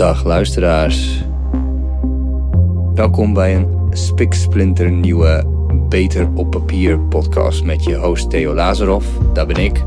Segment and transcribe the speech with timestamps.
[0.00, 1.24] Dag luisteraars.
[2.94, 5.44] Welkom bij een spiksplinter nieuwe
[5.88, 9.04] Beter op Papier podcast met je host Theo Lazarov.
[9.32, 9.84] Dat ben ik.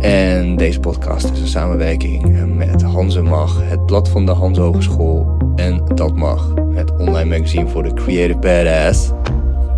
[0.00, 5.36] En deze podcast is een samenwerking met Hanze Mag, het blad van de Hans Hogeschool
[5.56, 9.10] en Dat Mag, het online magazine voor de Creative Badass.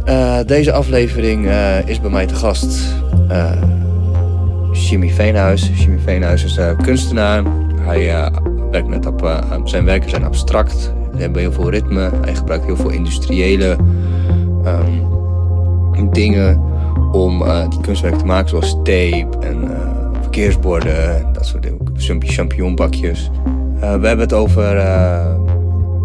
[0.05, 2.95] Eh, deze aflevering eh, is bij mij te gast
[3.31, 3.53] uh,
[4.73, 5.71] Jimmy Veenhuis.
[5.75, 7.43] Jimmy Veenhuis is kunstenaar.
[7.81, 8.31] Hij
[8.85, 10.81] met op, zijn werken zijn abstract.
[11.15, 12.11] Ze hebben heel veel ritme.
[12.21, 13.77] Hij gebruikt heel veel industriële
[15.97, 16.61] um, dingen
[17.13, 19.71] om die kunstwerken te maken, zoals tape en
[20.21, 21.81] verkeersborden, dat soort dingen.
[22.19, 23.31] Champignonbakjes.
[23.81, 24.77] we hebben het over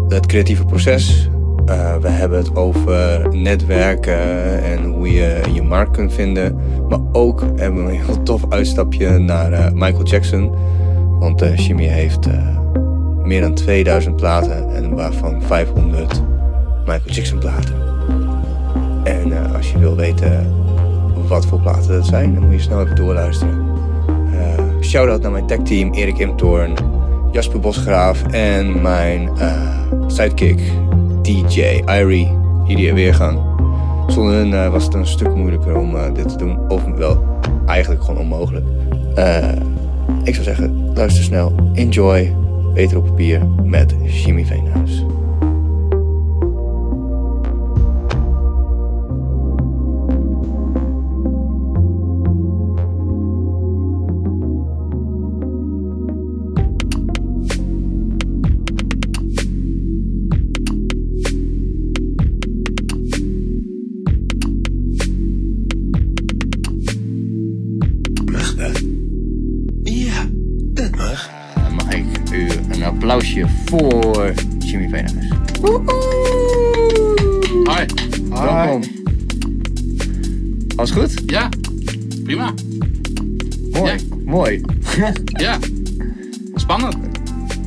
[0.08, 1.30] het creatieve proces.
[1.68, 6.58] Uh, we hebben het over netwerken en hoe je je markt kunt vinden.
[6.88, 10.54] Maar ook hebben we een heel tof uitstapje naar uh, Michael Jackson.
[11.18, 12.26] Want uh, Jimmy heeft
[13.24, 16.22] meer dan 2000 platen en waarvan 500
[16.86, 17.74] Michael Jackson platen.
[19.04, 20.54] En als je wil weten
[21.28, 23.70] wat voor platen dat zijn, dan moet je snel even doorluisteren.
[24.80, 26.72] Shout-out naar mijn tech team Erik Imtoorn,
[27.32, 29.30] Jasper Bosgraaf en mijn
[30.06, 30.60] sidekick
[31.22, 33.38] DJ Irie, hier weergang.
[34.06, 36.70] Zonder hun was het een stuk moeilijker om dit te doen.
[36.70, 37.24] Of wel
[37.66, 38.66] eigenlijk gewoon onmogelijk.
[40.22, 42.34] Ik zou zeggen, luister snel, enjoy,
[42.74, 45.04] beter op papier met Jimmy Veenhuis.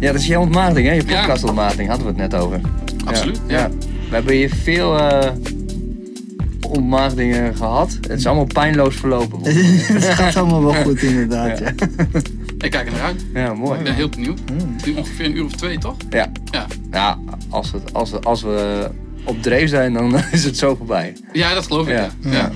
[0.05, 0.93] Ja, dat is je ontmating, hè?
[0.93, 2.61] Je podcastontmating hadden we het net over.
[3.05, 3.69] Absoluut, ja.
[4.09, 5.29] We hebben hier veel uh,
[6.69, 7.97] ontmaagdingen gehad.
[8.01, 9.39] Het is allemaal pijnloos verlopen.
[9.43, 11.59] het gaat allemaal wel goed, inderdaad.
[11.59, 11.73] Ja.
[12.65, 13.25] Ik kijk er naar uit.
[13.33, 13.77] Ja, mooi.
[13.77, 14.39] Ik ben heel benieuwd.
[14.75, 15.95] Het is ongeveer een uur of twee, toch?
[16.09, 16.31] Ja.
[16.51, 17.17] Ja, ja
[17.49, 18.89] als, het, als, we, als we
[19.23, 21.13] op dreef zijn, dan is het zo voorbij.
[21.31, 21.95] Ja, dat geloof ik.
[21.95, 22.09] Ja.
[22.19, 22.51] ja.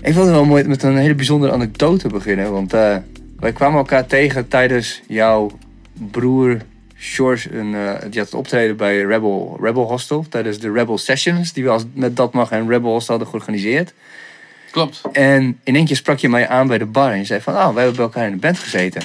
[0.00, 2.52] Ik wilde wel mooi met een hele bijzondere anekdote beginnen.
[2.52, 2.96] Want uh,
[3.38, 5.50] wij kwamen elkaar tegen tijdens jouw
[6.10, 6.60] broer
[6.94, 7.54] George.
[7.54, 10.26] Een, uh, die had het optreden bij Rebel, Rebel Hostel.
[10.28, 13.92] Tijdens de Rebel Sessions, die we als, met Dat Mag en Rebel Hostel hadden georganiseerd.
[14.70, 15.00] Klopt.
[15.12, 17.54] En in één keer sprak je mij aan bij de bar en je zei van,
[17.54, 19.02] oh, we hebben bij elkaar in de band gezeten.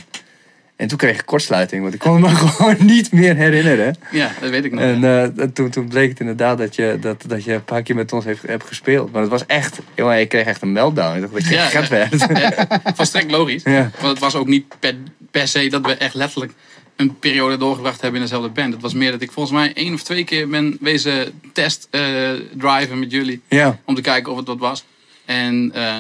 [0.76, 3.96] En toen kreeg ik kortsluiting, want ik kon me gewoon niet meer herinneren.
[4.12, 4.82] Ja, dat weet ik nog.
[4.82, 7.96] En uh, toen, toen bleek het inderdaad dat je, dat, dat je een paar keer
[7.96, 9.12] met ons heeft, hebt gespeeld.
[9.12, 11.16] Maar het was echt, jongen, ik kreeg echt een meltdown.
[11.16, 12.28] Ik dacht dat je ja, gek werd.
[12.40, 13.64] Ja, volstrekt logisch.
[13.64, 13.92] Ja.
[14.00, 14.96] Want het was ook niet per,
[15.32, 16.54] per se dat we echt letterlijk
[16.98, 18.74] een periode doorgebracht hebben in dezelfde band.
[18.74, 22.30] Het was meer dat ik volgens mij één of twee keer ben wezen test uh,
[22.54, 23.42] driven met jullie.
[23.86, 24.84] Om te kijken of het wat was.
[25.26, 25.96] En uh,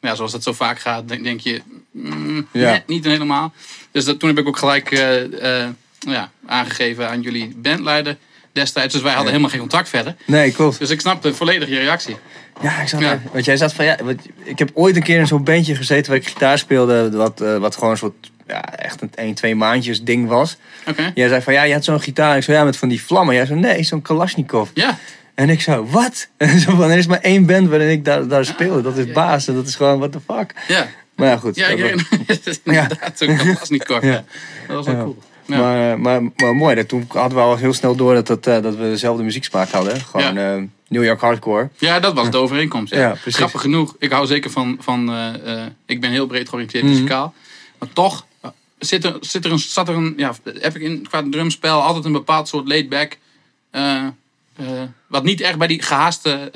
[0.00, 3.52] ja, zoals dat zo vaak gaat, denk, denk je, mm, net niet helemaal.
[3.90, 8.16] Dus dat, toen heb ik ook gelijk uh, uh, ja, aangegeven aan jullie bandleider
[8.52, 8.92] destijds.
[8.92, 10.16] Dus wij hadden helemaal geen contact verder.
[10.26, 10.78] Nee, klopt.
[10.78, 12.16] Dus ik snapte volledig je reactie.
[12.62, 13.20] Ja, ik zat ja.
[13.32, 13.98] Want jij zat van ja,
[14.44, 17.74] ik heb ooit een keer in zo'n bandje gezeten waar ik gitaar speelde, wat, wat
[17.74, 20.56] gewoon een soort ja, echt een 1, 2 maandjes ding was.
[20.88, 21.10] Okay.
[21.14, 22.36] Jij zei van ja, je had zo'n gitaar.
[22.36, 23.34] Ik zei ja, met van die vlammen.
[23.34, 24.68] Jij zei nee, zo'n Kalashnikov.
[24.74, 24.98] Ja.
[25.34, 26.28] En ik zo, wat?
[26.64, 28.82] zo van, er is maar één band waarin ik daar, daar speel.
[28.82, 30.54] Dat is baas en dat is gewoon, what the fuck.
[30.68, 30.88] Ja.
[31.16, 31.56] Maar ja, goed.
[31.56, 31.78] Ja, ik
[32.64, 33.12] inderdaad.
[33.14, 34.02] Zo'n Kalashnikov.
[34.02, 34.24] Ja.
[34.66, 35.02] Dat was wel ja.
[35.02, 35.18] cool.
[35.46, 35.58] Ja.
[35.58, 38.76] Maar, maar, maar mooi, dat toen hadden we al heel snel door dat, dat, dat
[38.76, 40.00] we dezelfde muzieksmaak hadden.
[40.00, 40.56] Gewoon Ja.
[40.56, 41.68] uh, New York hardcore.
[41.78, 42.94] Ja, dat was de overeenkomst.
[42.94, 43.00] Ja.
[43.00, 43.16] Ja.
[43.24, 43.94] Grappig genoeg.
[43.98, 44.76] Ik hou zeker van.
[44.80, 46.92] van uh, uh, ik ben heel breed georiënteerd Mhm.
[46.92, 47.34] muzikaal.
[47.78, 48.26] Maar toch
[48.80, 50.14] zit er, zit er een, zat er een.
[50.16, 53.18] Ja, heb ik in, qua drumspel altijd een bepaald soort laid-back.
[53.72, 54.08] uh,
[55.06, 56.52] wat niet echt bij die gehaaste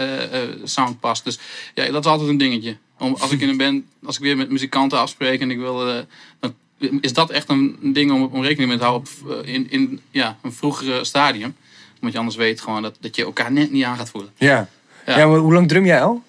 [0.65, 1.25] sound past.
[1.25, 1.39] Dus
[1.75, 2.77] ja, dat is altijd een dingetje.
[2.99, 6.05] Om, als ik in een band, als ik weer met muzikanten afspreek en ik wil.
[6.41, 6.55] dan
[7.01, 10.01] is dat echt een, een ding om, om rekening mee te houden op, in, in
[10.11, 11.57] ja, een vroegere stadium.
[11.95, 14.31] Omdat je anders weet gewoon dat, dat je elkaar net niet aan gaat voelen.
[14.37, 14.69] Ja.
[15.07, 15.19] Ja.
[15.19, 16.23] Ja, maar hoe lang drum jij al?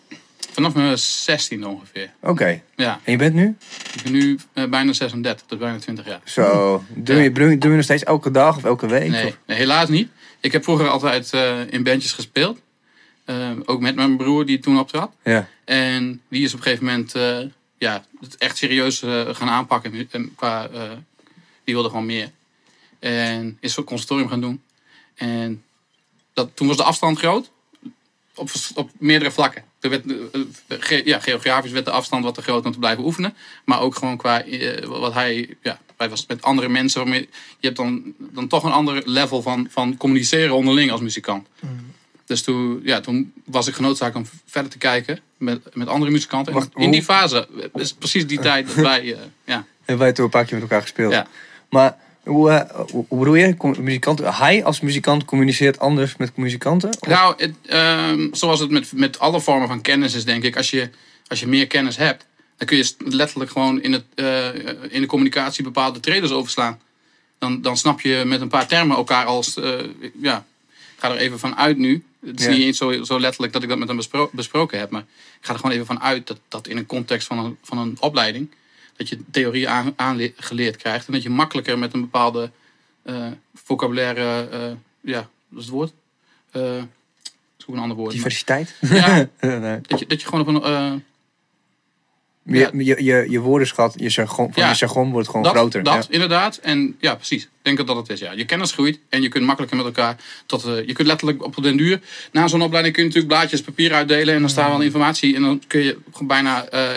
[0.56, 2.12] Vanaf mijn 16 ongeveer.
[2.22, 2.62] Oké.
[2.75, 3.56] Ja, En je bent nu?
[3.94, 6.22] ik ben nu eh, bijna 36, dus bijna 20 jaar.
[6.24, 6.84] Zo.
[7.04, 9.10] Drum je, drum, drum je nog steeds elke dag of elke week?
[9.10, 10.10] Nee, helaas niet.
[10.40, 12.60] Ik heb vroeger altijd eh, in bandjes gespeeld.
[13.25, 15.12] Eh, ook met mijn broer die toen optrad.
[15.24, 15.48] Ja.
[15.66, 17.13] En die is op een gegeven moment
[17.78, 20.07] ja, het echt serieus gaan aanpakken.
[20.12, 20.68] En qua,
[21.63, 22.31] die wilde gewoon meer.
[23.00, 24.62] En is het conservatorium gaan doen.
[25.16, 25.63] En
[26.34, 27.52] dat, toen was de afstand groot.
[28.36, 29.63] Op, op meerdere vlakken.
[29.85, 32.79] Er werd, eh, eh, ge- ja, geografisch werd de afstand wat te groot om te
[32.79, 33.33] blijven oefenen.
[33.65, 35.55] Maar ook gewoon qua eh, wat hij.
[35.61, 37.01] Ja, hij was met andere mensen.
[37.01, 37.21] Waarmee,
[37.59, 41.47] je hebt dan, dan toch een ander level van, van communiceren onderling als muzikant.
[42.25, 46.53] Dus toen, ja, toen was ik genoodzaakt om verder te kijken met, met andere muzikanten.
[46.53, 49.13] Wacht, in die fase is precies die tijd dat wij.
[49.13, 51.11] eh, ja, En wij toen een paar keer met elkaar gespeeld.
[51.11, 51.27] Ja.
[51.69, 53.56] Maar hoe, eh, hoe, hoe bedoel je?
[53.57, 56.89] Com- Muzikant, hij als muzikant communiceert anders met muzikanten?
[56.89, 60.57] Of- Nou, het, ehm, zoals het met, met alle vormen van kennis is, denk ik.
[60.57, 60.89] Als je,
[61.27, 62.25] als je meer kennis hebt,
[62.57, 64.48] dan kun je letterlijk gewoon in, het, eh,
[64.89, 66.80] in de communicatie bepaalde traders overslaan.
[67.39, 69.57] Dan, dan snap je met een paar termen elkaar als.
[69.60, 69.74] eh,
[70.21, 72.04] ja, ik ga er even van uit nu.
[72.25, 72.51] Het is Ja.
[72.51, 74.89] niet eens zo, zo letterlijk dat ik dat met hem bespro- besproken heb.
[74.89, 75.01] Maar
[75.39, 77.78] ik ga er gewoon even van uit dat, dat in een context van een, van
[77.78, 78.50] een opleiding.
[78.97, 81.07] Dat je theorieën aan, aangeleerd krijgt.
[81.07, 82.51] en dat je makkelijker met een bepaalde
[83.03, 84.47] eh, vocabulaire.
[84.51, 84.59] eh,
[85.01, 85.94] ja, dat is het woord.
[86.51, 86.62] Eh,
[87.57, 88.07] zoek een ander woord.
[88.07, 88.75] maar- Diversiteit?
[88.81, 89.80] Ja, nee.
[89.81, 90.62] dat je, dat je gewoon op een.
[90.63, 90.94] eh,
[92.47, 92.69] Je, Ja.
[92.74, 94.69] je, je, je woordenschat, je jargon, van Ja.
[94.69, 95.83] je jargon wordt gewoon dat, groter.
[95.83, 96.12] dat ja.
[96.13, 96.57] inderdaad.
[96.57, 97.44] En ja, precies.
[97.44, 98.19] Ik denk dat dat het is.
[98.19, 98.31] Ja.
[98.31, 100.15] Je kennis groeit en je kunt makkelijker met elkaar.
[100.45, 102.01] Tot, eh, je kunt letterlijk op den duur.
[102.31, 104.33] Na zo'n opleiding kun je natuurlijk blaadjes papier uitdelen.
[104.36, 105.36] En dan staat wel informatie.
[105.36, 106.89] En dan kun je bijna eh,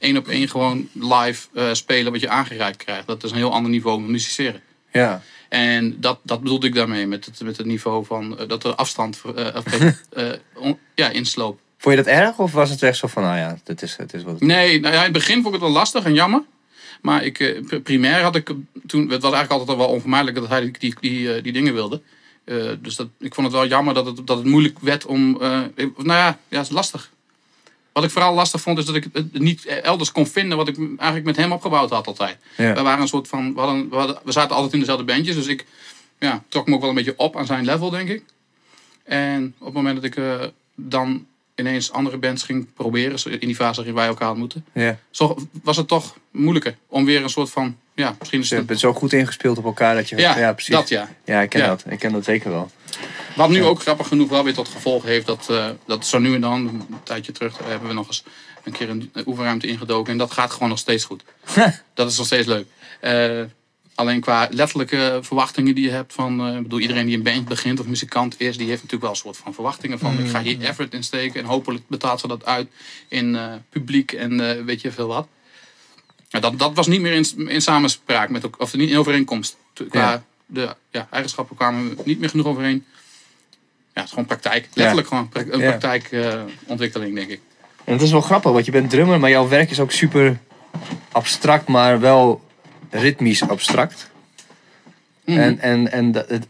[0.00, 3.06] één op één gewoon live eh, spelen wat je aangereikt krijgt.
[3.06, 4.60] Dat is een heel ander niveau van musiceren.
[4.92, 5.22] Ja.
[5.48, 7.06] En dat, dat bedoelde ik daarmee.
[7.06, 11.60] Met het, met het niveau van eh, dat er afstand eh, on- ja, insloop.
[11.78, 14.14] Vond je dat erg of was het echt zo van, nou ja, het is, het
[14.14, 14.46] is wat het is?
[14.46, 16.42] Nee, nou ja, in het begin vond ik het wel lastig en jammer.
[17.02, 18.46] Maar ik, pr- primair had ik
[18.86, 21.74] toen, het was eigenlijk altijd al wel onvermijdelijk dat hij die, die, die, die dingen
[21.74, 22.00] wilde.
[22.80, 25.30] Dus dat, ik vond het wel jammer dat het, dat het moeilijk werd om.
[25.38, 25.68] nou
[26.06, 27.10] ja, ja, het is lastig.
[28.00, 30.76] Wat ik vooral lastig vond, is dat ik het niet elders kon vinden wat ik
[30.76, 32.36] eigenlijk met hem opgebouwd had altijd.
[32.56, 32.74] Ja.
[32.74, 33.54] We waren een soort van.
[33.54, 35.66] We, hadden, we, hadden- we zaten altijd in dezelfde bandjes, dus ik
[36.18, 38.22] ja, trok me ook wel een beetje op aan zijn level, denk ik.
[39.04, 40.34] En op het moment dat ik eh,
[40.74, 44.98] dan ineens andere bands ging proberen, in die fase waarin wij elkaar ontmoeten, Ja.
[45.10, 47.76] zo was het toch moeilijker om weer een soort van.
[47.94, 48.66] Ja, misschien is Je het.
[48.66, 50.16] bent zo goed ingespeeld op elkaar dat je...
[50.16, 50.74] Ja, precies.
[50.74, 51.08] dat ja.
[51.24, 51.84] Ja, ik ken dat.
[51.88, 52.70] Ik ken dat zeker wel.
[53.36, 56.34] Wat nu ook grappig genoeg wel weer tot gevolg heeft dat, eh, dat zo nu
[56.34, 58.24] en dan, een tijdje terug, eh, hebben we nog eens
[58.64, 60.12] een keer een oefenruimte ingedoken.
[60.12, 61.22] En dat gaat gewoon nog steeds goed.
[61.94, 62.66] dat is nog steeds leuk.
[63.00, 63.42] Eh,
[63.94, 67.80] alleen qua letterlijke verwachtingen die je hebt van, ik bedoel, iedereen die een band begint
[67.80, 70.60] of muzikant is, die heeft natuurlijk wel een soort van verwachtingen van, ik ga hier
[70.60, 72.68] effort in steken en hopelijk betaalt ze dat uit
[73.08, 73.38] in
[73.70, 75.28] publiek en weet je veel wat.
[76.28, 79.56] Ja, dat, dat was niet meer in, in samenspraak met of niet in overeenkomst.
[79.88, 80.24] Qua Ja.
[80.46, 82.84] de ja, eigenschappen kwamen we niet meer genoeg overeen.
[84.00, 84.68] Ja, het is gewoon praktijk.
[84.74, 87.40] Letterlijk gewoon pra- een praktijkontwikkeling, denk ik.
[87.84, 90.38] En het is wel grappig, want je bent drummer, maar jouw werk is ook super
[91.12, 92.40] abstract, maar wel
[92.90, 94.10] ritmisch abstract.
[95.24, 95.38] Mhm.
[95.38, 96.46] En, en, en dat- het,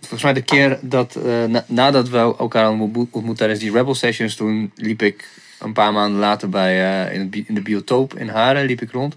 [0.00, 3.72] volgens mij de keer dat, eh, na- nadat we elkaar hadden ontmoet, ontmoet tijdens die
[3.72, 5.28] Rebel Sessions, toen liep ik
[5.60, 8.90] een paar maanden later bij, eh, in, het, in de biotoop in Haren, liep ik
[8.90, 9.16] rond.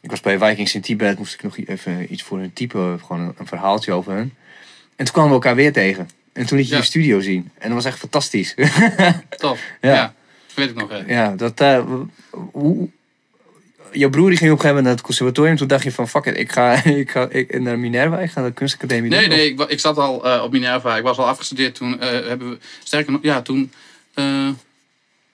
[0.00, 3.20] Ik was bij Vikings in Tibet, moest ik nog even iets voor hun typen, gewoon
[3.22, 4.34] een, een verhaaltje over hun.
[4.96, 6.08] En toen kwamen we elkaar weer tegen.
[6.36, 6.80] En toen liet je Ja.
[6.80, 7.50] je studio zien.
[7.58, 8.54] En dat was echt fantastisch.
[9.36, 9.60] Tof.
[9.80, 9.92] Ja.
[9.94, 10.14] Ja.
[10.54, 10.90] Weet ik nog.
[10.90, 11.02] hè.
[11.14, 11.60] Ja, dat.
[11.60, 11.84] eh,
[12.30, 12.88] hoe,
[13.92, 15.56] jouw broer die ging op een gegeven moment naar het conservatorium.
[15.56, 18.40] Toen dacht je van fuck it, ik ga, ik ga ik, naar Minerva, ik ga
[18.40, 19.10] naar de kunstacademie.
[19.10, 19.28] Nee, doen.
[19.36, 20.96] nee, ik, ik zat al eh, op Minerva.
[20.96, 22.00] Ik was al afgestudeerd toen.
[22.00, 23.72] eh, hebben we, sterker nog, ja, toen.
[24.14, 24.48] eh,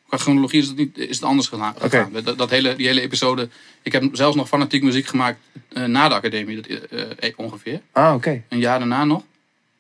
[0.09, 1.75] qua chronologie is het, niet, is het anders gegaan.
[2.25, 3.49] Dat, dat hele, die hele episode.
[3.83, 5.39] Ik heb zelfs nog fanatiek muziek gemaakt
[5.87, 7.81] na de academie, dat, ongeveer.
[7.93, 8.43] Ah, oké.
[8.49, 9.23] Een jaar daarna nog.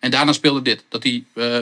[0.02, 0.84] En daarna speelde dit.
[0.88, 1.60] Dat die, eh,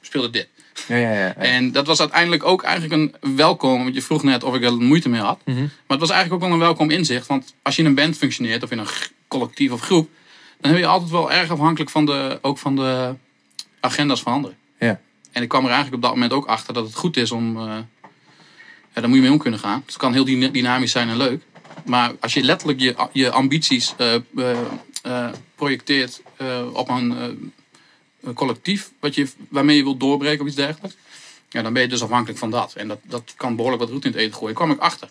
[0.00, 0.48] speelde dit.
[0.88, 1.34] Ja, ja, ja.
[1.34, 3.82] En dat was uiteindelijk ook eigenlijk een welkom.
[3.82, 5.40] Want je vroeg net of ik er moeite mee had.
[5.44, 5.58] Mhm.
[5.60, 7.26] Maar het was eigenlijk ook wel een welkom inzicht.
[7.26, 8.86] Want als je in een band functioneert, of in een
[9.28, 10.08] collectief of groep.
[10.60, 13.14] dan ben je altijd wel erg afhankelijk van de, ook van de
[13.80, 14.56] agenda's van anderen.
[14.78, 15.00] Ja.
[15.32, 17.58] En ik kwam er eigenlijk op dat moment ook achter dat het goed is om.
[17.58, 17.86] ja,
[18.92, 19.82] daar moet je mee om kunnen gaan.
[19.84, 21.42] Dus het kan heel dyna- dynamisch zijn en leuk.
[21.84, 26.22] Maar als je letterlijk je, je ambities eh, projecteert
[26.72, 27.52] op een
[28.34, 30.96] collectief wat je, waarmee je wilt doorbreken of iets dergelijks.
[31.48, 32.72] Ja, dan ben je dus afhankelijk van dat.
[32.74, 34.54] En dat, dat kan behoorlijk wat roet in het eten gooien.
[34.54, 35.08] kwam ik achter.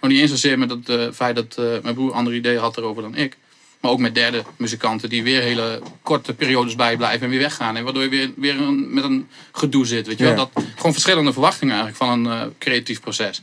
[0.00, 2.76] Nog niet eens zozeer met het eh, feit dat eh, mijn broer andere ideeën had
[2.76, 3.36] erover dan ik.
[3.80, 7.76] Maar ook met derde muzikanten die weer hele korte periodes bijblijven en weer weggaan.
[7.76, 10.06] En waardoor je weer, weer een, met een gedoe zit.
[10.06, 10.34] Weet je wel?
[10.34, 13.42] Dat, gewoon verschillende verwachtingen eigenlijk van een eh, creatief proces.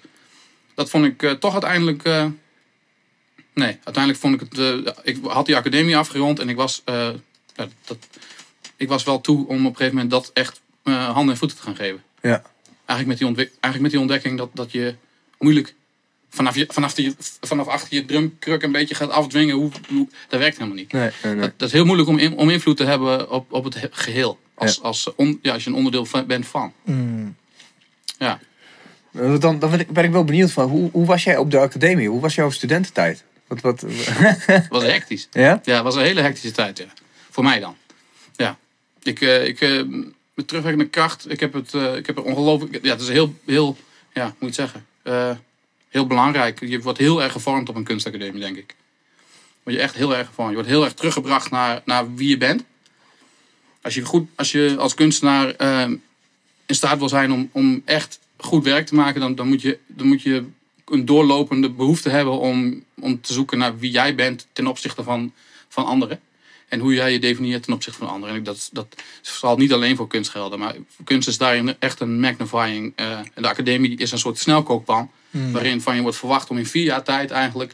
[0.75, 2.03] Dat vond ik toch uiteindelijk...
[3.53, 4.85] nee, uiteindelijk vond ik het...
[5.03, 6.83] ik had die academie afgerond en ik was...
[7.55, 7.97] dat,
[8.83, 11.57] ik was wel toe om op een gegeven moment dat echt eh, handen en voeten
[11.57, 12.03] te gaan geven.
[12.21, 12.41] Ja.
[12.85, 14.95] Eigenlijk met die, eigenlijk met die ontdekking dat, dat je
[15.39, 15.73] moeilijk
[16.29, 19.55] vanaf, je, vanaf, die, vanaf achter je drumkruk een beetje gaat afdwingen.
[19.55, 20.91] Hoe, hoe, dat werkt helemaal niet.
[20.91, 21.41] Nee, nee, nee.
[21.41, 23.87] Dat, dat is heel moeilijk om, in- om invloed te hebben op, op het he-
[23.91, 24.39] geheel.
[24.55, 26.73] Als, als, on- ja, als je een onderdeel van, bent van.
[26.83, 27.35] Mm.
[28.17, 28.39] Ja.
[29.13, 31.51] Eh, Dan, dan ben, ik, ben ik wel benieuwd van, hoe, hoe was jij op
[31.51, 32.09] de academie?
[32.09, 33.23] Hoe was jouw studententijd?
[33.47, 33.85] Wat, wat,
[34.69, 35.27] was hectisch.
[35.31, 35.61] ja?
[35.63, 36.77] Ja, was een hele hectische tijd.
[36.77, 36.85] Ja.
[37.29, 37.75] Voor mij dan.
[38.35, 38.57] Ja.
[39.03, 39.83] Ik, eh, ik eh,
[40.33, 41.31] met terugwerkende kracht.
[41.31, 42.79] Ik heb, het, eh, ik heb er ongelooflijk.
[42.81, 43.77] Ja, het is heel, heel,
[44.13, 44.85] ja, moet het zeggen?
[45.89, 46.59] Heel belangrijk.
[46.59, 48.75] Je wordt heel erg gevormd op een kunstacademie, denk ik.
[49.63, 50.49] Word je echt heel erg gevormd.
[50.49, 52.63] Je wordt heel erg teruggebracht naar, naar wie je bent.
[53.81, 55.55] Als je, goed, als, je als kunstenaar
[56.65, 59.79] in staat wil zijn om, om echt goed werk te maken, dan, dan, moet je,
[59.87, 60.45] dan moet je
[60.85, 65.33] een doorlopende behoefte hebben om, om te zoeken naar wie jij bent ten opzichte van,
[65.67, 66.19] van anderen.
[66.73, 68.35] En hoe jij je definieert ten opzichte van anderen.
[68.35, 72.19] En dat, dat zal niet alleen voor kunst gelden, maar kunst is daarin echt een
[72.19, 72.93] magnifying.
[72.95, 75.11] eh, en de academie is een soort snelkookpan,
[75.51, 77.73] waarin van je wordt verwacht om in vier jaar tijd eigenlijk,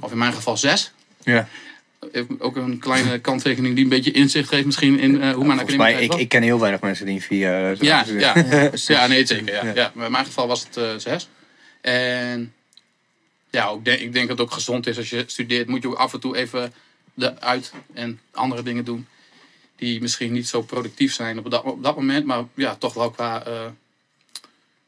[0.00, 0.92] of in mijn geval zes,
[1.22, 1.48] Ja.
[2.12, 5.58] Even ook een kleine kanttekening die een beetje inzicht geeft misschien in eh, hoe mijn
[5.58, 7.72] academie mij, tijd ik, ik ken heel weinig mensen die in vier jaar...
[7.72, 8.04] eh, Ja,
[8.34, 8.70] ja.
[8.86, 9.52] ja, nee, zeker.
[9.64, 9.90] Ja, ja.
[9.94, 11.28] Maar in mijn geval was het eh, zes.
[11.80, 12.52] En
[13.50, 15.68] ja, ik denk, ik denk dat het ook gezond is als je studeert.
[15.68, 16.72] Moet je ook af en toe even
[17.18, 19.06] eruit en andere dingen doen.
[19.76, 22.26] Die misschien niet zo productief zijn op dat, op dat moment.
[22.26, 23.66] Maar ja, toch wel qua, eh,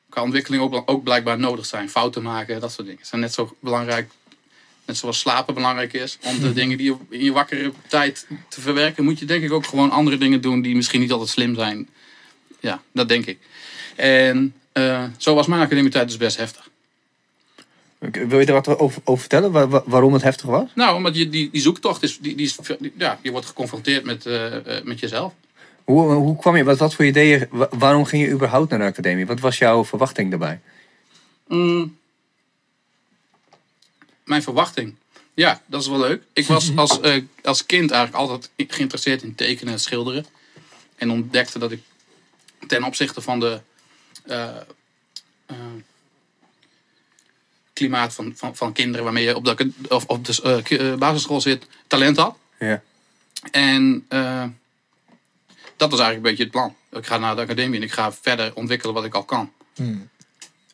[0.08, 1.90] qua ontwikkeling ook, ook blijkbaar nodig zijn.
[1.90, 3.06] Fouten maken, dat soort dingen.
[3.06, 4.11] zijn net zo belangrijk.
[4.85, 6.18] Net zoals slapen belangrijk is.
[6.23, 9.04] Om de dingen die je in je wakkere tijd te verwerken.
[9.04, 11.88] Moet je denk ik ook gewoon andere dingen doen die misschien niet altijd slim zijn.
[12.61, 13.38] Ja, dat denk ik.
[13.97, 16.67] En eh, zo was mijn academietijd dus best heftig.
[17.99, 19.52] Wil je er wat over, over vertellen?
[19.52, 20.71] Wa- wa- waarom het heftig was?
[20.75, 22.52] Nou, omdat je, die, die zoektocht is, die, die
[22.97, 25.33] ja, je wordt geconfronteerd met, eh, eh, met jezelf.
[25.85, 28.85] Hoe, hoe kwam je, wat, wat voor ideeën, wa- waarom ging je überhaupt naar de
[28.85, 29.26] academie?
[29.26, 30.61] Wat was jouw verwachting daarbij?
[31.47, 31.97] Mm.
[34.25, 34.95] Mijn verwachting.
[35.35, 36.23] Ja, dat is wel leuk.
[36.33, 40.26] Ik was als, eh, als kind eigenlijk altijd geïnteresseerd in tekenen en schilderen.
[40.97, 41.81] En ontdekte dat ik
[42.67, 43.61] ten opzichte van de
[47.78, 51.40] klimaat van, van, van kinderen waarmee je op de, of op de eh, eh, basisschool
[51.40, 52.37] zit, talent had.
[52.58, 52.82] Ja.
[53.50, 54.44] En eh,
[55.76, 56.75] dat was eigenlijk een beetje het plan.
[57.00, 59.52] Ik ga naar de academie en ik ga verder ontwikkelen wat ik al kan.
[59.76, 60.08] Mm.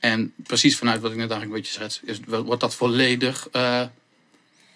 [0.00, 3.48] En precies vanuit wat ik net eigenlijk een beetje schets, is, wordt dat volledig.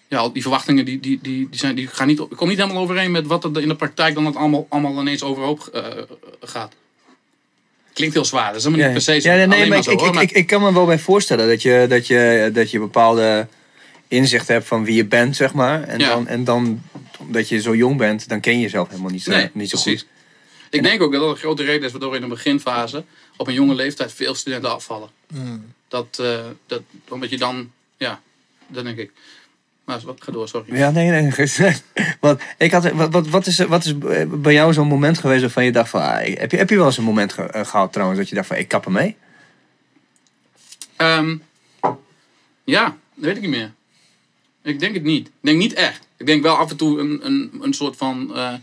[0.07, 2.81] ja, die verwachtingen die, die, die, die, zijn, die gaan niet, ik kom niet helemaal
[2.81, 5.81] overeen met wat er in de praktijk dan het allemaal, allemaal ineens overhoop
[6.41, 6.73] gaat.
[7.99, 9.29] Klinkt heel zwaar, dat is helemaal niet per se zo.
[9.31, 10.99] ja, nee, maar ik, zo, ik, hoor, ik, maar- ik, ik kan me wel bij
[10.99, 13.47] voorstellen dat je, dat je, dat je bepaalde
[14.07, 15.83] inzicht hebt van wie je bent, zeg maar.
[15.83, 16.81] En, dan, en dan,
[17.19, 19.81] omdat je zo jong bent, dan ken je jezelf helemaal niet zo, Nee, niet zo
[19.81, 20.01] precies.
[20.01, 20.09] goed.
[20.69, 23.03] Ik denk ook dat dat een grote reden is waardoor in de beginfase
[23.37, 25.09] op een jonge leeftijd veel studenten afvallen.
[25.27, 25.73] Mm.
[25.87, 28.21] Dat, eh, dat, omdat je dan, ja,
[28.67, 29.11] dat denk ik.
[29.89, 30.75] Maar wat- ga door, sorry.
[30.75, 31.31] Ja, nee, nee.
[32.19, 33.93] Want ik had, wat, wat, wat, is, wat is
[34.27, 36.01] bij jou zo'n moment geweest waarvan je dacht van...
[36.01, 38.35] ah, heb, je, heb je wel eens een moment ge- eh, gehad trouwens dat je
[38.35, 39.15] dacht van ik kap ermee?
[40.95, 41.37] Ehm,
[42.63, 42.83] ja,
[43.15, 43.71] dat weet ik niet meer.
[44.63, 45.27] Ik denk het niet.
[45.27, 46.07] Ik denk niet echt.
[46.17, 48.53] Ik denk wel af en toe een, een, een soort van eh,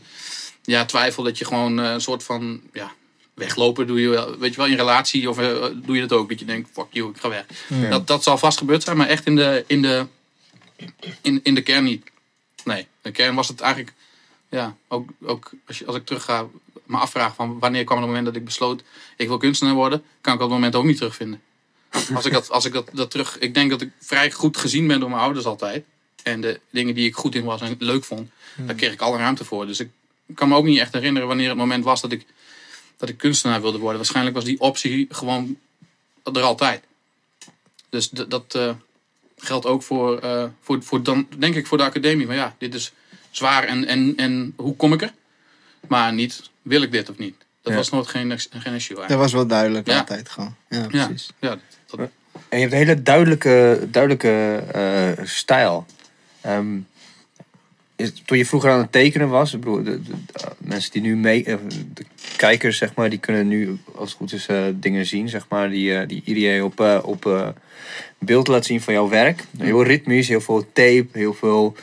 [0.62, 2.92] ja, twijfel dat je gewoon eh, een soort van ja,
[3.34, 4.38] weglopen doe je wel.
[4.38, 6.28] Weet je wel, in relatie of eh, doe je dat ook.
[6.28, 7.44] Dat je denkt, fuck you, ik ga weg.
[7.90, 10.06] Dat, dat zal vast gebeurd zijn, maar echt in de, in de,
[11.20, 12.10] in, in de kern niet.
[12.64, 13.94] Nee, de kern was het eigenlijk,
[14.48, 16.46] ja, ook, ook als, je, als ik terug ga,
[16.84, 18.82] me afvraag van wanneer kwam het moment dat ik besloot,
[19.16, 21.42] ik wil kunstenaar worden, kan ik dat moment ook niet terugvinden.
[22.14, 23.38] Als ik dat, als ik dat, dat terug.
[23.38, 25.84] Ik denk dat ik vrij goed gezien ben door mijn ouders altijd.
[26.22, 29.16] En de dingen die ik goed in was en leuk vond, daar kreeg ik alle
[29.16, 29.66] ruimte voor.
[29.66, 29.90] Dus ik
[30.34, 32.26] kan me ook niet echt herinneren wanneer het moment was dat ik,
[32.96, 33.96] dat ik kunstenaar wilde worden.
[33.96, 35.58] Waarschijnlijk was die optie gewoon
[36.22, 36.84] er altijd.
[37.88, 38.74] Dus dat eh,
[39.36, 42.26] geldt ook voor, eh, voor, voor dan, denk ik, voor de academie.
[42.26, 42.92] Maar ja, dit is
[43.30, 45.12] zwaar en, en, en hoe kom ik er?
[45.88, 47.34] Maar niet, wil ik dit of niet?
[47.62, 47.78] Dat Ja.
[47.78, 49.08] was nooit geen, geen issue eigenlijk.
[49.08, 49.98] Dat was wel duidelijk Ja.
[49.98, 50.54] altijd gewoon.
[50.68, 51.30] Ja, precies.
[51.40, 51.98] ja, dat,
[52.48, 55.86] En je hebt een hele duidelijke, duidelijke eh, stijl.
[56.40, 56.78] Ehm,
[57.96, 61.02] is, toen je vroeger aan het tekenen was, ik bedoel, de, de- de mensen die
[61.02, 61.56] nu mee, eh,
[61.94, 62.04] de
[62.36, 65.70] kijkers zeg maar, die kunnen nu als het goed is eh, dingen zien, zeg maar,
[65.70, 67.48] die, die Irie op, op eh,
[68.18, 69.42] beeld laat zien van jouw werk.
[69.58, 71.76] Heel ritmisch, heel veel tape, heel veel.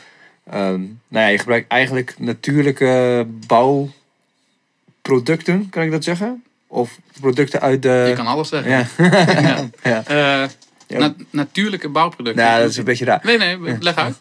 [0.50, 6.42] ehm, nou ja, je gebruikt eigenlijk natuurlijke bouwproducten, kan ik dat zeggen?
[6.66, 8.04] Of producten uit de.
[8.08, 8.70] je kan alles zeggen.
[8.70, 8.86] ja.
[9.40, 9.68] Ja.
[9.90, 10.02] ja.
[10.06, 10.48] Eh,
[10.86, 10.98] Ja.
[10.98, 12.44] na- natuurlijke bouwproducten.
[12.44, 13.20] Nou, dat is een beetje raar.
[13.24, 14.20] Nee, nee, leg uit.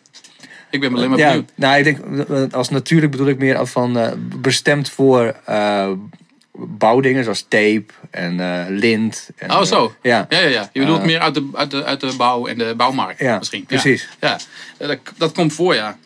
[0.70, 1.52] Ik ben alleen maar Ja, benieuwd.
[1.56, 5.36] nou, ik denk, eh, als natuurlijk bedoel ik meer van eh, bestemd voor
[6.56, 9.30] bouwdingen zoals tape en eh, lint.
[9.36, 9.96] En, Oh, zo.
[10.02, 10.26] ja.
[10.30, 10.70] Ja, ja, ja.
[10.74, 11.06] Je bedoelt Eh.
[11.06, 13.66] meer uit de, uit, de, uit de bouw en de bouwmarkt Ja, misschien.
[13.66, 14.08] precies.
[14.20, 14.38] Ja,
[14.80, 14.88] ja.
[14.88, 15.98] Dat, dat komt voor, ja.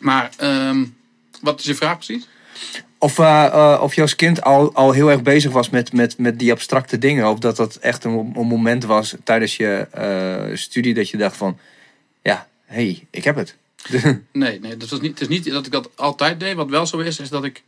[0.00, 0.84] Maar ehm,
[1.40, 2.28] wat is je vraag precies?
[2.98, 6.18] Of, eh, eh, of je als kind al, al heel erg bezig was met, met,
[6.18, 7.30] met die abstracte dingen.
[7.30, 11.36] Of dat dat echt een, een moment was tijdens je eh, studie dat je dacht
[11.36, 11.58] van...
[12.22, 13.56] Ja, hé, hey, ik heb het.
[14.32, 16.54] Nee, nee dat was niet, het is niet dat ik dat altijd deed.
[16.54, 17.62] Wat wel zo is, is dat ik...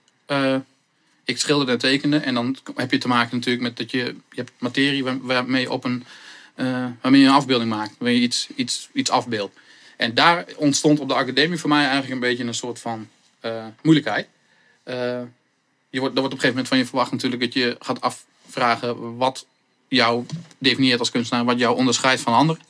[1.25, 2.17] ik schilderde en tekende.
[2.17, 3.99] En dan heb je te maken natuurlijk met dat je...
[4.05, 6.05] Je hebt materie waar- waarmee je op een...
[6.55, 7.95] eh, waarmee je een afbeelding maakt.
[7.99, 9.55] Waarmee je iets, iets, iets afbeeldt.
[9.97, 13.09] En daar ontstond op de academie voor mij eigenlijk een beetje een soort van
[13.41, 14.29] eh, moeilijkheid.
[14.83, 14.95] Eh,
[15.91, 18.00] je wordt, er wordt op een gegeven moment van je verwacht natuurlijk dat je gaat
[18.00, 19.47] afvragen wat
[19.89, 20.25] jou
[20.59, 22.62] definieert als kunstenaar, wat jou onderscheidt van anderen.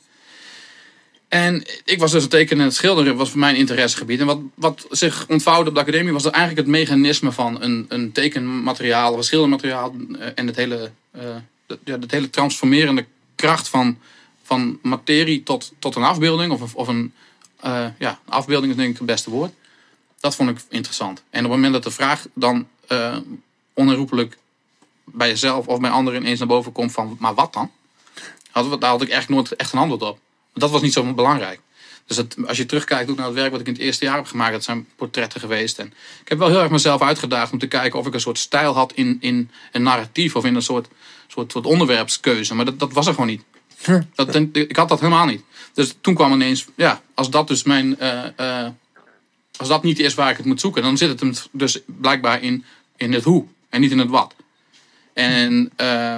[1.31, 4.19] En ik was dus het tekenen en het schilderen was voor mijn interessegebied.
[4.19, 8.11] En wat, wat zich ontvouwde op de academie was eigenlijk het mechanisme van een, een
[8.11, 11.23] tekenmateriaal een schildermateriaal eh, en het hele, eh,
[11.83, 13.97] ja, het hele transformerende kracht van,
[14.43, 17.13] van materie tot, tot een afbeelding of, een- of een
[17.59, 19.51] eh, ja, afbeelding is denk ik het beste woord.
[20.19, 21.23] Dat vond ik interessant.
[21.29, 23.17] En op het moment dat de vraag dan eh
[23.73, 24.37] onherroepelijk
[25.03, 27.71] bij jezelf of bij anderen ineens naar boven komt van, maar wat dan?
[28.51, 30.19] Had, daar had ik echt nooit echt een antwoord op.
[30.53, 31.59] Dat was niet zo belangrijk.
[32.05, 34.15] Dus het, als je terugkijkt ook naar het werk wat ik in het eerste jaar
[34.15, 35.79] heb gemaakt, dat zijn portretten geweest.
[35.79, 35.87] En
[36.21, 38.73] ik heb wel heel erg mezelf uitgedaagd om te kijken of ik een soort stijl
[38.73, 40.87] had in, in een narratief of in een soort,
[41.27, 42.55] soort, soort onderwerpskeuze.
[42.55, 43.43] Maar dat, dat was er gewoon niet.
[44.15, 45.43] Dat, ik had dat helemaal niet.
[45.73, 47.99] Dus toen kwam ineens, ja, als dat dus mijn.
[47.99, 48.71] eh, eh,
[49.57, 52.43] als dat niet is waar ik het moet zoeken, dan zit het hem dus blijkbaar
[52.43, 52.65] in,
[52.97, 54.35] in het hoe en niet in het wat.
[55.13, 56.17] En eh,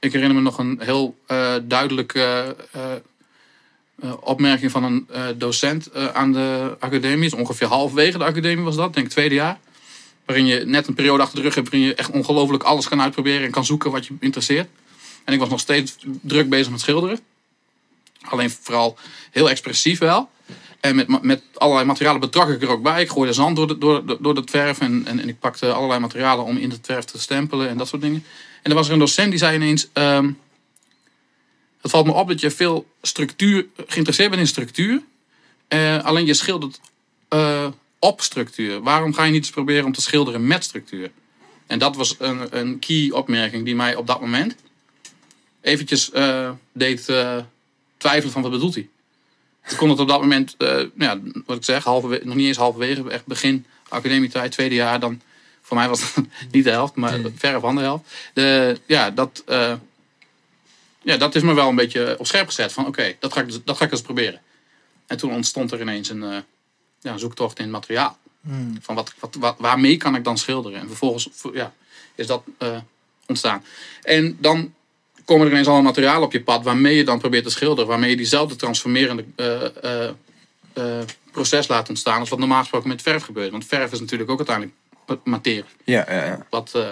[0.00, 2.92] ik herinner me nog een heel eh, duidelijke eh,
[4.02, 7.30] eh, opmerking van een docent aan de academie.
[7.30, 9.58] Dus ongeveer halverwege de academie was dat, denk ik tweede jaar.
[10.24, 13.00] Waarin je net een periode achter de rug hebt waarin je echt ongelooflijk alles kan
[13.00, 14.68] uitproberen en kan zoeken wat je interesseert.
[15.24, 17.20] En ik was nog steeds druk bezig met schilderen.
[18.20, 18.98] Alleen vooral
[19.30, 20.30] heel expressief wel.
[20.80, 23.02] En met, met allerlei materialen betrak ik er ook bij.
[23.02, 24.80] Ik gooide zand door, de, door, door het verf.
[24.80, 27.88] En, en, en ik pakte allerlei materialen om in het verf te stempelen en dat
[27.88, 28.24] soort dingen.
[28.62, 29.88] En er was er een docent die zei ineens...
[29.92, 30.32] ehm,
[31.80, 35.02] het valt me op dat je veel structuur, geïnteresseerd bent in structuur.
[35.68, 36.80] eh, alleen je schildert
[37.28, 37.66] eh,
[37.98, 38.80] op structuur.
[38.80, 41.10] Waarom ga je niet eens proberen om te schilderen met structuur?
[41.66, 44.54] En dat was een, een key opmerking die mij op dat moment
[45.60, 47.04] eventjes eh, deed
[47.96, 48.88] twijfelen van wat bedoelt hij.
[49.70, 53.10] Ik kon het op dat moment, eh, ja, wat ik zeg, nog niet eens halverwege,
[53.10, 55.20] echt begin academietijd, tweede jaar, dan
[55.68, 58.04] voor mij was het niet de helft, maar verre van de helft.
[58.34, 59.72] De, ja, dat, eh,
[61.02, 63.46] ja, dat is me wel een beetje op scherp gezet van oké, dat, ga ik
[63.46, 64.40] dus- dat ga ik eens proberen.
[65.06, 66.38] En toen ontstond er ineens een, eh,
[67.00, 68.18] ja, een zoektocht in het materiaal.
[68.80, 70.80] Van wat, wat, wat, waarmee kan ik dan schilderen?
[70.80, 71.72] En vervolgens ja,
[72.14, 72.78] is dat eh,
[73.26, 73.64] ontstaan.
[74.02, 74.74] En dan
[75.24, 77.86] komen er ineens allemaal materialen op je pad waarmee je dan probeert te schilderen.
[77.86, 79.24] Waarmee je diezelfde transformerende
[81.30, 83.50] proces laat ontstaan als wat normaal gesproken met verf gebeurt.
[83.50, 84.76] Want verf is natuurlijk ook uiteindelijk
[85.24, 85.64] materie.
[85.84, 86.46] Ja, ja, ja.
[86.50, 86.88] Wat eh,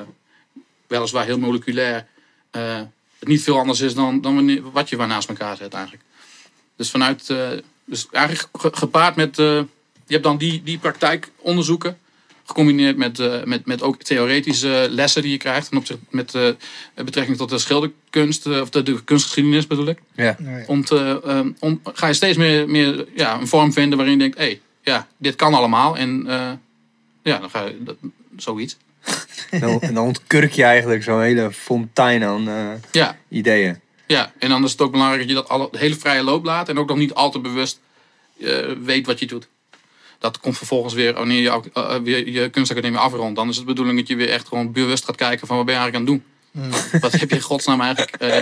[0.86, 2.06] weliswaar heel moleculair
[2.50, 2.80] eh,
[3.18, 6.04] het niet veel anders is dan, dan wanneer, wat je waar naast elkaar zet eigenlijk.
[6.76, 7.48] Dus vanuit, eh,
[7.84, 9.44] dus eigenlijk ge- gepaard met, eh,
[10.06, 11.98] je hebt dan die, die praktijkonderzoeken.
[12.44, 15.68] Gecombineerd met, eh, met, met ook theoretische lessen die je krijgt.
[15.68, 16.48] Ten opzichte met eh,
[16.94, 19.98] betrekking tot de schilderkunst, of de, de kunstgeschiedenis bedoel ik.
[20.16, 20.36] ja.
[20.66, 24.20] Om te, eh, om, ga je steeds meer, meer ja, een vorm vinden waarin je
[24.20, 25.96] denkt: hé, hey, ja, dit kan allemaal.
[25.96, 26.52] En eh,
[27.26, 27.96] ja, dan ga je dat,
[28.36, 28.76] zoiets.
[29.50, 33.80] En dan, ontkurk je eigenlijk zo'n hele fontein aan eh, Ja, ideeën.
[34.06, 36.68] Ja, en dan is het ook belangrijk dat je dat alle, hele vrije loop laat.
[36.68, 37.80] En ook nog niet al te bewust
[38.40, 39.48] eh, weet wat je doet.
[40.18, 43.36] Dat komt vervolgens weer, wanneer je eh, weer je kunstacademie afrondt.
[43.36, 45.66] Dan is het de bedoeling dat je weer echt gewoon bewust gaat kijken van wat
[45.66, 46.34] ben je eigenlijk aan het doen.
[47.00, 48.16] Wat heb je in godsnaam eigenlijk...
[48.16, 48.38] eh,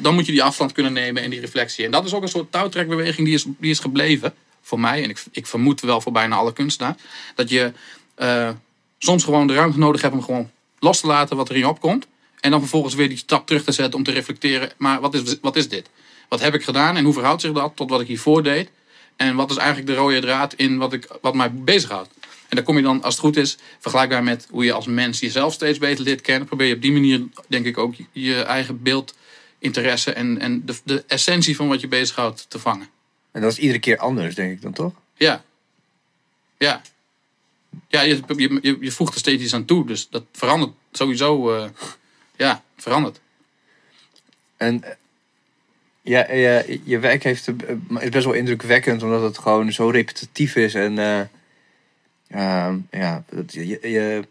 [0.00, 1.84] dan moet je die afstand kunnen nemen en die reflectie.
[1.84, 4.34] En dat is ook een soort touwtrekbeweging die is, die is gebleven.
[4.62, 6.96] Voor mij, en ik, ik vermoed wel voor bijna alle kunstenaars.
[7.34, 7.72] Dat je
[8.16, 8.50] eh,
[8.98, 11.68] soms gewoon de ruimte nodig hebt om gewoon los te laten wat er in je
[11.68, 12.06] opkomt.
[12.40, 14.70] En dan vervolgens weer die stap terug te zetten om te reflecteren.
[14.76, 15.90] Maar wat is, wat is dit?
[16.28, 18.70] Wat heb ik gedaan en hoe verhoudt zich dat tot wat ik hiervoor deed?
[19.16, 22.08] En wat is eigenlijk de rode draad in wat, ik, wat mij bezighoudt?
[22.48, 25.20] En daar kom je dan, als het goed is, vergelijkbaar met hoe je als mens
[25.20, 26.46] jezelf steeds beter leert kennen.
[26.48, 29.14] Probeer je op die manier, denk ik, ook je, je eigen beeld,
[29.58, 32.88] interesse en, en de, de essentie van wat je bezighoudt te vangen.
[33.32, 34.92] En dat is iedere keer anders, denk ik dan toch?
[35.14, 35.44] Ja.
[36.58, 36.82] Ja.
[37.88, 39.86] Ja, je, je, je, voegt er steeds iets aan toe.
[39.86, 41.54] Dus dat verandert sowieso.
[41.56, 41.68] eh,
[42.36, 43.20] ja, verandert.
[44.56, 44.90] En eh,
[46.02, 47.54] ja, je, je werk heeft, eh,
[48.02, 50.74] is best wel indrukwekkend, omdat het gewoon zo repetitief is.
[50.74, 51.20] En eh,
[52.28, 54.24] ehm, ja, dat- je, je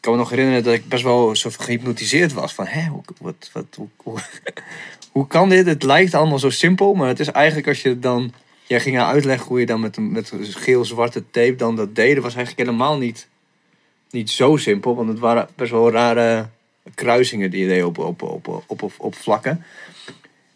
[0.00, 2.54] kan me nog herinneren dat ik best wel zo gehypnotiseerd was.
[2.54, 4.18] Van, hè, hoe, wat, wat, hoe, hoe,
[5.12, 5.66] hoe kan dit?
[5.66, 8.32] Het lijkt allemaal zo simpel, maar het is eigenlijk als je dan...
[8.66, 12.14] Jij ging uitleggen hoe je dan met, met geel-zwarte tape dan dat deed.
[12.14, 13.28] Dat was eigenlijk helemaal niet,
[14.10, 16.48] niet zo simpel, want het waren best wel rare
[16.94, 19.64] kruisingen die je deed op, op, op, op, op, op vlakken.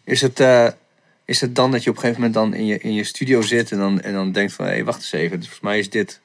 [0.03, 0.67] Is het, eh,
[1.25, 3.41] is het dan dat je op een gegeven moment dan in je, in je studio
[3.41, 4.65] zit en dan, en dan denkt van...
[4.65, 6.21] hé, wacht eens even, volgens mij is dit,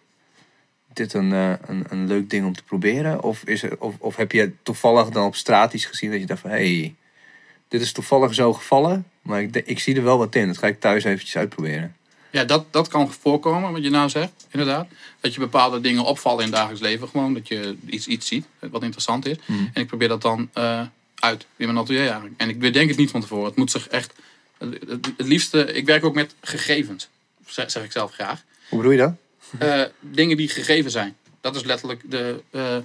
[0.92, 3.22] dit een, eh, een, een leuk ding om te proberen?
[3.22, 6.26] Of, is er, of, of heb je toevallig dan op straat iets gezien dat je
[6.26, 6.50] dacht van...
[6.50, 6.94] hé, hey,
[7.68, 10.46] dit is toevallig zo gevallen, maar ik, ik zie er wel wat in.
[10.46, 11.96] Dat ga ik thuis eventjes uitproberen.
[12.30, 14.86] Ja, dat, dat kan voorkomen, wat je nou zegt, inderdaad.
[15.20, 17.08] Dat je bepaalde dingen opvallen in het dagelijks leven.
[17.08, 19.36] Gewoon dat je iets, iets ziet wat interessant is.
[19.46, 19.58] Mhm.
[19.72, 20.80] En ik probeer dat dan eh,
[21.14, 22.34] uit in mijn atelier eigenlijk.
[22.36, 23.44] En ik bedenk het niet van tevoren.
[23.46, 24.12] Het moet zich echt...
[24.58, 25.72] Het, het- het liefste...
[25.72, 27.08] Ik werk ook met gegevens,
[27.46, 28.42] zeg, zeg ik zelf graag.
[28.68, 29.14] Hoe bedoel je dat?
[29.58, 31.16] Eh, dingen die gegeven zijn.
[31.40, 32.42] Dat is letterlijk de...
[32.50, 32.76] eh,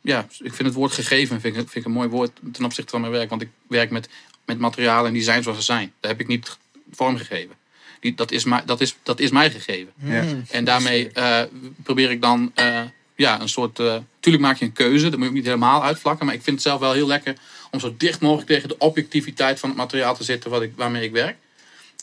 [0.00, 2.90] ja, ik vind het woord gegeven vind ik, vind ik een mooi woord ten opzichte
[2.90, 3.30] van mijn werk.
[3.30, 4.08] Want ik werk met,
[4.44, 5.92] met materialen en die zijn zoals ze zijn.
[6.00, 6.58] Daar heb ik niet
[6.92, 7.54] vormgegeven.
[8.00, 9.92] Die, dat, is mij, dat, is, dat is mij gegeven.
[9.96, 10.24] Ja.
[10.50, 11.42] En daarmee eh,
[11.82, 12.82] probeer ik dan eh,
[13.14, 13.78] ja, een soort.
[13.78, 16.26] eh tuurlijk maak je een keuze, dat moet je ook niet helemaal uitvlakken.
[16.26, 17.36] Maar ik vind het zelf wel heel lekker
[17.70, 21.04] om zo dicht mogelijk tegen de objectiviteit van het materiaal te zitten wat ik, waarmee
[21.04, 21.36] ik werk.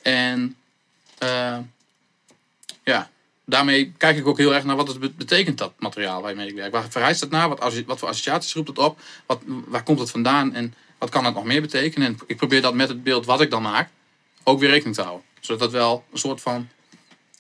[0.01, 0.55] En
[1.17, 1.57] eh,
[2.83, 3.10] ja,
[3.49, 6.55] daarmee kijk ik ook heel erg naar wat het be- betekent, dat materiaal waarmee ik
[6.55, 6.71] werk.
[6.71, 7.49] Waar verhuist het naar?
[7.49, 8.99] Wat, wat voor associaties roept het op?
[9.25, 10.53] Wat, waar komt het vandaan?
[10.53, 12.07] En wat kan het nog meer betekenen?
[12.07, 13.89] En ik probeer dat met het beeld wat ik dan maak
[14.43, 15.25] ook weer rekening te houden.
[15.39, 16.67] Zodat dat wel een soort van.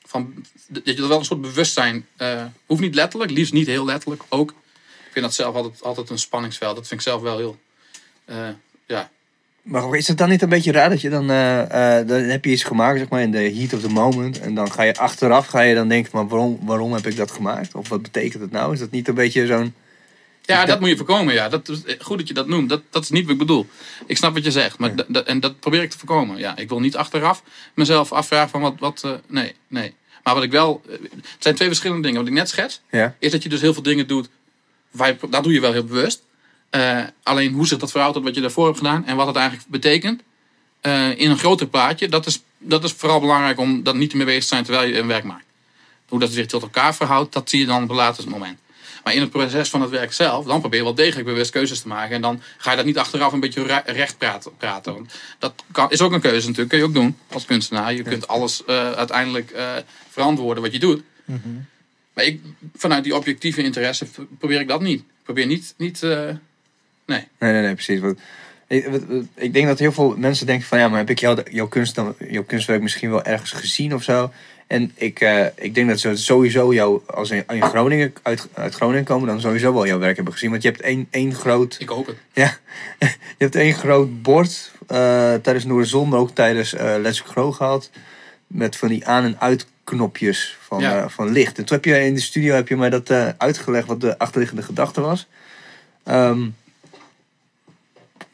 [0.05, 2.07] van dat je er wel een soort bewustzijn.
[2.17, 4.49] eh hoeft niet letterlijk, liefst niet heel letterlijk ook.
[5.07, 6.75] Ik vind dat zelf altijd, altijd een spanningsveld.
[6.75, 7.59] Dat vind ik zelf wel heel.
[8.25, 8.49] eh,
[8.85, 9.11] ja.
[9.67, 12.45] Maar is het dan niet een beetje raar dat je dan, eh, eh, dan heb
[12.45, 14.39] je iets gemaakt, zeg maar, in de heat of the moment.
[14.39, 17.31] En dan ga je achteraf, ga je dan denken, maar waarom, waarom heb ik dat
[17.31, 17.75] gemaakt?
[17.75, 18.73] Of wat betekent het nou?
[18.73, 19.73] Is dat niet een beetje zo'n...
[20.41, 21.33] Ja, dat moet je voorkomen.
[21.33, 21.49] Ja.
[21.49, 22.69] Dat is, goed dat je dat noemt.
[22.69, 23.67] Dat, dat is niet wat ik bedoel.
[24.05, 24.77] Ik snap wat je zegt.
[24.77, 25.23] Maar Ja.
[25.23, 26.37] en dat probeer ik te voorkomen.
[26.37, 28.73] Ja, ik wil niet achteraf mezelf afvragen van wat.
[28.79, 29.93] wat eh, nee, nee.
[30.23, 30.81] Maar wat ik wel.
[30.89, 32.19] eh, Het zijn twee verschillende dingen.
[32.19, 32.81] Wat ik net schets.
[32.91, 33.15] Ja.
[33.19, 34.29] Is dat je dus heel veel dingen doet.
[34.91, 36.21] Waar dat doe je wel heel bewust.
[36.69, 39.05] Eh, alleen hoe zich dat verhoudt tot wat je daarvoor hebt gedaan.
[39.05, 40.21] En wat het eigenlijk betekent.
[40.81, 42.07] eh, in een groter plaatje.
[42.09, 44.87] Dat is, dat is vooral belangrijk om dat niet te mee bezig te zijn terwijl
[44.87, 45.45] je een werk maakt.
[46.07, 47.33] Hoe dat zich tot elkaar verhoudt.
[47.33, 48.59] Dat zie je dan op een later moment.
[49.03, 51.81] Maar in het proces van het werk zelf, dan probeer je wel degelijk bewust keuzes
[51.81, 52.15] te maken.
[52.15, 54.51] En dan ga je dat niet achteraf een beetje re- recht praten.
[54.57, 54.93] praten.
[54.93, 57.93] Want dat kan, is ook een keuze natuurlijk, kun je ook doen als kunstenaar.
[57.93, 59.55] Je kunt alles eh, uiteindelijk
[60.09, 61.01] verantwoorden wat je doet.
[62.13, 62.41] Maar ik,
[62.75, 64.05] vanuit die objectieve interesse
[64.39, 64.99] probeer ik dat niet.
[64.99, 66.01] Ik probeer niet, niet
[67.07, 67.27] nee.
[67.39, 67.99] Nee, nee, nee, precies.
[67.99, 68.19] Want
[68.67, 68.87] ik,
[69.35, 71.95] ik denk dat heel veel mensen denken van, ja, maar heb ik jou, jouw, kunst
[71.95, 74.31] dan, jouw kunstwerk misschien wel ergens gezien of zo?
[74.67, 78.73] En ik, eh, ik denk dat ze sowieso jou, als ze in Groningen, uit, uit
[78.75, 80.49] Groningen komen, dan sowieso wel jouw werk hebben gezien.
[80.49, 82.15] Want je hebt één, één groot Ik hoop het.
[82.33, 82.57] Ja,
[83.37, 87.89] je hebt één groot bord eh, tijdens Noorderzon, maar ook tijdens eh Let's Grow gehad.
[88.47, 91.09] Met van die aan- en uitknopjes van, Ja.
[91.09, 91.57] van licht.
[91.57, 94.61] En toen heb je in de studio heb je mij dat uitgelegd wat de achterliggende
[94.63, 95.27] gedachte was.
[96.03, 96.47] Ehm,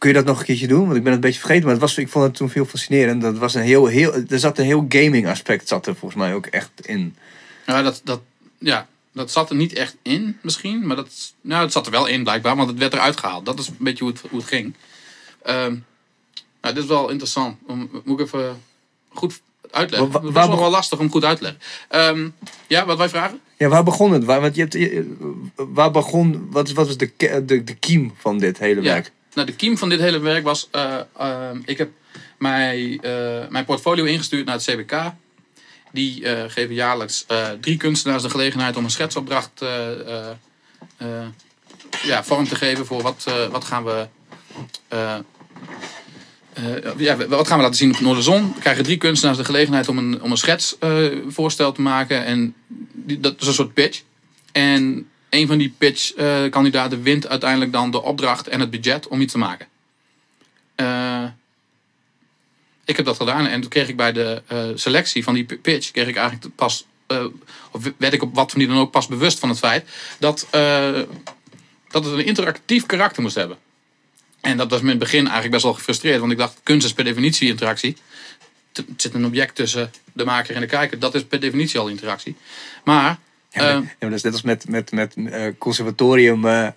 [0.04, 0.86] kun je dat nog een keertje doen?
[0.86, 2.66] Want ik ben het een beetje vergeten, maar het was, ik vond het toen veel
[2.66, 3.22] fascinerend.
[3.22, 6.34] Dat was een heel, heel, er zat een heel gaming aspect zat er volgens mij
[6.34, 7.16] ook echt in.
[7.66, 8.22] Ja, dat, dat,
[8.58, 10.88] ja, dat zat er niet echt in misschien.
[10.88, 13.46] Maar dat, nou, het zat er wel in blijkbaar, want het werd eruit gehaald.
[13.46, 14.74] Dat is een beetje hoe het, hoe het ging.
[15.44, 15.76] Ehm
[16.62, 17.58] nou, dit is wel interessant.
[17.68, 18.62] Om, moet ik even
[19.10, 20.12] goed uitleggen.
[20.12, 21.62] Wa- wa- Het was nog wel lastig om goed uit te leggen.
[21.90, 22.30] Ehm,
[22.68, 23.40] ja, wat wij vragen?
[23.58, 24.24] Ja, waar begon het?
[24.24, 25.16] Waar, want je hebt, je-
[25.56, 27.12] waar begon, wat, wat was de,
[27.46, 29.04] de, de kiem van dit hele Ja.
[29.36, 30.68] Nou, de kiem van dit hele werk was...
[30.72, 31.90] eh, ehm, ik heb
[32.38, 35.12] mijn, eh, mijn portfolio ingestuurd naar het CBK.
[35.92, 40.30] Die eh, geven jaarlijks eh, drie kunstenaars de gelegenheid om een schetsopdracht eh, eh,
[40.98, 41.08] eh,
[42.04, 44.08] ja, vorm te geven voor wat, eh, wat gaan we...
[44.88, 45.16] eh,
[46.54, 48.54] eh, ja, wat gaan we laten zien op Noorderzon?
[48.54, 52.26] We krijgen drie kunstenaars de gelegenheid om een, om een schetsvoorstel te maken.
[52.26, 52.56] En
[53.20, 54.02] dat is een soort pitch.
[54.52, 59.32] En een van die pitch-kandidaten wint uiteindelijk dan de opdracht en het budget om iets
[59.32, 59.68] te maken.
[60.76, 61.26] Eh,
[62.86, 65.92] ik heb dat gedaan en toen kreeg ik bij de eh, selectie van die pitch,
[65.92, 67.26] kreeg ik eigenlijk pas, eh,
[67.72, 70.48] of werd ik op wat van die dan ook pas bewust van het feit dat,
[70.50, 71.00] eh,
[71.88, 73.58] dat het een interactief karakter moest hebben.
[74.42, 76.86] En dat was me in het begin eigenlijk best wel gefrustreerd, want ik dacht, kunst
[76.86, 77.98] is per definitie interactie.
[78.74, 81.88] Er zit een object tussen de maker en de kijker, dat is per definitie al
[81.88, 82.36] interactie.
[82.84, 83.20] Maar
[83.54, 86.68] Ja, Eh, dat is net als met, met, met eh, conservatorium eh,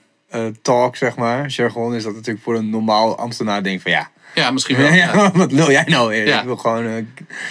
[0.63, 1.47] talk, zeg maar.
[1.49, 4.11] Jargon is dat natuurlijk voor een normaal ambtenaar denk van ja.
[4.35, 4.87] ja, misschien wel.
[4.93, 5.33] Ja, ja.
[5.43, 6.15] wat wil jij nou?
[6.15, 6.39] Ja.
[6.39, 6.85] Ik wil gewoon...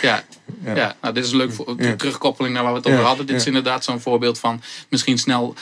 [0.02, 0.24] Ja,
[0.64, 0.76] Ja.
[0.76, 0.96] ja.
[1.02, 1.96] nou, dit is een leuk voor, Ja.
[1.96, 3.26] terugkoppeling naar waar we het over hadden.
[3.26, 5.56] Dit is inderdaad zo'n voorbeeld van misschien snel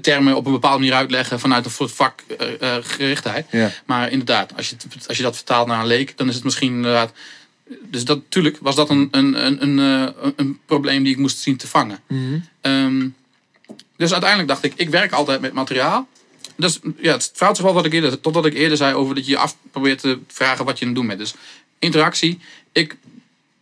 [0.00, 3.46] termen op een bepaalde manier uitleggen vanuit een soort vakgerichtheid.
[3.50, 3.70] Ja.
[3.86, 6.72] Maar inderdaad, als je, als je dat vertaalt naar een leek, dan is het misschien
[6.72, 7.12] inderdaad.
[7.90, 11.38] Dus dat, natuurlijk was dat een, een, een, een, eh, een, probleem die ik moest
[11.38, 12.00] zien te vangen.
[12.60, 13.08] Ehm,
[13.96, 16.08] dus uiteindelijk dacht ik, ik werk altijd met materiaal.
[16.56, 19.38] Dus ja, het foutste wat ik eerder, totdat ik eerder zei over dat je je
[19.38, 21.18] af probeert te vragen wat je aan het doen bent.
[21.18, 21.34] Dus
[21.78, 22.38] interactie.
[22.72, 22.96] Ik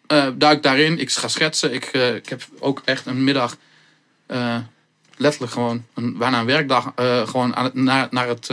[0.06, 1.74] eh, duik daarin, ik ga schetsen.
[1.74, 3.56] Ik, eh, ik heb ook echt een middag,
[5.16, 6.92] letterlijk gewoon, een, bijna een werkdag,
[7.24, 8.50] gewoon aan het, naar, naar het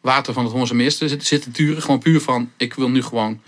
[0.00, 1.82] water van het Hoornse Meester zitten, turen.
[1.82, 3.40] Gewoon puur van, ik wil nu gewoon,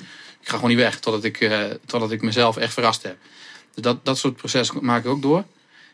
[0.43, 3.17] ik ga gewoon niet weg totdat ik, eh, totdat ik mezelf echt verrast heb.
[3.75, 5.45] Dus dat, dat soort processen maak ik ook door.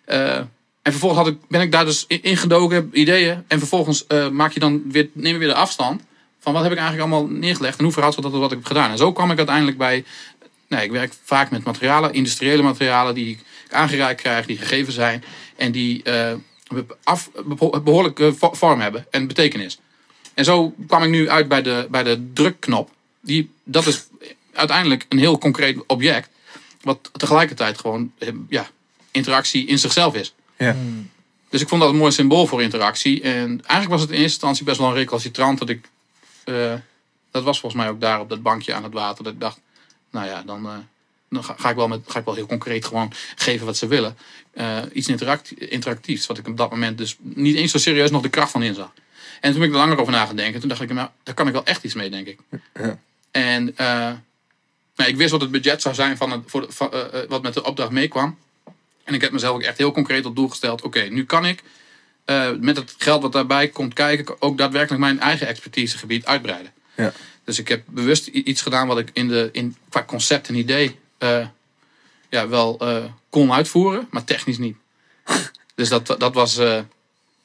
[0.04, 0.36] Eh,
[0.82, 3.44] en vervolgens had ik, ben ik daar dus in- ingedoken, heb ideeën.
[3.48, 6.02] En vervolgens eh, maak je dan weer, neem je weer de afstand
[6.40, 8.66] van wat heb ik eigenlijk allemaal neergelegd en hoe verhoudt dat tot wat ik heb
[8.66, 8.90] gedaan.
[8.90, 10.04] En zo kwam ik uiteindelijk bij,
[10.68, 15.24] nee, ik werk vaak met materialen, industriële materialen die ik aangereikt krijg, die gegeven zijn
[15.56, 16.02] en die
[17.04, 19.78] af, beho- behoorlijk eh, vo- vorm hebben en betekenis.
[20.34, 22.90] En zo kwam ik nu uit bij de, bij de drukknop.
[23.20, 24.06] Die, dat is
[24.58, 26.28] uiteindelijk een heel concreet object,
[26.82, 28.68] wat tegelijkertijd gewoon eh, ja,
[29.10, 30.34] interactie in zichzelf is.
[30.58, 30.76] Ja.
[31.48, 33.22] Dus ik vond dat een mooi symbool voor interactie.
[33.22, 35.58] En eigenlijk was het in eerste instantie best wel een recalcitrant.
[35.58, 35.88] Dat ik,
[36.44, 36.74] eh,
[37.30, 39.24] dat was volgens mij ook daar op dat bankje aan het water.
[39.24, 39.60] Dat ik dacht,
[40.10, 40.72] nou ja, dan, eh,
[41.28, 43.86] dan ga, ga ik wel met, ga ik wel heel concreet gewoon geven wat ze
[43.86, 44.16] willen.
[44.52, 48.22] Eh, iets interact, interactiefs, wat ik op dat moment dus niet eens zo serieus nog
[48.22, 48.92] de kracht van inzag.
[49.40, 50.60] En toen ben ik er langer over na gaan denken.
[50.60, 52.38] Toen dacht ik, nou, daar kan ik wel echt iets mee, denk ik.
[52.74, 52.98] Ja.
[53.30, 54.12] En eh,
[54.98, 57.28] nou, ik wist wat het budget zou zijn van het, voor de, van, eh, eh,
[57.28, 58.38] wat met de opdracht meekwam.
[59.04, 60.82] En ik heb mezelf ook echt heel concreet tot doel gesteld.
[60.82, 61.62] Oké, nu kan ik
[62.24, 64.42] eh, met het geld wat daarbij komt kijken...
[64.42, 66.72] ook daadwerkelijk mijn eigen expertisegebied uitbreiden.
[66.96, 67.12] Ja.
[67.44, 70.98] Dus ik heb bewust iets gedaan wat ik in de, in, qua concept en idee...
[72.28, 72.80] ja, wel
[73.30, 74.76] kon uitvoeren, maar technisch niet.
[75.74, 76.60] dus dat, dat was...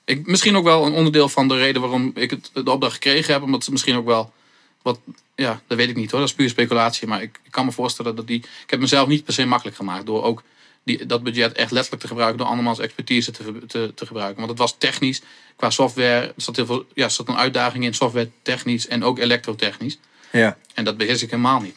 [0.06, 3.34] ik, misschien ook wel een onderdeel van de reden waarom ik het, de opdracht gekregen
[3.34, 3.42] heb.
[3.42, 4.34] Omdat ze misschien ook wel
[4.82, 5.00] wat...
[5.36, 6.20] Ja, dat weet ik niet hoor.
[6.20, 7.08] Dat is puur speculatie.
[7.08, 8.38] Maar ik, ik kan me voorstellen dat die...
[8.40, 10.44] Ik heb mezelf niet per se makkelijk gemaakt door ook
[10.84, 12.38] die, dat budget echt letterlijk te gebruiken.
[12.38, 14.38] Door andermans expertise te, te, te gebruiken.
[14.38, 15.22] Want het was technisch.
[15.56, 16.86] Qua software er zat heel veel...
[16.94, 19.98] Ja, zat een uitdaging in software technisch en ook elektrotechnisch.
[20.32, 20.58] Ja.
[20.74, 21.76] En dat beheers ik helemaal niet.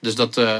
[0.00, 0.36] Dus dat...
[0.36, 0.56] eh,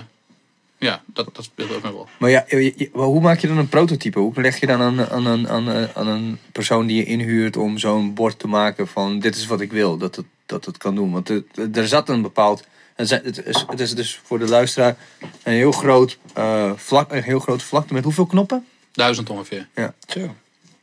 [0.80, 2.06] ja, dat, dat speelt ook een rol.
[2.18, 2.46] Maar ja,
[2.92, 4.18] hoe maak je dan een prototype?
[4.18, 7.78] Hoe leg je dan aan, aan, aan, aan, aan een persoon die je inhuurt om
[7.78, 10.94] zo'n bord te maken van dit is wat ik wil, dat het, dat het kan
[10.94, 11.12] doen?
[11.12, 12.64] Want het- er zat een bepaald.
[12.94, 14.96] Het is- het is, het is dus voor de luisteraar
[15.42, 18.66] een heel groot, eh, vlak, een heel groot vlakte met hoeveel knoppen?
[18.92, 19.68] Duizend ongeveer.
[19.74, 19.94] Ja.
[20.08, 20.34] Zo.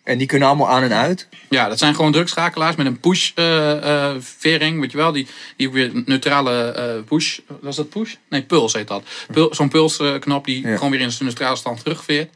[0.04, 1.28] En die kunnen allemaal aan en uit.
[1.50, 5.12] Ja, dat zijn gewoon drugschakelaars met een push eh, eh, vering, weet je wel.
[5.12, 7.40] Die, die weer een neutrale eh, push.
[7.62, 8.16] Was dat push?
[8.30, 9.04] Nee, puls heet dat.
[9.32, 10.76] Pul, Zo'n pulsknop die Ja.
[10.76, 12.30] gewoon weer in zijn neutrale stand terugveert.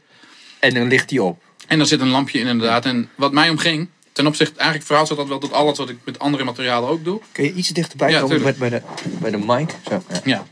[0.58, 1.42] En dan ligt die op.
[1.66, 2.84] En daar zit een lampje in inderdaad.
[2.84, 3.88] En wat mij omging,
[4.20, 7.04] ten opzichte, eigenlijk verhoudt zich dat wel tot alles wat ik met andere materialen ook
[7.04, 7.20] doe.
[7.32, 8.58] Kun je iets dichterbij Ja, komen bij, tuurlijk.
[8.58, 8.68] bij,
[9.02, 9.70] de, bij de mic?
[9.88, 10.20] Zo, ja.
[10.24, 10.44] Ja.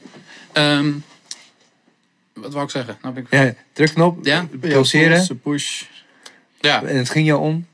[0.52, 0.92] Ehm,
[2.35, 2.98] wat wou ik zeggen?
[3.02, 3.33] Nou ben ik...
[3.33, 4.46] Ja, drukknop, Ja?
[4.61, 5.40] pulseren.
[5.42, 5.83] Push.
[6.61, 6.83] Ja.
[6.83, 7.66] En het ging jou om.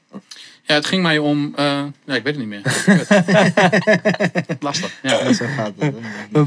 [0.62, 1.52] ja, het ging mij om...
[1.56, 1.64] eh
[2.04, 2.62] ja, ik weet het niet meer.
[4.60, 4.98] Lastig.
[5.02, 5.32] Ja.
[5.32, 5.94] Zo gaat het.
[6.32, 6.42] hè.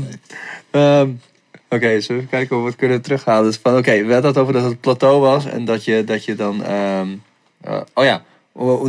[0.72, 1.10] Ehm,
[1.70, 3.44] Oké, zullen we even kijken of we het kunnen terughalen.
[3.44, 6.26] Dus van, Oké, we hadden het over dat het plateau was en dat je, dat
[6.26, 6.64] je dan.
[6.64, 7.08] ehm,
[7.62, 8.24] eh, oh ja,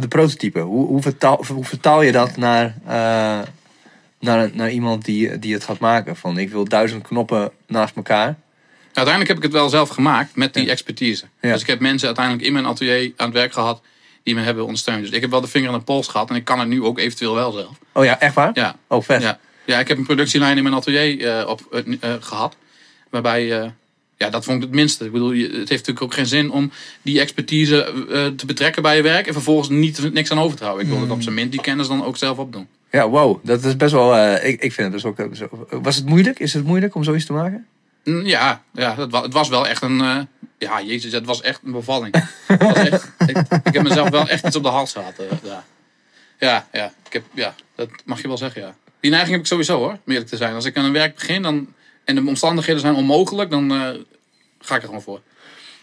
[0.00, 0.60] de prototype.
[0.60, 3.38] Hoe, hoe, vertaal, hoe vertaal je dat naar, eh,
[4.20, 6.16] naar, naar iemand die, die het gaat maken?
[6.16, 8.36] Van ik wil duizend knoppen naast elkaar.
[8.84, 10.70] Uiteindelijk heb ik het wel zelf gemaakt met die Ja.
[10.70, 11.24] expertise.
[11.40, 11.52] Ja.
[11.52, 13.82] Dus ik heb mensen uiteindelijk in mijn atelier aan het werk gehad
[14.22, 15.00] die me hebben ondersteund.
[15.00, 16.82] Dus ik heb wel de vinger aan de pols gehad en ik kan het nu
[16.82, 17.78] ook eventueel wel zelf.
[17.92, 18.50] Oh ja, echt waar?
[18.54, 19.22] Ja, Oh, vet.
[19.22, 19.38] ja.
[19.64, 22.56] ja ik heb een productielijn in mijn atelier eh, op, eh, eh, gehad.
[23.10, 23.72] Waarbij,
[24.18, 25.04] ja, dat vond ik het minste.
[25.04, 26.70] Ik bedoel, het heeft natuurlijk ook geen zin om
[27.02, 30.64] die expertise eh, te betrekken bij je werk en vervolgens niet, niks aan over te
[30.64, 30.86] houden.
[30.86, 32.66] Ik wil het op zijn minst die kennis dan ook zelf opdoen.
[32.90, 33.38] Ja, wow.
[33.42, 34.14] Dat is best wel.
[34.16, 35.48] eh, ik, ik vind het best wel.
[35.50, 36.38] zo- Was het moeilijk?
[36.38, 37.66] Is het moeilijk om zoiets te maken?
[38.04, 40.00] Mm, Ja, ja het, was, het was wel echt een.
[40.00, 40.18] eh,
[40.58, 42.14] ja, jezus, het was echt een bevalling.
[42.46, 45.18] Het was echt, ik, ik heb mezelf wel echt iets op de hals gehad.
[45.18, 45.64] eh, ja.
[46.38, 48.74] ja, ja, ik heb, ja, dat mag je wel zeggen, ja.
[49.00, 50.54] Die neiging heb ik sowieso hoor, om eerlijk te zijn.
[50.54, 51.66] Als ik aan een werk begin dan,
[52.08, 53.78] en de omstandigheden zijn onmogelijk, dan eh,
[54.60, 55.20] ga ik er gewoon voor.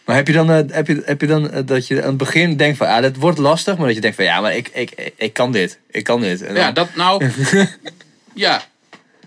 [0.06, 2.18] Maar heb je dan, eh, heb je, heb je dan eh, dat je aan het
[2.18, 4.68] begin denkt van, ah, dat wordt lastig, maar dat je denkt van, ja, maar ik,
[4.74, 6.42] ik, ik, kan dit, ik kan dit.
[6.42, 7.30] En dan- Ja, dat nou.
[8.34, 8.64] ja,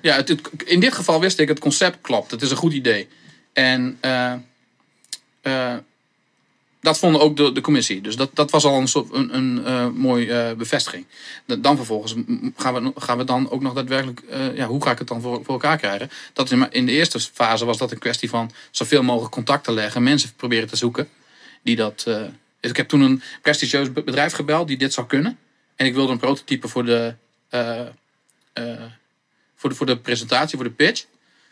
[0.01, 2.31] ja het, het- in dit geval wist ik, het concept klopt.
[2.31, 3.09] Het is een goed idee.
[3.53, 3.99] En
[6.81, 8.01] dat vonden ook de, de commissie.
[8.01, 11.07] Dus dat, dat was al een, soort, een, een eh, mooie eh, bevestiging.
[11.47, 12.15] Da- Dan vervolgens
[12.57, 14.21] gaan we, gaan we dan ook nog daadwerkelijk.
[14.21, 16.11] eh, ja, hoe ga ik het dan voor, voor elkaar krijgen?
[16.33, 19.73] Dat in, in de eerste fase was dat een kwestie van zoveel mogelijk contact te
[19.73, 20.03] leggen.
[20.03, 21.09] Mensen proberen te zoeken
[21.63, 22.07] die dat,
[22.61, 25.39] ik heb toen een prestigieus be- bedrijf gebeld die dit zou kunnen.
[25.77, 27.15] En ik wilde een prototype voor de,
[29.57, 31.05] voor de, voor de presentatie, voor de pitch.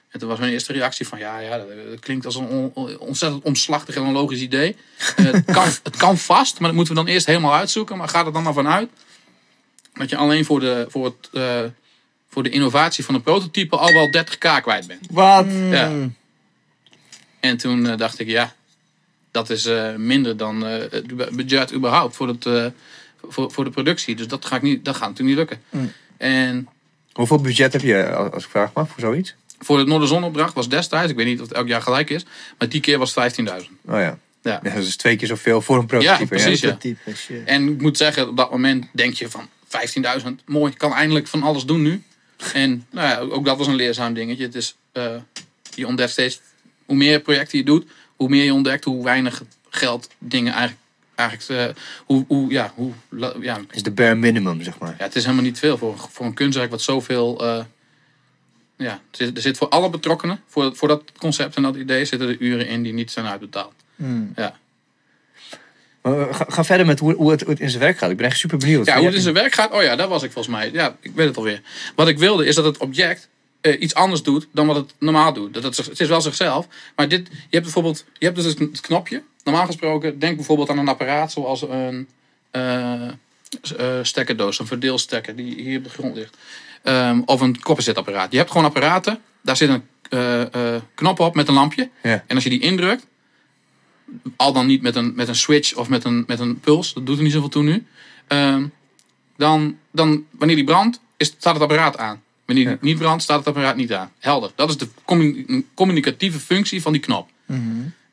[0.08, 2.70] En toen was mijn eerste reactie van, ja, ja dat, dat klinkt als een on-
[2.74, 4.76] on- ontzettend omslachtig en onlogisch idee.
[5.16, 7.96] Eh, het, kan, het kan vast, maar dat moeten we dan eerst helemaal uitzoeken.
[7.96, 8.88] Maar ga er dan maar vanuit
[9.94, 11.60] dat je alleen voor de, voor het, eh,
[12.28, 15.06] voor de innovatie van een prototype al wel 30k kwijt bent.
[15.10, 15.46] Wat?
[15.70, 15.92] Ja.
[17.40, 18.54] En toen eh, dacht ik, ja,
[19.30, 22.66] dat is eh, minder dan eh, het budget überhaupt voor, het, eh,
[23.28, 24.16] voor, voor de productie.
[24.16, 25.62] Dus dat, ga ik niet, dat gaat natuurlijk niet lukken.
[25.70, 25.92] Mm.
[26.16, 26.68] En
[27.12, 29.34] Hoeveel budget heb je, als als ik vraag mag, voor zoiets?
[29.58, 32.24] Voor het Noorderzonopdracht was destijds, ik weet niet of het elk jaar gelijk is,
[32.58, 33.44] maar die keer was het 15.000.
[33.48, 34.18] Oh ja.
[34.42, 34.60] Ja.
[34.62, 34.74] ja.
[34.74, 36.18] Dat is twee keer zoveel voor een prototype.
[36.20, 36.60] Ja, precies.
[36.60, 36.78] ja.
[37.44, 39.48] En ik moet zeggen, op dat moment denk je van
[40.20, 42.02] 15.000, mooi, ik kan eindelijk van alles doen nu.
[42.52, 44.44] En nou ja, ook dat was een leerzaam dingetje.
[44.44, 45.14] Het is, eh,
[45.74, 46.40] je ontdekt steeds,
[46.84, 50.82] hoe meer projecten je doet, hoe meer je ontdekt hoe weinig geld dingen eigenlijk,
[51.14, 52.92] eigenlijk eh, hoe, hoe, ja, hoe,
[53.40, 54.94] ja, is de bare minimum, zeg maar.
[54.98, 57.44] ja, het is helemaal niet veel voor, voor een kunstwerk wat zoveel.
[57.44, 57.64] eh,
[58.76, 62.36] ja, er zit, voor alle betrokkenen, voor, voor dat concept en dat idee, zitten er
[62.38, 63.72] uren in die niet zijn uitbetaald.
[63.94, 64.32] Mm.
[64.36, 64.56] Ja,
[66.02, 68.10] Maar we ga, ga verder met hoe, hoe, het, hoe het in zijn werk gaat.
[68.10, 68.86] Ik ben echt super benieuwd.
[68.86, 70.70] ja hoe het in zijn werk gaat, oh ja, daar was ik volgens mij.
[70.72, 71.62] Ja, ik weet het alweer.
[71.94, 73.28] Wat ik wilde is dat het object
[73.60, 75.54] eh, iets anders doet dan wat het normaal doet.
[75.54, 78.80] Dat het, het is wel zichzelf, maar dit, je hebt bijvoorbeeld, je hebt dus het
[78.80, 79.22] knopje.
[79.44, 82.08] Normaal gesproken, denk bijvoorbeeld aan een apparaat zoals een
[82.50, 83.10] eh,
[84.02, 86.36] stekkerdoos, een verdeelstekker die hier op de grond ligt.
[86.86, 88.32] Ehm, of een kopperzetapparaat.
[88.32, 91.90] Je hebt gewoon apparaten, daar zit een eh, eh, knop op met een lampje.
[92.02, 92.24] Ja.
[92.26, 93.06] En als je die indrukt,
[94.36, 97.06] al dan niet met een, met een switch of met een, met een puls, dat
[97.06, 97.86] doet er niet zoveel toe nu.
[98.26, 98.66] Ehm,
[99.36, 102.22] dan, dan, wanneer die brandt, is, staat het apparaat aan.
[102.44, 102.78] Wanneer die Ja.
[102.80, 104.10] niet brandt, staat het apparaat niet aan.
[104.18, 104.50] Helder.
[104.54, 107.28] Dat is de commu- communicatieve functie van die knop.
[107.46, 107.60] Mhm.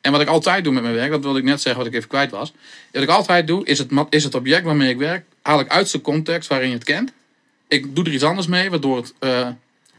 [0.00, 1.96] En wat ik altijd doe met mijn werk, dat wilde ik net zeggen wat ik
[1.96, 2.52] even kwijt was.
[2.92, 5.88] Wat ik altijd doe, is het, is het object waarmee ik werk, haal ik uit
[5.88, 7.12] zijn context waarin je het kent.
[7.74, 9.48] Ik doe er iets anders mee, waardoor het, eh,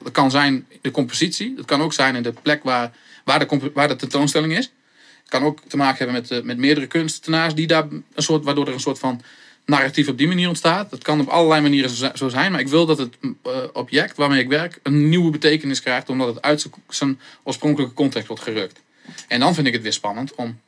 [0.03, 1.53] dat kan zijn de compositie.
[1.57, 2.91] Het kan ook zijn in de plek waar,
[3.23, 4.71] waar, de, waar de tentoonstelling is.
[5.19, 8.43] Het kan ook te maken hebben met, eh, met meerdere kunstenaars, die daar een soort,
[8.43, 9.21] waardoor er een soort van
[9.65, 10.89] narratief op die manier ontstaat.
[10.89, 14.41] Dat kan op allerlei manieren zo zijn, maar ik wil dat het eh, object waarmee
[14.41, 18.81] ik werk een nieuwe betekenis krijgt, omdat het uit zijn oorspronkelijke context wordt gerukt.
[19.27, 20.59] En dan vind ik het weer spannend om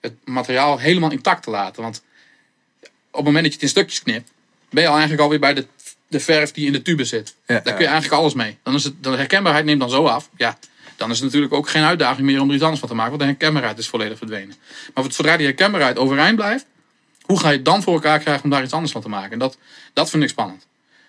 [0.00, 1.82] het materiaal helemaal intact te laten.
[1.82, 2.02] Want
[3.10, 4.30] op het moment dat je het in stukjes knipt,
[4.70, 5.66] ben je al eigenlijk alweer bij de,
[6.10, 7.34] de verf die in de tube zit.
[7.46, 8.58] Ja, Daar kun je eigenlijk alles mee.
[8.62, 10.30] Dan is het, de herkenbaarheid neemt dan zo af.
[10.36, 10.58] Ja,
[10.96, 13.10] dan is het natuurlijk ook geen uitdaging meer om er iets anders van te maken,
[13.10, 14.54] want de herkenbaarheid is volledig verdwenen.
[14.94, 16.66] Maar zodra die herkenbaarheid overeind blijft,
[17.22, 19.32] hoe ga je het dan voor elkaar krijgen om daar iets anders van te maken?
[19.32, 19.58] En dat,
[19.92, 20.66] dat vind ik spannend.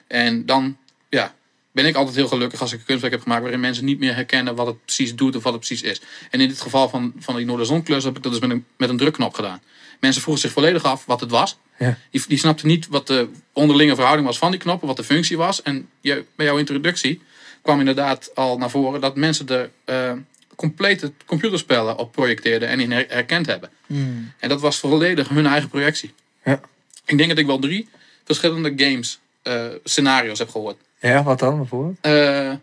[0.08, 0.78] En dan
[1.10, 1.34] ja,
[1.72, 4.16] ben ik altijd heel gelukkig als ik een kunstwerk heb gemaakt waarin mensen niet meer
[4.16, 6.02] herkennen wat het precies doet of wat het precies is.
[6.30, 8.90] En in dit geval van, van die Noorderzonklus heb ik dat dus met een, met
[8.90, 9.62] een drukknop gedaan.
[10.02, 11.58] Mensen vroegen zich volledig af wat het was.
[11.78, 11.98] Ja.
[12.12, 15.38] Die, die snapten niet wat de onderlinge verhouding was van die knoppen, wat de functie
[15.38, 15.62] was.
[15.62, 17.22] En je, bij jouw introductie
[17.62, 20.14] kwam inderdaad al naar voren dat mensen er eh,
[20.56, 23.70] complete computerspellen op projecteerden en in her- herkend hebben.
[23.88, 24.32] Mm.
[24.40, 26.14] En dat was volledig hun eigen projectie.
[26.46, 26.60] Ja.
[27.06, 27.90] Ik denk dat ik wel drie
[28.24, 30.78] verschillende games eh, scenario's heb gehoord.
[31.00, 31.98] Ja, wat dan bijvoorbeeld?
[32.02, 32.54] Eh,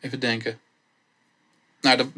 [0.00, 0.58] even denken.
[1.80, 2.10] Nou,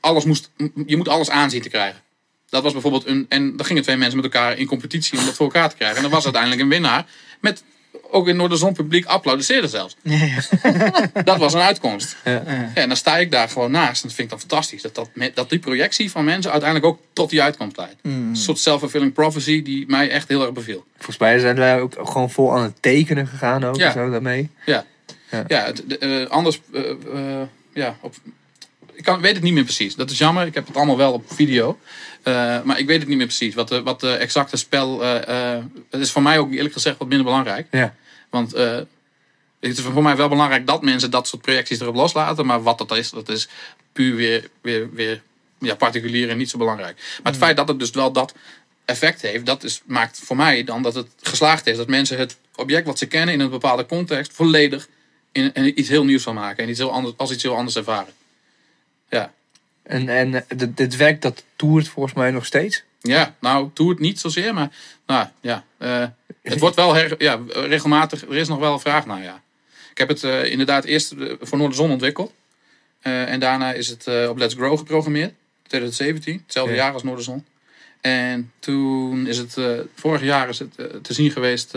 [0.00, 0.50] alles moest,
[0.86, 2.00] je moet alles aanzien te krijgen.
[2.48, 3.26] Dat was bijvoorbeeld een.
[3.28, 5.96] En dan gingen twee mensen met elkaar in competitie om dat voor elkaar te krijgen.
[5.96, 7.06] En dan was uiteindelijk een winnaar.
[7.40, 7.62] Met
[8.10, 9.96] ook in Noorderzon publiek applaudisseerde zelfs.
[10.02, 10.42] Ja, ja.
[11.24, 12.16] Dat was een uitkomst.
[12.24, 12.42] Ja.
[12.74, 14.02] En dan sta ik daar gewoon naast.
[14.02, 14.82] En dat vind ik dan fantastisch.
[14.82, 17.96] Dat, dat, dat die projectie van mensen uiteindelijk ook tot die uitkomst leidt.
[18.02, 18.28] Mm.
[18.28, 20.84] Een soort self-fulfilling prophecy die mij echt heel erg beviel.
[20.96, 23.80] Volgens mij zijn wij ook gewoon vol aan het tekenen gegaan ook.
[23.80, 24.50] Zo, daarmee.
[24.66, 24.84] Ja,
[25.30, 25.44] Ja.
[25.46, 26.60] ja het, de- eh, anders.
[26.72, 28.14] eh, eh, ja, op,
[28.94, 29.94] ik kan, weet het niet meer precies.
[29.94, 30.46] Dat is jammer.
[30.46, 31.78] Ik heb het allemaal wel op video.
[32.22, 33.54] Eh, maar ik weet het niet meer precies.
[33.54, 35.02] Wat de, wat de exacte spel.
[35.02, 37.66] eh, eh, het is voor mij ook eerlijk gezegd wat minder belangrijk.
[37.70, 37.94] Ja.
[38.30, 38.52] Want
[39.60, 42.46] het is voor mij wel belangrijk dat mensen dat soort projecties erop loslaten.
[42.46, 43.48] Maar wat dat is, dat is
[43.92, 45.22] puur weer, weer, weer
[45.58, 46.96] ja, particulier en niet zo belangrijk.
[47.22, 48.34] Maar het feit dat het dus wel dat
[48.84, 51.76] effect heeft, dat is, maakt voor mij dan dat het geslaagd is.
[51.76, 54.88] Dat mensen het object wat ze kennen in een bepaalde context volledig
[55.32, 56.64] in, in iets heel nieuws van maken.
[56.64, 58.12] En iets heel anders, als iets heel anders ervaren.
[59.14, 59.32] Ja.
[59.82, 62.82] En, en eh, dit, dit werk dat toert volgens mij nog steeds.
[63.00, 64.70] Ja, nou, doe het niet zozeer, maar
[65.06, 66.06] nou, ja, eh,
[66.42, 69.42] het wordt wel her- ja, regelmatig, er is nog wel vraag naar, ja.
[69.90, 72.32] Ik heb het eh, inderdaad eerst voor Noorderzon ontwikkeld.
[73.00, 75.32] En daarna is het op Let's Grow geprogrammeerd,
[75.66, 76.82] 2017, hetzelfde Ja.
[76.82, 77.44] jaar als Noorderzon.
[78.00, 79.56] En toen is het,
[79.94, 81.74] vorig jaar is het te zien geweest,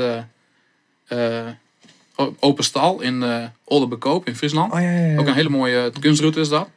[2.40, 4.74] Open Stal in eh Oldenbekoop in Friesland.
[4.74, 5.18] Oh ja, ja, ja.
[5.20, 6.70] Ook een hele mooie kunstroute is dat.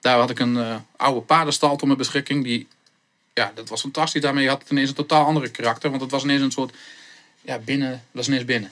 [0.00, 2.44] Daar had ik een eh, oude paardenstal tot mijn beschikking.
[2.44, 2.68] Die
[3.34, 4.20] ja, dat was fantastisch.
[4.22, 5.90] Daarmee had het ineens een totaal andere karakter.
[5.90, 6.74] Want het was ineens een soort,
[7.40, 8.70] ja, binnen, dat was ineens binnen.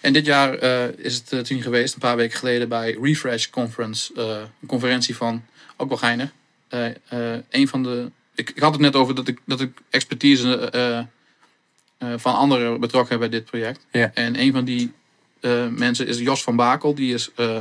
[0.00, 3.46] En dit jaar eh, is het uh, toen geweest, een paar weken geleden, bij Refresh
[3.50, 4.12] Conference.
[4.16, 5.44] eh, een conferentie van,
[5.76, 6.30] ook wel geinig.
[6.68, 9.80] Eh, eh, een van de, ik, ik had het net over dat ik, dat ik
[9.90, 13.86] expertise eh, eh, van anderen betrokken heb bij dit project.
[14.14, 14.92] En een van die
[15.40, 16.94] eh, mensen is Jos van Bakel.
[16.94, 17.58] Die is eh,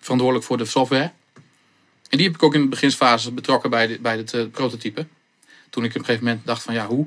[0.00, 1.10] verantwoordelijk voor de software.
[2.12, 5.06] En die heb ik ook in de beginsfase betrokken bij, dit, bij het eh, prototype.
[5.70, 7.06] Toen ik op een gegeven moment dacht van ja, hoe?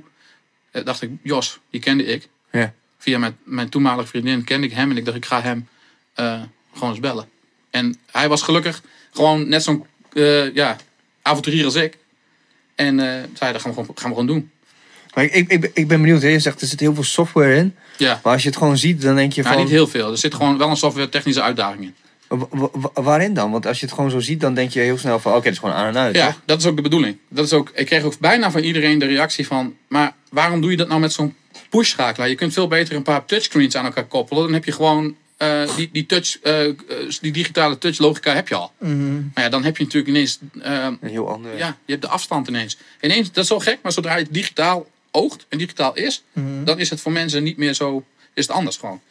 [0.71, 2.27] Eh, dacht ik, Jos, die kende ik.
[2.51, 2.73] Ja.
[2.97, 4.89] Via mijn, mijn toenmalige vriendin kende ik hem.
[4.91, 5.67] En ik dacht, ik ga hem
[6.13, 6.41] eh,
[6.73, 7.29] gewoon eens bellen.
[7.69, 8.81] En hij was gelukkig
[9.11, 9.85] gewoon net zo'n
[10.53, 10.77] ja,
[11.21, 11.97] avonturier als ik.
[12.75, 12.99] En
[13.33, 14.51] zei, dat gaan we, gewoon, gaan we gewoon doen.
[15.13, 16.21] Maar ik, ik, ik ben- benieuwd.
[16.21, 17.75] Je zegt er zit heel veel software in.
[17.97, 19.63] Ja, Maar als je het gewoon ziet, dan denk je nou, van...
[19.63, 20.11] niet heel veel.
[20.11, 21.95] Er zit gewoon wel een software technische uitdaging in.
[22.27, 23.51] Wa- wa- wa- waarin dan?
[23.51, 25.31] Want als je het gewoon zo ziet, dan denk je heel snel van...
[25.33, 26.41] Oké, het is gewoon aan en uit, Ja, toch?
[26.45, 27.17] dat is ook de bedoeling.
[27.29, 29.75] Dat is ook, ik kreeg ook bijna van iedereen de reactie van...
[29.87, 31.35] Maar waarom doe je dat nou met zo'n
[31.69, 32.29] push-schakelaar?
[32.29, 34.43] Je kunt veel beter een paar touchscreens aan elkaar koppelen.
[34.43, 35.15] Dan heb je gewoon...
[35.37, 36.73] eh, die, die, touch, eh, eh,
[37.21, 38.71] die digitale touchlogica heb je al.
[39.33, 40.39] Maar ja, dan heb je natuurlijk ineens...
[40.61, 41.57] eh, Een heel ander...
[41.57, 42.77] ja, je hebt de afstand ineens.
[43.01, 46.23] Ineens, dat is zo gek, maar zodra je digitaal oogt en digitaal is...
[46.63, 48.03] dan is het voor mensen niet meer zo...
[48.33, 49.01] is het anders gewoon.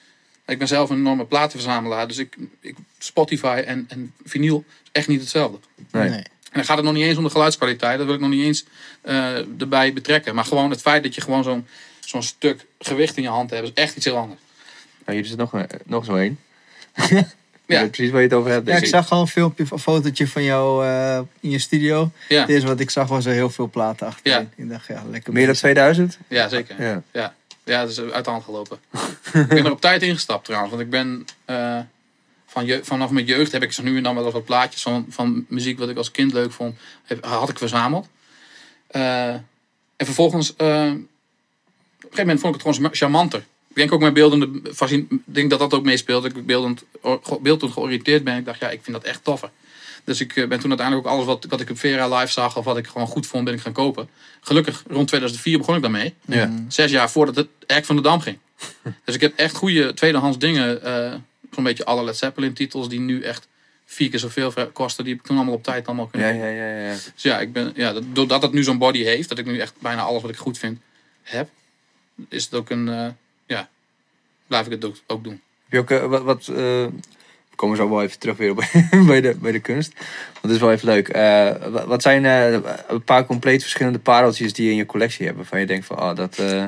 [0.47, 2.09] Ik ben zelf een enorme platenverzamelaar.
[2.09, 5.59] Dus ik, ik, Spotify en, en vinyl is echt niet hetzelfde.
[5.91, 6.09] Nee.
[6.09, 6.19] Nee.
[6.19, 7.97] En dan gaat het nog niet eens om de geluidskwaliteit.
[7.99, 8.65] Dat wil ik nog niet eens
[9.03, 10.35] eh, erbij betrekken.
[10.35, 11.67] Maar gewoon het feit dat je gewoon zo'n
[12.01, 13.63] zo'n stuk gewicht in je hand hebt...
[13.65, 14.41] is echt iets heel anders.
[15.05, 16.39] Nou, hier is er nog, een- nog zo één.
[17.67, 17.87] Ja.
[17.87, 18.67] Precies waar je het over hebt.
[18.67, 22.11] Ja, denk ik zag gewoon een filmpje, een fotootje van jou eh, in je studio.
[22.29, 24.49] Ja, Het eerste wat ik zag was er heel veel platen achterin.
[24.57, 24.63] Ja.
[24.65, 25.59] Ik dacht, ja, lekker Meer dan bezig.
[25.59, 26.19] 2000?
[26.29, 26.83] ja zeker.
[26.83, 27.03] Ja.
[27.13, 27.35] Ja,
[27.65, 28.79] ja dat is uit de hand gelopen.
[29.33, 30.71] ik ben er op tijd ingestapt trouwens.
[30.73, 31.81] Want ik ben eh,
[32.47, 35.07] van je, vanaf mijn jeugd heb ik zo nu en dan wel wat plaatjes van,
[35.09, 36.77] van muziek wat ik als kind leuk vond.
[37.05, 38.09] Heb, had ik verzameld.
[38.87, 39.29] Eh,
[39.97, 41.09] en vervolgens, eh, op een
[42.01, 43.45] gegeven moment vond ik het gewoon charmanter.
[43.69, 46.23] Ik denk ook mijn beeldende Ik denk dat dat ook meespeelt.
[46.23, 46.85] Dat ik beeldend,
[47.41, 48.37] beeldend georiënteerd ben.
[48.37, 49.51] Ik dacht, ja, ik vind dat echt toffer.
[50.05, 52.57] Dus ik eh, ben toen uiteindelijk ook alles wat, wat ik op Vera live zag
[52.57, 54.09] of wat ik gewoon goed vond, ben ik gaan kopen.
[54.41, 56.15] Gelukkig, rond 2004 begon ik daarmee.
[56.27, 56.51] Ja.
[56.69, 58.39] Zes jaar voordat het Erk van de Dam ging.
[59.05, 60.83] dus ik heb echt goede tweedehands dingen.
[60.83, 61.15] eh
[61.51, 63.49] Zo'n beetje alle Led Zeppelin titels die nu echt
[63.85, 65.05] vier keer zoveel ver- kosten.
[65.05, 66.93] Die heb ik toen allemaal op tijd allemaal kunnen Ja, ja, ja, ja.
[66.93, 69.59] Dus ja, ik ben, ja, dat- doordat het nu zo'n body heeft, dat ik nu
[69.59, 70.79] echt bijna alles wat ik goed vind
[71.23, 71.49] heb,
[72.29, 73.07] is het ook een, eh,
[73.47, 73.69] ja,
[74.47, 75.41] blijf ik het ook, ook doen.
[75.69, 76.23] Heb je ook wat...
[76.23, 76.87] wat eh,
[77.55, 78.65] we komen zo wel even terug weer op,
[79.07, 79.93] bij, de, bij de kunst.
[80.33, 81.09] Want dat is wel even leuk.
[81.09, 81.23] Eh,
[81.71, 82.53] wa- wat zijn eh,
[82.89, 85.37] een paar compleet verschillende pareltjes die je in je collectie hebt?
[85.37, 86.39] Waarvan je denkt van, oh, dat...
[86.39, 86.65] eh,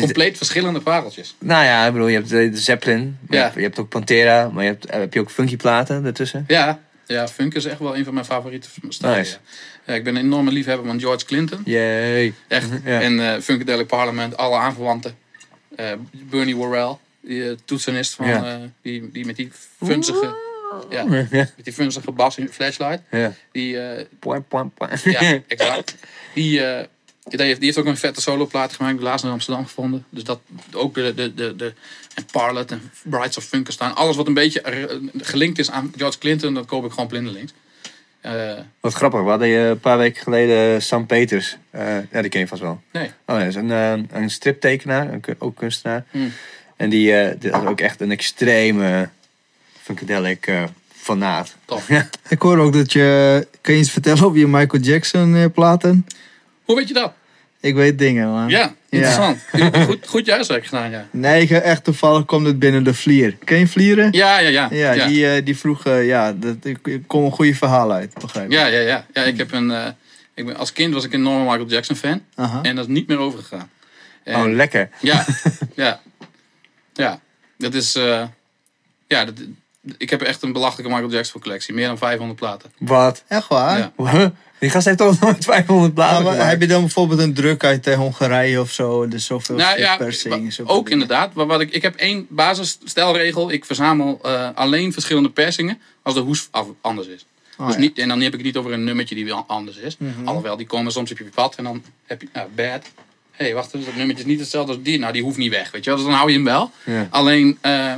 [0.00, 1.34] Compleet verschillende pareltjes.
[1.38, 3.18] nou ja, ik bedoel, je hebt de, Zeppelin.
[3.30, 4.48] Je, hebt, je hebt ook Pantera.
[4.48, 6.44] Maar je hebt, heb je ook funky platen ertussen?
[6.48, 9.18] Ja, ja, funk is echt wel een van mijn favoriete stijlen.
[9.18, 9.32] Nice.
[9.32, 9.92] Ja.
[9.92, 11.60] Ja, ik ben een enorme liefhebber van George Clinton.
[11.64, 12.32] Yay.
[12.48, 12.68] Echt.
[12.84, 13.00] Ja.
[13.00, 15.14] En Funkadelic Parliament, alle aanverwanten.
[16.12, 16.96] Bernie Worrell,
[17.26, 18.44] die eh, toetsenist van, Ja.
[18.54, 19.50] eh, die, die met die
[19.84, 20.34] funzige,
[20.90, 21.26] ja, Ja.
[21.30, 23.02] met die funzige bas in Flashlight.
[23.10, 23.32] Ja.
[23.52, 25.00] Die, eh, Poing, poing, poing.
[25.02, 25.94] ja, exact.
[26.34, 26.84] Die, eh,
[27.24, 29.00] die, heeft, die heeft ook een vette soloplaat gemaakt.
[29.00, 30.04] Laatst in Amsterdam gevonden.
[30.10, 30.40] Dus dat
[30.72, 31.72] ook de, de, de, de
[32.14, 33.94] en Parlet en Brides of Funkenstein.
[33.94, 37.52] Alles wat een beetje eh, gelinkt is aan George Clinton, dat koop ik gewoon blindelings.
[38.20, 41.56] Eh Wat grappig, we hadden je een paar weken geleden Sam Peters.
[41.70, 42.80] Eh, ja, die ken je vast wel.
[42.92, 43.10] nee.
[43.26, 46.04] Oh, dat is een, eh, een striptekenaar, ook kunstenaar.
[46.10, 46.32] Hmm.
[46.76, 49.08] En die, eh die is ook echt een extreme
[49.82, 50.62] funkadelic eh
[50.94, 51.54] fanaat.
[51.64, 51.88] Tof.
[52.28, 53.46] Ik hoor ook dat je...
[53.60, 56.06] Kan je iets vertellen over je Michael Jackson eh, platen?
[56.64, 57.12] Hoe weet je dat?
[57.60, 58.48] Ik weet dingen, man.
[58.48, 59.38] Ja, interessant.
[59.86, 61.06] Goed, goed je huiswerk gedaan, ja.
[61.10, 63.36] Nee, ik- echt toevallig komt het binnen de Vlier.
[63.44, 64.12] Ken je Vlieren?
[64.12, 64.68] Ja, ja, ja.
[64.70, 65.06] Ja, ja.
[65.06, 65.84] Die, eh, die vroeg...
[65.84, 68.52] ja, dat, er komt een goede verhaal uit, begrijp ik.
[68.52, 69.06] Ja, ja, ja.
[69.12, 69.86] ja ik heb een, eh,
[70.34, 72.22] ik ben, als kind was ik een enorme Michael Jackson fan.
[72.34, 72.62] Aha.
[72.62, 73.70] En dat is niet meer overgegaan.
[74.24, 74.88] En, Oh, lekker.
[75.00, 75.24] ja,
[75.74, 76.00] ja.
[76.96, 77.20] Ja,
[77.58, 77.94] dat is...
[77.94, 78.22] eh,
[79.06, 79.34] ja, dat,
[79.98, 81.74] ik heb echt een belachelijke Michael Jackson collectie.
[81.74, 82.72] Meer dan 500 platen.
[82.78, 83.22] Wat?
[83.28, 83.92] Echt waar?
[83.96, 84.32] Ja.
[84.58, 87.64] Die gast heeft toch nooit 500 Maar, bladen maar heb je dan bijvoorbeeld een druk
[87.64, 89.08] uit eh, Hongarije of zo?
[89.08, 90.44] Dus zoveel Nou ja, persing.
[90.44, 90.92] wa- zoveel ook dingen.
[91.02, 91.34] inderdaad.
[91.34, 93.50] Maar wat ik, ik heb één basisstelregel.
[93.50, 97.26] Ik verzamel eh, alleen verschillende persingen als de hoes af, anders is.
[97.58, 97.80] Oh, dus ja.
[97.80, 99.96] niet, en dan heb ik het niet over een nummertje die wel anders is.
[99.98, 100.26] Mhm.
[100.28, 102.82] Alhoewel, die komen soms op je pad en dan heb je nou, bad.
[103.36, 104.98] Hé, hey, wacht eens, dat nummertje is niet hetzelfde als die.
[104.98, 105.98] Nou, die hoeft niet weg, weet je wel.
[105.98, 106.70] Dus dan hou je hem wel.
[106.84, 107.06] Ja.
[107.10, 107.94] Alleen, eh,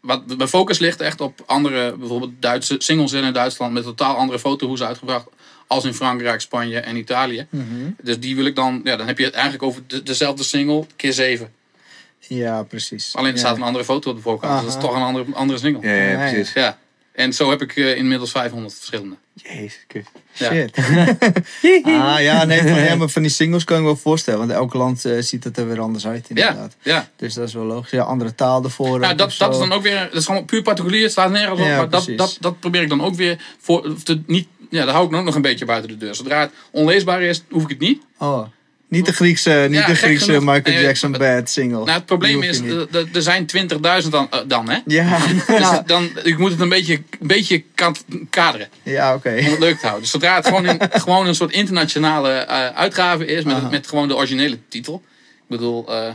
[0.00, 4.38] wat, mijn focus ligt echt op andere, bijvoorbeeld Duitse singles in Duitsland met totaal andere
[4.38, 5.26] fotohoes uitgebracht.
[5.66, 7.46] Als in Frankrijk, Spanje en Italië.
[7.50, 7.64] Mhm.
[8.02, 10.86] Dus die wil ik dan, ja, dan heb je het eigenlijk over de- dezelfde single
[10.96, 11.52] keer zeven.
[12.18, 13.14] Ja, precies.
[13.16, 13.40] Alleen er Ja.
[13.40, 14.52] staat een andere foto op de voorkant.
[14.52, 15.88] Dus dat is toch een andere, andere single.
[15.88, 16.30] Ja, ja, Ja, ja.
[16.30, 16.52] precies.
[16.52, 16.78] Ja.
[17.12, 19.16] En zo heb ik eh, inmiddels 500 verschillende.
[19.34, 20.06] Jezus, kut.
[20.38, 20.50] Ja.
[20.50, 20.76] Shit.
[21.84, 24.38] ah ja, nee, van, ja, maar van die singles kan ik me wel voorstellen.
[24.38, 26.76] Want elk land eh, ziet het er weer anders uit Ja, inderdaad.
[26.82, 27.08] ja.
[27.16, 27.90] Dus dat is wel logisch.
[27.90, 29.00] Ja, andere taal ervoor.
[29.00, 31.30] Ja, ook dat, dat is dan ook weer, dat is gewoon puur particulier, het slaat
[31.30, 31.66] nergens op.
[31.66, 34.94] Ja, maar dat, dat, dat probeer ik dan ook weer voor, te, niet, ja, daar
[34.94, 36.14] hou ik ook nog een beetje buiten de deur.
[36.14, 38.02] Zodra het onleesbaar is, hoef ik het niet.
[38.18, 38.42] Oh,
[38.88, 40.54] niet de Griekse, niet Ja, de Griekse genoeg.
[40.54, 41.76] Michael Jackson het- bad single.
[41.78, 44.78] Nou, het probleem is, eh, er- zijn 20.000 dan, eh, dan, hè.
[44.86, 47.64] Ja, Dus dan, ik moet het een beetje, een beetje
[48.30, 49.28] kaderen ja oké.
[49.28, 50.00] om het leuk te houden.
[50.02, 53.68] Dus zodra het gewoon een, gewoon een soort internationale eh, uitgave is, met, Aha.
[53.68, 55.02] met gewoon de originele titel.
[55.36, 56.10] Ik bedoel, eh,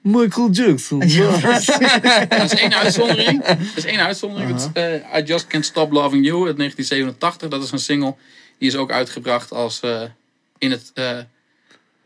[0.00, 0.98] Michael Jackson.
[0.98, 3.44] dat is één uitzondering.
[3.44, 4.52] Dat is één uitzondering.
[4.52, 7.48] Het, eh, I Just Can't Stop Loving You uit 1987.
[7.48, 8.14] Dat is een single.
[8.58, 10.02] Die is ook uitgebracht als eh,
[10.58, 10.92] in het...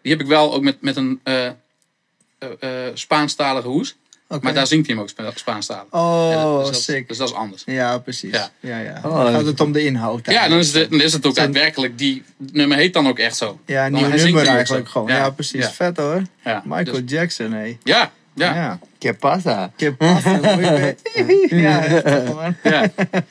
[0.02, 2.48] die heb ik wel ook met, met een eh eh,
[2.86, 3.96] eh, Spaanstalige hoes.
[4.40, 5.84] Maar daar zingt hij hem ook Spa- Spaanstalig.
[5.90, 7.08] Oh, Ja, dus, dat, sick.
[7.08, 7.62] dus dat is anders.
[7.66, 8.30] Ja, precies.
[8.32, 8.50] Ja.
[8.60, 8.78] Ja.
[8.78, 10.30] Ja, Oh, dan gaat het om de inhoud.
[10.30, 11.98] Ja, dan is, het, dan is het ook Zijn- daadwerkelijk...
[11.98, 13.60] Die het nummer heet dan ook echt zo.
[13.66, 15.08] Ja, een nieuw nummer eigenlijk gewoon.
[15.08, 15.16] Ja.
[15.16, 15.64] Ja, precies.
[15.64, 15.70] Ja.
[15.70, 16.22] Vet hoor.
[16.44, 17.76] Ja, Michael dus- Jackson, hé.
[17.82, 18.54] ja, ja.
[18.54, 18.78] Ja.
[18.98, 19.72] Que pasa?
[19.76, 20.00] Ik heb
[21.50, 21.82] Ja.
[22.62, 22.90] Ja,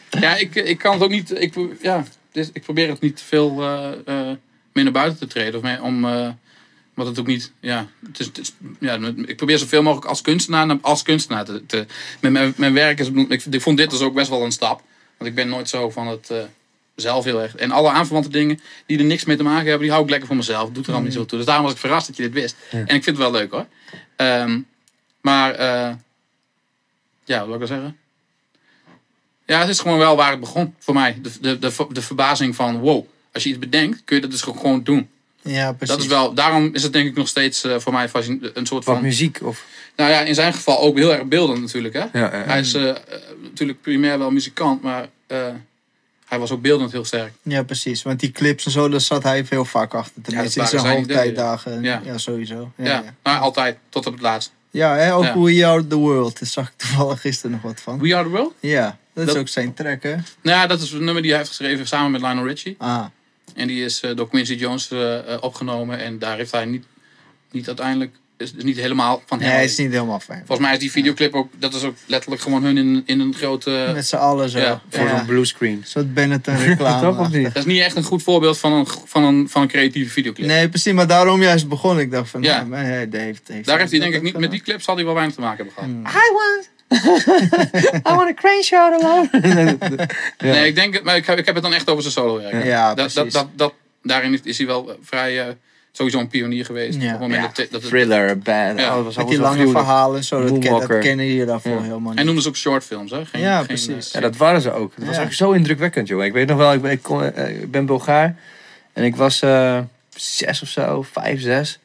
[0.10, 1.42] ja ik, ik kan het ook niet.
[1.42, 4.36] Ik, ja, dus ik probeer het niet te veel eh, eh,
[4.74, 5.56] meer naar buiten te treden.
[5.56, 6.28] Of mee, om, eh,
[7.00, 7.52] wat het ook niet.
[7.60, 11.46] Ja, het is, het is- ja, ik probeer zoveel mogelijk als kunstenaar, naar- als kunstenaar
[11.46, 11.66] te.
[11.66, 11.86] te
[12.22, 13.08] met mijn, mijn werk is.
[13.08, 14.82] Ik, ik vond dit dus ook best wel een stap.
[15.18, 16.30] Want ik ben nooit zo van het.
[16.30, 16.38] eh,
[16.96, 17.56] zelf heel erg.
[17.56, 20.28] En alle aanverwante dingen die er niks mee te maken hebben, die hou ik lekker
[20.28, 20.70] voor mezelf.
[20.70, 21.38] Doet er allemaal niet zo toe.
[21.38, 22.56] Dus daarom was ik verrast dat je dit wist.
[22.72, 23.66] En ik vind het wel leuk hoor.
[24.16, 24.60] Ehm,
[25.22, 25.94] maar, eh,
[27.26, 27.98] ja, wat wil ik wel zeggen?
[29.46, 31.20] Ja, het is gewoon wel waar het begon voor mij.
[31.22, 34.42] De, de, de, de verbazing van, wow, als je iets bedenkt, kun je dat dus
[34.42, 35.10] gewoon doen.
[35.42, 35.96] Ja, precies.
[35.96, 38.86] Dat is wel, daarom is het denk ik nog steeds eh, voor mij een soort
[38.86, 39.02] Wat van...
[39.04, 39.40] muziek?
[39.44, 39.66] Of...
[39.96, 41.94] Nou ja, in zijn geval ook heel erg beeldend natuurlijk.
[41.94, 42.00] Hè?
[42.00, 42.44] Ja, ja, ja.
[42.44, 42.96] Hij is eh,
[43.42, 45.48] natuurlijk primair wel muzikant, maar eh,
[46.26, 47.32] hij was ook beeldend heel sterk.
[47.42, 48.04] Ja, precies.
[48.04, 50.22] Want die clips en zo, daar zat hij veel vaak achter.
[50.22, 51.82] Tenminste, in zijn hoogtijdagen.
[51.82, 52.02] Ja.
[52.06, 52.18] Ja.
[52.18, 52.72] sowieso.
[52.76, 53.14] Ja, Ja, ja.
[53.24, 54.52] Nou, altijd, tot op het laatst.
[54.72, 55.40] ja hè, ook Ja.
[55.40, 56.40] We Are The World.
[56.40, 58.00] Daar zag ik toevallig gisteren nog wat van.
[58.00, 58.54] We Are The World?
[58.60, 60.16] Ja, dat is ook zijn track, hè?
[60.42, 62.76] Nou ja, dat is een nummer die hij heeft geschreven samen met Lionel Richie.
[62.78, 63.06] Ah,
[63.56, 66.00] En die is eh, door Quincy Jones eh, eh, opgenomen.
[66.00, 66.86] En daar heeft hij niet,
[67.52, 69.50] niet uiteindelijk, is, is niet helemaal van hem.
[69.50, 70.40] nee, is niet helemaal fijn.
[70.46, 73.34] Volgens mij is die videoclip ook, dat is ook letterlijk gewoon hun in, in een
[73.34, 73.92] grote...
[73.94, 74.60] Met z'n allen zo.
[74.60, 75.72] Ja, Ja, Voor zo'n bluescreen.
[75.72, 77.42] Een soort Benetton reclame.
[77.42, 80.48] Dat is niet echt een goed voorbeeld van een, van een, van een creatieve videoclip.
[80.48, 80.94] Nee, precies.
[80.94, 82.12] Maar daarom juist begon ik.
[82.12, 82.68] dacht van, Ja.
[82.70, 85.14] hij heeft, heeft Daar heeft hij denk ik niet, met die clip zal hij wel
[85.14, 85.90] weinig te maken hebben gehad.
[85.90, 86.06] Hmm.
[86.06, 86.70] I want...
[86.92, 89.30] I want a crane shot alone.
[90.38, 90.52] Ja.
[90.52, 92.38] Nee, ik denk, het- maar ik heb, ik heb het dan echt over zijn solo
[92.38, 92.50] werk.
[92.52, 92.66] gedaan.
[92.68, 93.34] Ja, dat, dat, precies.
[93.34, 93.74] dat, dat,
[94.04, 95.54] daarin is, hij wel eh, vrij, eh,
[95.92, 97.02] sowieso een pionier geweest.
[97.02, 97.06] Ja.
[97.06, 98.80] Op het moment Ja, dat, dat het, Thriller, bad.
[98.80, 98.90] Ja.
[98.90, 99.86] Oh, dat was Met allemaal die lange gruwelijk.
[99.86, 101.82] verhalen en zo, dat, ken, dat kennen jullie daarvoor Ja.
[101.82, 102.26] helemaal niet.
[102.26, 103.26] noemde ze ook shortfilms, hè?
[103.26, 104.12] Geen, Ja, geen, precies.
[104.12, 104.94] Ja, dat waren ze ook.
[104.96, 106.24] Het was ook zo indrukwekkend, joh.
[106.24, 108.36] Ik weet nog wel, ik ben, ik, kon- eh, ik ben Bulgaar.
[108.94, 109.80] En ik was eh,
[110.16, 111.80] zes of zo, vijf, zes.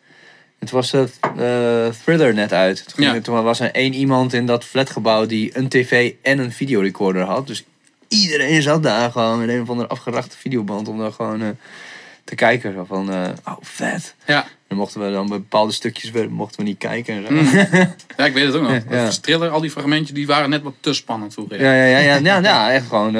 [0.64, 1.02] Het was eh
[1.86, 2.94] eh, Thriller net uit.
[2.94, 3.20] Toen, Ja.
[3.20, 7.46] toen was er één iemand in dat flatgebouw die een tv en een videorecorder had.
[7.46, 7.64] Dus
[8.08, 11.48] iedereen zat daar gewoon met een of andere afgerachte videoband om daar gewoon eh,
[12.24, 12.72] te kijken.
[12.74, 14.14] Zo van, eh, oh vet.
[14.26, 14.44] Ja.
[14.68, 17.32] Dan mochten we dan bepaalde stukjes we- mochten we niet kijken en zo.
[17.32, 17.66] Mm.
[18.16, 18.78] ja, ik weet het ook nog.
[18.90, 21.60] Ja, Thriller, al die fragmentjes, die waren net wat te spannend vroeger.
[21.62, 23.12] Ja, ja, ja, ja, ja, ja echt gewoon.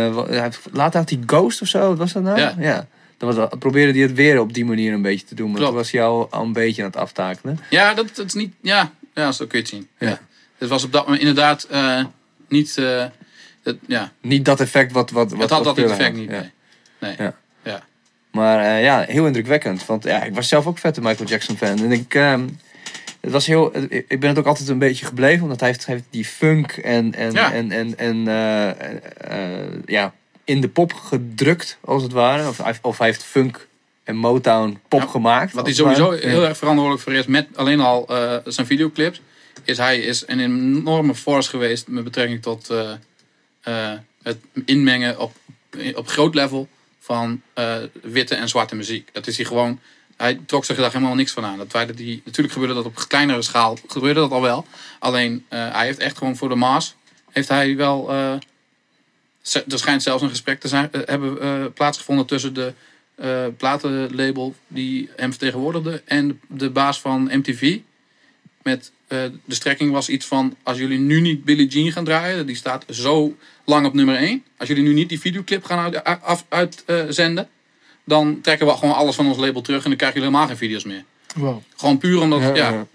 [0.73, 2.39] later had hij Ghost of zo, wat was dat nou?
[2.59, 2.87] Ja.
[3.25, 5.57] Dan was, dat- probeerde hij het weer op die manier een beetje te doen, maar
[5.57, 5.71] Klopt.
[5.71, 7.59] toen was hij al, al een beetje aan het aftakelen.
[7.71, 8.55] Ja, dat, dat is niet.
[8.61, 9.89] Ja, ja, zo kun je het zien.
[9.99, 10.09] Ja.
[10.09, 10.21] Ja.
[10.59, 12.05] Het was op dat moment inderdaad eh,
[12.49, 12.79] niet.
[12.79, 13.05] eh,
[13.63, 15.11] het, ja, Niet dat effect wat.
[15.11, 16.13] wat, wat het had dat effect had.
[16.13, 16.31] niet.
[16.31, 16.41] Ja.
[16.41, 16.51] Nee.
[16.99, 17.15] nee.
[17.19, 17.35] Ja.
[17.63, 17.83] Ja.
[18.31, 19.87] Maar eh, ja, heel indrukwekkend.
[19.87, 21.79] Want ja, ik was zelf ook vette Michael Jackson fan.
[21.79, 22.49] En ik, ehm,
[23.21, 23.77] het was heel,
[24.09, 27.15] ik ben het ook altijd een beetje gebleven, omdat hij heeft, heeft die funk en,
[27.15, 28.25] en, en, en, en
[29.87, 30.13] ja,
[30.45, 32.49] in de pop gedrukt, als het ware.
[32.49, 33.67] Of, hij- of hij heeft funk
[34.05, 35.53] en Motown pop Ja, gemaakt.
[35.53, 39.21] Wat hij sowieso heel erg verantwoordelijk voor is met alleen al eh, zijn videoclips.
[39.65, 42.93] Is hij is een enorme force geweest met betrekking tot eh,
[43.61, 45.33] eh, het inmengen op,
[45.95, 46.69] op groot level
[47.01, 47.43] van
[48.03, 49.09] witte en zwarte muziek.
[49.13, 49.81] Dat is hij gewoon.
[50.17, 51.59] Hij trok zich daar helemaal niks van aan.
[51.59, 54.67] Dat feit dat hij, natuurlijk gebeurde dat op kleinere schaal, gebeurde dat al wel.
[54.99, 56.95] Alleen hij heeft echt gewoon voor de maas,
[57.31, 58.11] heeft hij wel.
[59.53, 62.73] Er schijnt zelfs een gesprek te zijn, eh, hebben eh, plaatsgevonden tussen de
[63.15, 67.79] eh, platenlabel die hem vertegenwoordigde en de baas van MTV.
[68.63, 72.47] Met eh, de strekking was iets van: als jullie nu niet Billie Jean gaan draaien,
[72.47, 74.45] die staat zo lang op nummer 1.
[74.57, 76.45] Als jullie nu niet die videoclip gaan uit-
[76.87, 77.49] uitzenden,
[78.05, 80.67] dan trekken we gewoon alles van ons label terug en dan krijgen jullie helemaal geen
[80.67, 81.05] video's meer.
[81.35, 81.63] Wow.
[81.77, 82.87] Gewoon puur omdat, Ja,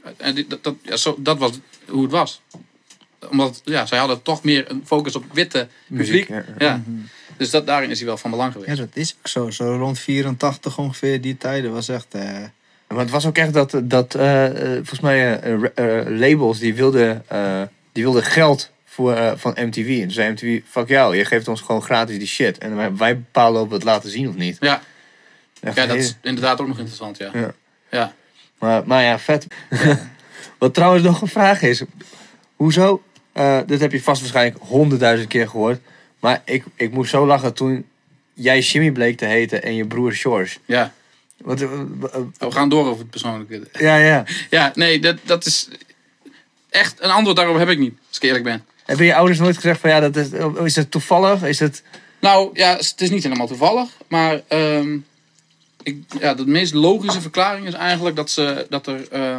[0.48, 1.52] dat, dat, ja, zo, dat was
[1.88, 2.42] hoe het was.
[3.30, 6.46] Omdat ja, zij hadden toch meer een focus op witte Muziek, publiek.
[6.58, 6.66] ja.
[6.68, 6.82] Ja.
[7.38, 8.72] Dus dat, daarin is hij wel van belang geweest.
[8.72, 9.50] Ja, dat is ook zo.
[9.50, 12.08] Zo rond 84 ongeveer, die tijden was echt...
[12.10, 12.22] eh,
[12.88, 15.40] Maar het was ook echt dat, dat eh, eh, volgens mij
[16.06, 17.62] labels die wilden, eh,
[17.92, 19.88] die wilden geld voor, van MTV.
[19.88, 22.58] En toen zei MTV, fuck jou, je geeft ons gewoon gratis die shit.
[22.58, 24.58] En wij, wij bepalen of we het laten zien of niet.
[24.60, 24.82] Ja,
[25.62, 27.18] Echt ja, dat is inderdaad ook nog interessant.
[27.18, 27.30] Ja.
[27.34, 27.54] Ja.
[27.92, 28.14] Ja.
[28.60, 29.48] Maar, maar ja, vet.
[30.58, 31.84] Wat trouwens nog een vraag is.
[32.56, 33.02] Hoezo?
[33.32, 35.80] Eh, dit heb je vast waarschijnlijk honderdduizend keer gehoord.
[36.20, 37.86] Maar ik, ik moest zo lachen toen
[38.34, 40.58] jij Jimmy bleek te heten en je broer George.
[40.66, 40.94] ja.
[41.38, 43.68] Wat, eh, eh, We gaan door over het persoonlijke.
[43.72, 44.24] ja, ja.
[44.50, 45.70] Ja, nee, dat, dat is
[46.70, 48.66] echt een antwoord daarop heb ik niet, als ik eerlijk ben.
[48.86, 51.44] Hebben je ouders nooit gezegd van ja, dat is, oh, is het toevallig?
[51.44, 51.84] Is het...
[52.20, 54.98] Nou, ja, het is niet helemaal toevallig, maar ehm,
[55.84, 59.38] ik, ja, de meest logische verklaring is eigenlijk dat ze, dat er, eh,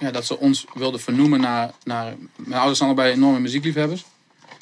[0.00, 2.14] ja, dat ze ons wilden vernoemen naar, naar...
[2.36, 4.04] Mijn ouders zijn allebei enorme muziekliefhebbers.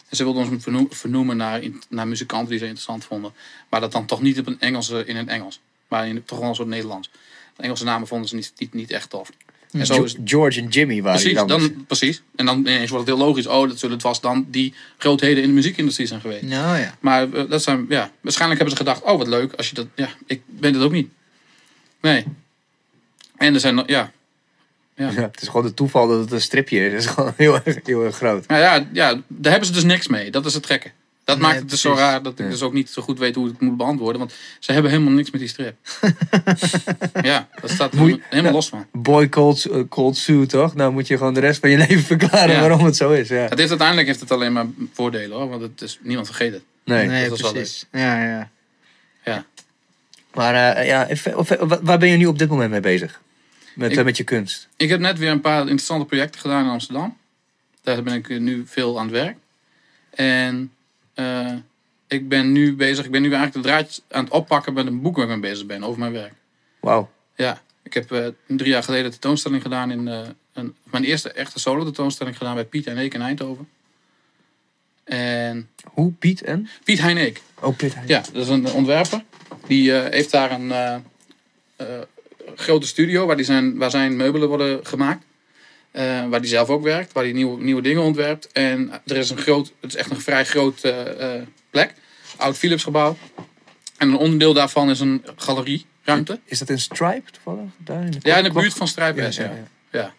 [0.09, 3.33] En ze wilden ons vernoe- vernoemen naar, naar muzikanten die ze interessant vonden.
[3.69, 6.49] Maar dat dan toch niet op een Engelse, in het Engels, maar in, toch wel
[6.49, 7.11] een soort Nederlands.
[7.57, 9.31] De Engelse namen vonden ze niet, niet, niet echt tof.
[9.73, 11.49] En zo is, George en Jimmy waren Precies, dan.
[11.49, 12.23] dan, precies.
[12.37, 13.47] En dan ineens wordt het heel logisch.
[13.47, 16.43] Oh, dat zullen het vast dan die grootheden in de muziekindustrie zijn geweest.
[16.43, 16.97] nou ja.
[17.01, 19.87] Maar eh, dat zijn, ja, waarschijnlijk hebben ze gedacht, oh wat leuk, als je dat,
[19.95, 21.09] ja, ik ben het ook niet.
[22.01, 22.25] Nee.
[23.37, 23.87] En er zijn, nog-
[24.97, 26.93] ja, Ja, het is gewoon het toeval dat het een stripje is.
[26.93, 28.47] Het is gewoon heel erg, heel erg groot.
[28.49, 30.31] nou ja, ja, daar hebben ze dus niks mee.
[30.31, 30.91] Dat is het gekke.
[31.25, 32.09] Dat Nee, maakt het dus zo precies.
[32.11, 32.51] raar dat ik Ja.
[32.51, 34.19] dus ook niet zo goed weet hoe ik het moet beantwoorden.
[34.19, 35.77] Want ze hebben helemaal niks met die strip.
[37.23, 38.87] ja, dat staat er Moet helemaal, los van.
[38.93, 40.75] Boy Cold, eh, Cold Sue, toch?
[40.75, 42.61] Nou moet je gewoon de rest van je leven verklaren Ja.
[42.61, 43.29] waarom het zo is.
[43.29, 43.37] Ja.
[43.37, 45.49] Het heeft, uiteindelijk heeft het alleen maar voordelen hoor.
[45.49, 46.63] Want het is, niemand vergeet het.
[46.85, 47.07] Nee.
[47.07, 47.87] Nee, dat is wel precies.
[47.93, 48.51] Ja, ja.
[49.25, 49.45] Ja.
[50.35, 51.09] Maar eh, ja,
[51.67, 53.21] wa- waar ben je nu op dit moment mee bezig?
[53.77, 54.69] Met, Ik- eh, met je kunst?
[54.77, 57.17] Ik heb net weer een paar interessante projecten gedaan in Amsterdam.
[57.83, 59.37] Daar ben ik nu veel aan het werk.
[60.11, 60.73] En
[61.15, 61.53] eh,
[62.07, 65.01] ik ben nu bezig, ik ben nu eigenlijk de draadjes aan het oppakken met een
[65.03, 66.33] boek waar ik mee bezig ben over mijn werk.
[66.81, 67.11] Wauw.
[67.37, 70.21] Ja, ik heb eh, drie jaar geleden een tentoonstelling gedaan in eh,
[70.53, 73.69] een, mijn eerste echte solo tentoonstelling gedaan bij Piet en Eek in Eindhoven.
[75.05, 76.13] En Hoe?
[76.13, 76.69] Piet en?
[76.85, 77.97] Piet Heineek, Oh, Piet.
[78.07, 79.25] ja, dat is een ontwerper.
[79.67, 80.95] Die eh, heeft daar een eh,
[81.77, 81.87] eh,
[82.57, 85.25] grote studio waar, die zijn, waar zijn meubelen worden gemaakt.
[85.97, 88.53] Eh, waar hij zelf ook werkt, waar hij nieuwe, nieuwe dingen ontwerpt.
[88.53, 91.95] En er is een groot, het is echt een vrij groot eh, eh, plek.
[92.37, 93.17] Oud Philips gebouw.
[93.97, 96.41] En een onderdeel daarvan is een galerieruimte.
[96.45, 97.71] Is dat in Stripe toevallig?
[97.77, 100.15] Daar in de Ja, in de buurt van Strijpes, Ja, ja, ja.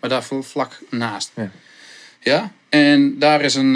[0.00, 1.32] Maar daar vl- vlak naast.
[1.34, 1.50] Ja.
[2.20, 3.72] Ja, en daar is een...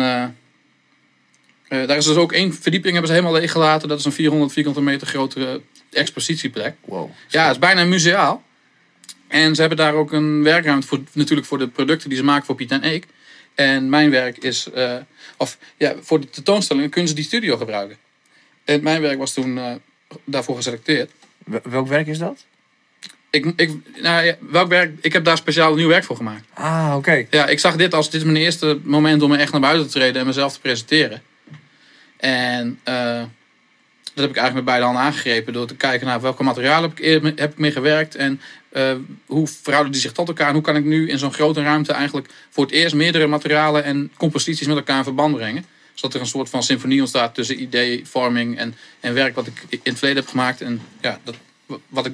[1.68, 3.88] daar is dus ook één verdieping hebben ze helemaal leeggelaten.
[3.88, 5.60] Dat is een 400 vierkante meter grote
[5.92, 6.74] expositieplek.
[6.84, 7.10] Wow.
[7.28, 8.42] Ja, het is bijna museaal.
[9.28, 12.46] En ze hebben daar ook een werkruimte voor, natuurlijk voor de producten die ze maken
[12.46, 13.06] voor Piet en Eek.
[13.54, 14.96] En mijn werk is, eh,
[15.36, 17.96] of ja, voor de tentoonstellingen kunnen ze die studio gebruiken.
[18.64, 19.72] En mijn werk was toen eh,
[20.24, 21.10] daarvoor geselecteerd.
[21.44, 22.44] Wel- Welk werk is dat?
[23.30, 23.70] Ik, ik,
[24.02, 24.92] nou, ja, welk werk?
[25.00, 26.44] Ik heb daar speciaal nieuw werk voor gemaakt.
[26.54, 27.26] Ah, oké.
[27.30, 29.86] Ja, ik zag dit als dit is mijn eerste moment om me echt naar buiten
[29.86, 31.22] te treden en mezelf te presenteren.
[32.16, 33.22] En eh,
[34.20, 37.24] dat heb ik eigenlijk met beide handen aangegrepen door te kijken naar welke materialen heb
[37.24, 38.40] ik, heb ik mee gewerkt en
[38.70, 38.92] eh,
[39.26, 41.92] hoe verhouden die zich tot elkaar en hoe kan ik nu in zo'n grote ruimte
[41.92, 45.64] eigenlijk voor het eerst meerdere materialen en composities met elkaar in verband brengen.
[45.94, 49.62] Zodat er een soort van symfonie ontstaat tussen idee, vorming en, en werk wat ik
[49.70, 50.60] in het verleden heb gemaakt.
[50.60, 51.34] En ja, dat,
[51.88, 52.12] wat ik,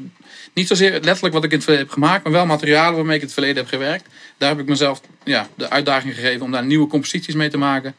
[0.52, 3.20] niet zozeer letterlijk wat ik in het verleden heb gemaakt, maar wel materialen waarmee ik
[3.20, 4.08] in het verleden heb gewerkt.
[4.36, 7.94] Daar heb ik mezelf ja, de uitdaging gegeven om daar nieuwe composities mee te maken.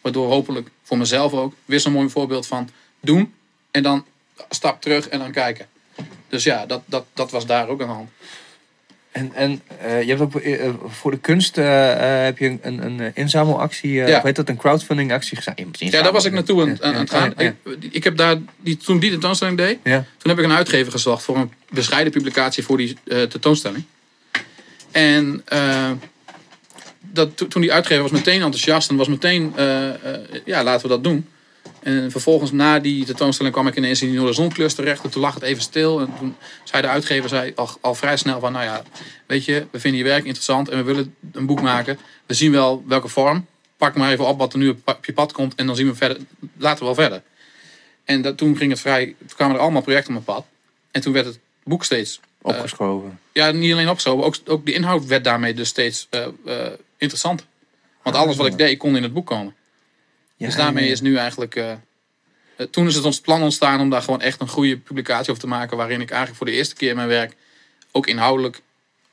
[0.00, 2.68] Waardoor hopelijk voor mezelf ook weer zo'n mooi voorbeeld van
[3.00, 3.32] doen
[3.72, 4.04] en dan
[4.50, 5.66] stap terug en dan kijken.
[6.28, 8.10] Dus ja, dat, dat, dat was daar ook aan de hand.
[9.12, 13.00] En, en eh, je hebt ook eh, eh, voor de kunst heb je een, een,
[13.00, 14.04] een inzamelactie, Ja.
[14.04, 15.38] hoe heet dat, een crowdfunding actie?
[15.72, 17.32] Ja, daar was ik naartoe aan, aan, aan het gaan.
[17.36, 17.54] Ja, ja.
[17.64, 21.24] Ik, ik heb daar, die, toen die tentoonstelling deed, toen heb ik een uitgever gezocht
[21.24, 23.84] voor een bescheiden publicatie voor die tentoonstelling.
[24.90, 25.44] En
[27.00, 29.52] dat, to- toen die uitgever was meteen enthousiast en was meteen,
[30.44, 31.28] ja, laten we dat doen.
[31.82, 35.04] En vervolgens na die tentoonstelling kwam ik ineens in die Noorderzonclus terecht.
[35.04, 36.00] En toen lag het even stil.
[36.00, 38.52] En toen zei de uitgever zei al, al vrij snel van...
[38.52, 38.82] Nou ja,
[39.26, 41.98] weet je, we vinden je werk interessant en we willen een boek maken.
[42.26, 43.46] We zien wel welke vorm.
[43.76, 45.54] Pak maar even op wat er nu op je pad komt.
[45.54, 46.18] En dan zien we verder.
[46.56, 47.22] Laten we wel verder.
[48.04, 49.14] En dat, toen ging het vrij...
[49.18, 50.46] Toen kwamen er allemaal projecten op mijn pad.
[50.90, 52.20] En toen werd het boek steeds...
[52.42, 53.18] eh, Opgeschoven.
[53.32, 54.24] ja, niet alleen opgeschoven.
[54.24, 57.46] Ook, ook de inhoud werd daarmee dus steeds eh eh interessanter.
[58.02, 59.54] Want alles wat ik deed kon in het boek komen.
[60.42, 61.56] Ja, Dus daarmee is nu eigenlijk.
[61.56, 61.78] eh, eh,
[62.70, 65.48] toen is het ons plan ontstaan om daar gewoon echt een goede publicatie over te
[65.48, 65.76] maken.
[65.76, 67.36] Waarin ik eigenlijk voor de eerste keer mijn werk
[67.90, 68.60] ook inhoudelijk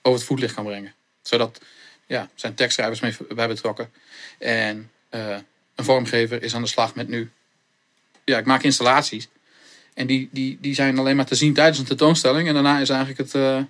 [0.02, 0.94] over het voetlicht kan brengen.
[1.22, 1.62] Zodat
[2.06, 3.92] ja, zijn tekstschrijvers mee bij betrokken.
[4.38, 5.38] En eh,
[5.76, 7.32] een vormgever is aan de slag met nu.
[8.24, 9.28] Ja, ik maak installaties.
[9.94, 12.48] En die, die, die zijn alleen maar te zien tijdens een tentoonstelling.
[12.48, 13.66] En daarna is eigenlijk het.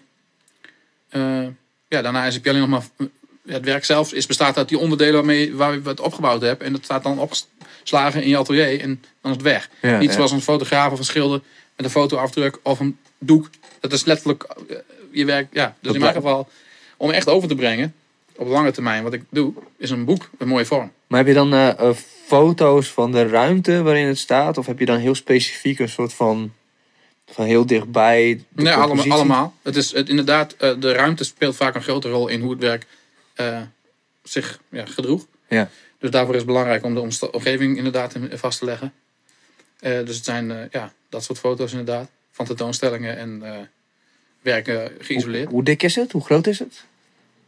[1.88, 3.10] ja, daarna is het alleen nog maar.
[3.50, 6.66] Het werk zelf is, bestaat uit die onderdelen waarmee waar we het opgebouwd hebben.
[6.66, 9.70] En dat staat dan opgeslagen in je atelier en dan is het weg.
[9.82, 10.16] Ja, Niet ja.
[10.16, 11.42] zoals een fotograaf of een schilder
[11.76, 13.50] met een fotoafdruk of een doek.
[13.80, 14.78] Dat is letterlijk eh,
[15.12, 15.48] je werk.
[15.52, 16.50] Ja, dus in mijn geval,
[16.98, 17.94] om echt over te brengen
[18.36, 20.92] op lange termijn, wat ik doe, is een boek, een mooie vorm.
[21.08, 21.96] Maar heb je dan eh, eh,
[22.26, 24.58] foto's van de ruimte waarin het staat?
[24.58, 26.54] Of heb je dan heel specifiek een soort van,
[27.26, 29.54] van heel dichtbij Nee, allemaal, allemaal.
[29.62, 32.86] Het is het, inderdaad, de ruimte speelt vaak een grote rol in hoe het werk
[33.40, 33.62] eh,
[34.24, 35.26] zich ja, gedroeg.
[35.48, 35.70] Ja.
[35.98, 37.00] Dus daarvoor is het belangrijk om de
[37.32, 38.94] omgeving inderdaad in- vast te leggen.
[39.80, 42.10] Eh, dus het zijn eh, ja, dat soort foto's inderdaad.
[42.32, 43.44] Van tentoonstellingen en
[44.42, 45.44] werken geïsoleerd.
[45.46, 46.12] Hoe, hoe dik is het?
[46.12, 46.84] Hoe groot is het?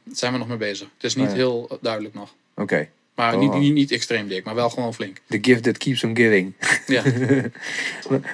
[0.04, 0.88] Daar zijn we nog mee bezig.
[0.96, 1.36] Het is niet Ja.
[1.36, 2.34] heel duidelijk nog.
[2.56, 2.90] Oké.
[3.16, 3.40] Maar Oh.
[3.40, 5.18] niet, niet, niet extreem dik, maar wel gewoon flink.
[5.30, 6.54] The gift that keeps on giving.
[6.88, 7.04] Ja.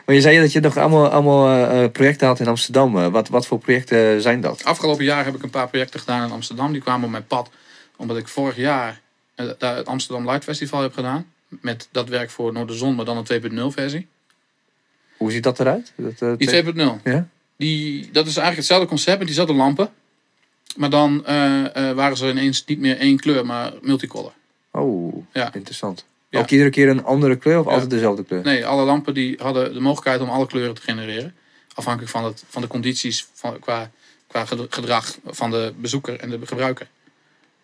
[0.05, 2.97] Maar je zei dat je nog allemaal, allemaal eh, eh, projecten had in Amsterdam.
[2.97, 4.63] Eh, wat, wat voor projecten zijn dat?
[4.63, 6.71] Afgelopen jaar heb ik een paar projecten gedaan in Amsterdam.
[6.71, 7.49] Die kwamen op mijn pad.
[7.95, 9.01] Omdat ik vorig jaar
[9.57, 11.25] daar het Amsterdam Light Festival heb gedaan.
[11.47, 13.41] Met dat werk voor Noorderzon, maar dan een
[13.71, 14.07] 2.0 versie.
[15.17, 15.93] Hoe ziet dat eruit?
[15.95, 17.01] Dat, Die twee- 2.0.
[17.03, 17.27] Ja?
[17.57, 19.89] Die, dat is eigenlijk hetzelfde concept met diezelfde lampen.
[20.75, 21.21] Maar dan
[21.95, 24.33] waren ze ineens niet meer één kleur, maar multicolor.
[24.71, 25.53] Oh, Ja.
[25.53, 26.05] interessant.
[26.30, 26.39] Ja.
[26.39, 27.71] Ook iedere keer een andere kleur of Ja.
[27.71, 28.43] altijd dezelfde kleur?
[28.43, 31.36] Nee, alle lampen die hadden de mogelijkheid om alle kleuren te genereren.
[31.73, 33.91] Afhankelijk van, het, van de condities van, qua,
[34.28, 36.88] qua gedra- gedrag van de bezoeker en de gebruiker.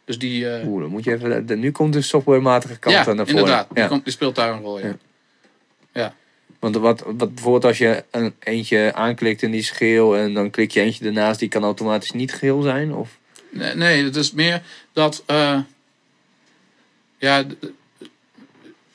[0.06, 1.46] Dus die, Oeh, dan moet je even.
[1.46, 3.28] de- nu komt de softwarematige kant ja, naar voren.
[3.30, 3.68] inderdaad.
[3.74, 3.88] Die, Ja.
[3.88, 4.88] komt, die speelt daar een rol in.
[4.88, 4.96] Ja.
[6.02, 6.14] Ja.
[6.60, 10.50] Want wat, wat bijvoorbeeld als je een eentje aanklikt en die is geel en dan
[10.50, 12.94] klik je eentje ernaast, die kan automatisch niet geel zijn?
[12.94, 13.18] Of?
[13.50, 14.62] Nee, nee, het is meer
[14.94, 15.24] dat.
[15.26, 15.60] eh,
[17.18, 17.44] ja,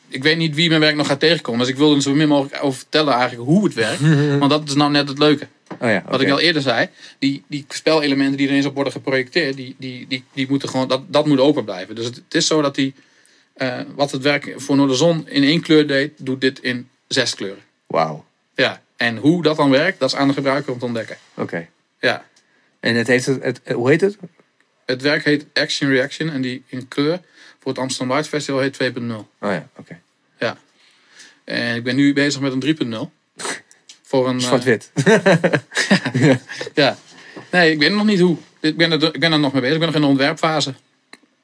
[0.08, 1.60] ik weet niet wie mijn werk nog gaat tegenkomen.
[1.60, 4.00] Dus ik wil er zo min mogelijk over vertellen eigenlijk hoe het werkt.
[4.40, 5.46] Want dat is nou net het leuke.
[5.80, 6.88] Oh ja, Wat ik al eerder zei.
[7.18, 9.56] Die, die spelelementen die er eens op worden geprojecteerd.
[9.56, 11.94] Die, die, die, die moeten gewoon, dat, dat moet open blijven.
[11.94, 12.94] Dus het, het is zo dat die.
[13.54, 16.12] eh, wat het werk voor Noorderzon in één kleur deed.
[16.16, 17.62] Doet dit in zes kleuren.
[17.86, 18.82] Wauw, Ja.
[18.96, 19.98] En hoe dat dan werkt.
[20.00, 21.16] Dat is aan de gebruiker om te ontdekken.
[21.34, 21.68] oké.
[22.00, 22.24] Ja.
[22.80, 24.16] En het heeft het, het, hoe heet het?
[24.86, 26.30] Het werk heet Action Reaction.
[26.30, 27.20] En die in kleur
[27.68, 29.12] voor het Amsterdam Light Festival heet 2.0.
[29.40, 30.00] Oh ja, oké.
[31.44, 33.10] En ik ben nu bezig met een 3.0.
[34.02, 34.36] Voor een.
[34.36, 34.90] eh, Zwart-wit.
[36.74, 36.96] ja.
[37.50, 38.36] Nee, ik weet nog niet hoe.
[38.60, 39.76] Ik ben, er, ik ben er nog mee bezig.
[39.76, 40.74] Ik ben nog in de ontwerpfase.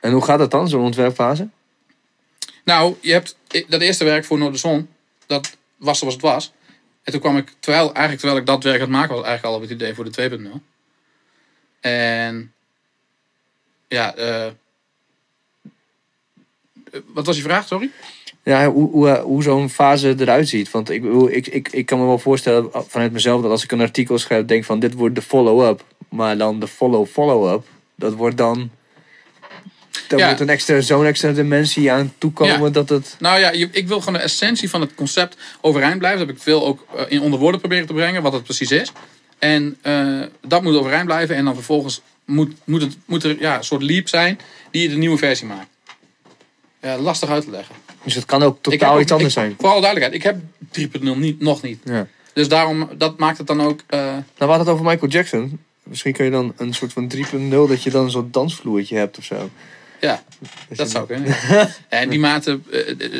[0.00, 1.48] En hoe gaat dat dan, zo'n ontwerpfase?
[2.64, 3.36] Nou, je hebt
[3.68, 4.88] dat eerste werk voor Noorderzon.
[5.26, 6.52] Dat was zoals het was.
[7.02, 9.54] En toen kwam ik, terwijl, eigenlijk terwijl ik dat werk aan het maken was, eigenlijk
[9.54, 10.60] al op het idee voor de 2.0.
[11.80, 12.52] En
[13.88, 14.52] ja, eh,
[17.14, 17.90] wat was je vraag, sorry?
[18.42, 20.70] Ja, hoe, hoe, eh, hoe zo'n fase eruit ziet.
[20.70, 23.80] Want ik, ik, ik, ik kan me wel voorstellen vanuit mezelf dat als ik een
[23.80, 25.84] artikel schrijf, denk van dit wordt de follow-up.
[26.08, 28.70] Maar dan de follow-follow-up, dat wordt dan.
[30.08, 30.30] Daar Ja.
[30.30, 32.68] moet een extra, zo'n extra dimensie aan toekomen Ja.
[32.70, 33.16] dat het.
[33.18, 36.18] Nou ja, je- ik wil gewoon de essentie van het concept overeind blijven.
[36.18, 38.70] Dat heb ik veel ook eh, in onder woorden proberen te brengen, wat het precies
[38.70, 38.92] is.
[39.38, 41.36] En eh, dat moet overeind blijven.
[41.36, 44.38] En dan vervolgens moet, moet, het, moet er ja, een soort leap zijn
[44.70, 45.68] die de nieuwe versie maakt.
[46.84, 47.74] Ja, lastig uit te leggen.
[48.04, 49.54] Dus het kan ook totaal ook- iets anders ik- zijn.
[49.58, 50.30] Voor alle duidelijkheid, ik
[50.70, 51.78] heb 3.0 niet, nog niet.
[51.84, 52.06] Ja.
[52.32, 53.80] Dus daarom, dat maakt het dan ook...
[53.86, 55.58] eh, Nou, we hadden het over Michael Jackson.
[55.82, 59.24] Misschien kun je dan een soort van 3.0 dat je dan zo'n dansvloertje hebt of
[59.24, 59.50] zo.
[60.00, 60.22] ja,
[60.68, 61.36] Dus dat zou kunnen.
[61.88, 63.10] en die mate eh,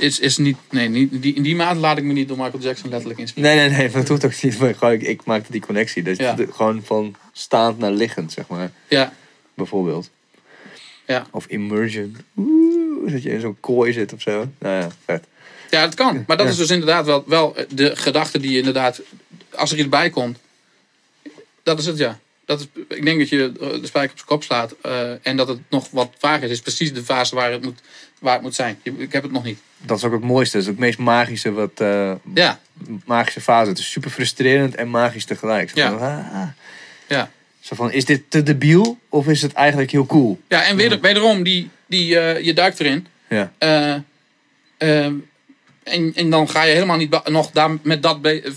[0.00, 0.56] is, is, niet...
[0.70, 3.56] Nee, niet, die, in die mate laat ik me niet door Michael Jackson letterlijk inspireren.
[3.56, 4.58] Nee, nee, nee, dat hoeft ook niet.
[4.58, 6.16] Maar gewoon, ik, ik maakte die connectie.
[6.16, 6.34] Ja.
[6.36, 8.70] je gewoon van staand naar liggend, zeg maar.
[8.88, 9.12] Ja,
[9.54, 10.10] Bijvoorbeeld.
[11.06, 11.26] Ja.
[11.30, 12.16] Of immersion.
[12.36, 14.48] Oeh, dat je in zo'n kooi zit of zo.
[14.58, 15.24] Nou ja, vet.
[15.70, 16.24] Ja, dat kan.
[16.26, 16.52] Maar dat Ja.
[16.52, 19.00] is dus inderdaad wel, wel de gedachte die je inderdaad,
[19.54, 20.38] als er iets bij komt,
[21.62, 22.18] dat is het ja.
[22.44, 25.48] Dat is, ik denk dat je de spijker op zijn kop slaat eh, en dat
[25.48, 26.50] het nog wat vager is.
[26.50, 27.80] is precies de fase waar het moet,
[28.18, 28.78] waar het moet zijn.
[28.82, 29.58] Ik heb het nog niet.
[29.78, 30.56] Dat is ook het mooiste.
[30.56, 32.60] Dat is ook het meest magische, wat, eh, Ja,
[33.04, 33.68] magische fase.
[33.68, 35.70] Het is super frustrerend en magisch tegelijk.
[35.70, 35.88] Zo Ja.
[35.90, 36.48] van, ah, ah.
[37.08, 37.30] ja.
[37.62, 40.40] Zo van, is dit te debiel of is het eigenlijk heel cool?
[40.48, 43.06] ja en weder, wederom, die, die, eh, je duikt erin.
[43.28, 43.52] Ja.
[43.58, 43.94] eh,
[44.78, 45.12] eh,
[45.82, 48.52] en, en dan ga je helemaal niet nog daar met dat be-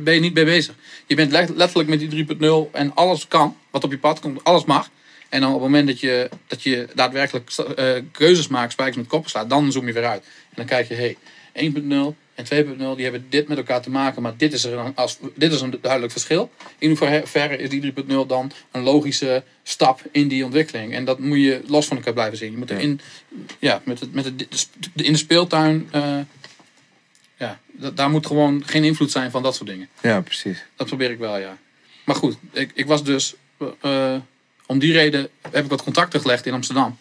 [0.00, 0.74] ben je niet mee bezig.
[1.06, 4.44] Je bent le- letterlijk met die 3.0 en alles kan, wat op je pad komt,
[4.44, 4.90] alles mag.
[5.28, 7.50] En dan op het moment dat je, dat je daadwerkelijk
[8.12, 10.22] keuzes maakt, spijkers met koppen slaat, dan zoom je weer uit.
[10.24, 11.16] En dan kijk je, hé,
[11.52, 11.72] hey,
[12.12, 14.94] 1.0, en 2.0 die hebben dit met elkaar te maken, maar dit is, er een,
[14.94, 16.50] als, dit is een duidelijk verschil.
[16.78, 20.94] In hoeverre is die 3.0 dan een logische stap in die ontwikkeling?
[20.94, 22.50] En dat moet je los van elkaar blijven zien.
[22.50, 23.00] Je moet er in,
[23.58, 24.38] ja, met het, met het,
[24.92, 26.18] de- in de speeltuin, eh,
[27.36, 29.88] ja, da- daar moet gewoon geen invloed zijn van dat soort dingen.
[30.02, 30.64] Ja, precies.
[30.76, 31.56] Dat probeer ik wel, ja.
[32.04, 33.34] Maar goed, ik, ik was dus.
[33.80, 34.14] eh,
[34.66, 36.98] om die reden heb ik wat contacten gelegd in Amsterdam.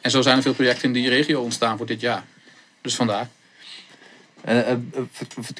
[0.00, 2.24] En zo zijn er veel projecten in die regio ontstaan voor dit jaar.
[2.80, 3.28] Dus vandaar.
[4.40, 4.78] Eh, eh,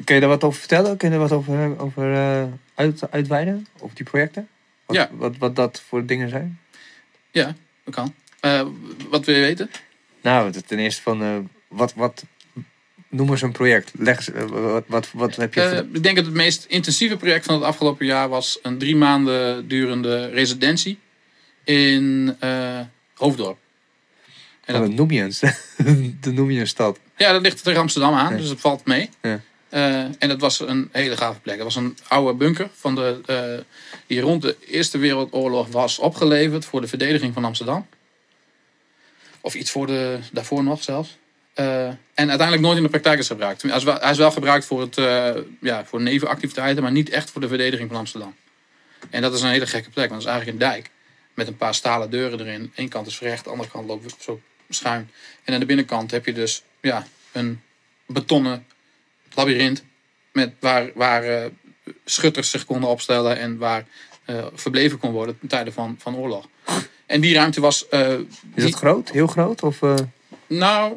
[0.05, 0.97] kun je daar wat over vertellen?
[0.97, 3.67] Kun je er wat over, over eh, uit, uitweiden?
[3.81, 4.49] Over die projecten?
[4.87, 5.11] Wat, Ja.
[5.13, 6.61] Wat, wat dat voor dingen zijn?
[7.31, 7.55] Ja,
[7.85, 8.15] dat kan.
[9.11, 9.71] Wat wil je weten?
[10.23, 11.49] Nou, ten eerste van...
[11.69, 12.25] wat, wat,
[13.09, 13.93] noem eens een project.
[13.99, 15.89] Leg eens, wat, wat, wat heb je...
[15.93, 19.69] Ik denk dat het meest intensieve project van het afgelopen jaar was een drie maanden
[19.69, 20.99] durende residentie
[21.69, 22.81] in eh,
[23.15, 23.59] Hoofddorp.
[24.69, 26.99] En Oh, dat, dat noem je een, dat noem je een stad.
[27.17, 28.39] ja, dat ligt tegen Amsterdam aan, Ja.
[28.39, 29.11] dus het valt mee.
[29.23, 29.41] Ja.
[29.69, 31.55] Eh, en dat was een hele gave plek.
[31.57, 33.65] Dat was een oude bunker van de, eh,
[34.07, 37.87] die rond de Eerste Wereldoorlog was opgeleverd voor de verdediging van Amsterdam.
[39.41, 41.17] Of iets voor de, daarvoor nog zelfs.
[41.55, 43.63] Eh, en uiteindelijk nooit in de praktijk is gebruikt.
[43.63, 44.95] Hij is wel, hij is wel gebruikt voor, het,
[45.61, 48.35] ja, voor nevenactiviteiten, maar niet echt voor de verdediging van Amsterdam.
[49.11, 50.91] En dat is een hele gekke plek, want het is eigenlijk een dijk.
[51.35, 52.73] Met een paar stalen deuren erin.
[52.75, 55.11] Eén kant is verrecht, de andere kant loopt zo schuin.
[55.45, 57.61] En aan de binnenkant heb je dus ja, een
[58.07, 58.67] betonnen
[59.35, 59.85] labyrint.
[60.33, 61.45] Met waar, waar eh,
[62.05, 63.85] schutters zich konden opstellen en waar
[64.25, 66.49] eh, verbleven kon worden ten tijde van, van oorlog.
[67.07, 67.89] En die ruimte was.
[67.89, 69.11] eh, Is die- het groot?
[69.11, 69.63] Heel groot?
[69.63, 69.81] Of,
[70.47, 70.97] nou,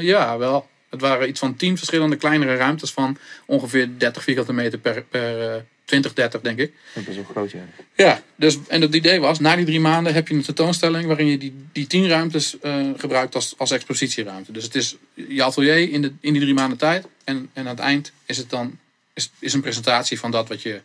[0.00, 0.68] ja, wel.
[0.90, 3.16] Het waren iets van tien verschillende kleinere ruimtes van
[3.46, 6.72] ongeveer 30 vierkante meter per, per eh, 20, 30 denk ik.
[6.94, 7.64] dat is wel groot, ja.
[7.96, 11.26] Ja, dus, en het idee was, na die drie maanden heb je een tentoonstelling waarin
[11.26, 14.52] je die, die tien ruimtes eh, gebruikt als, als expositieruimte.
[14.52, 17.06] Dus het is je atelier in, de, in die drie maanden tijd.
[17.24, 18.78] En, en aan het eind is het dan
[19.14, 20.80] is, is een presentatie van dat wat je,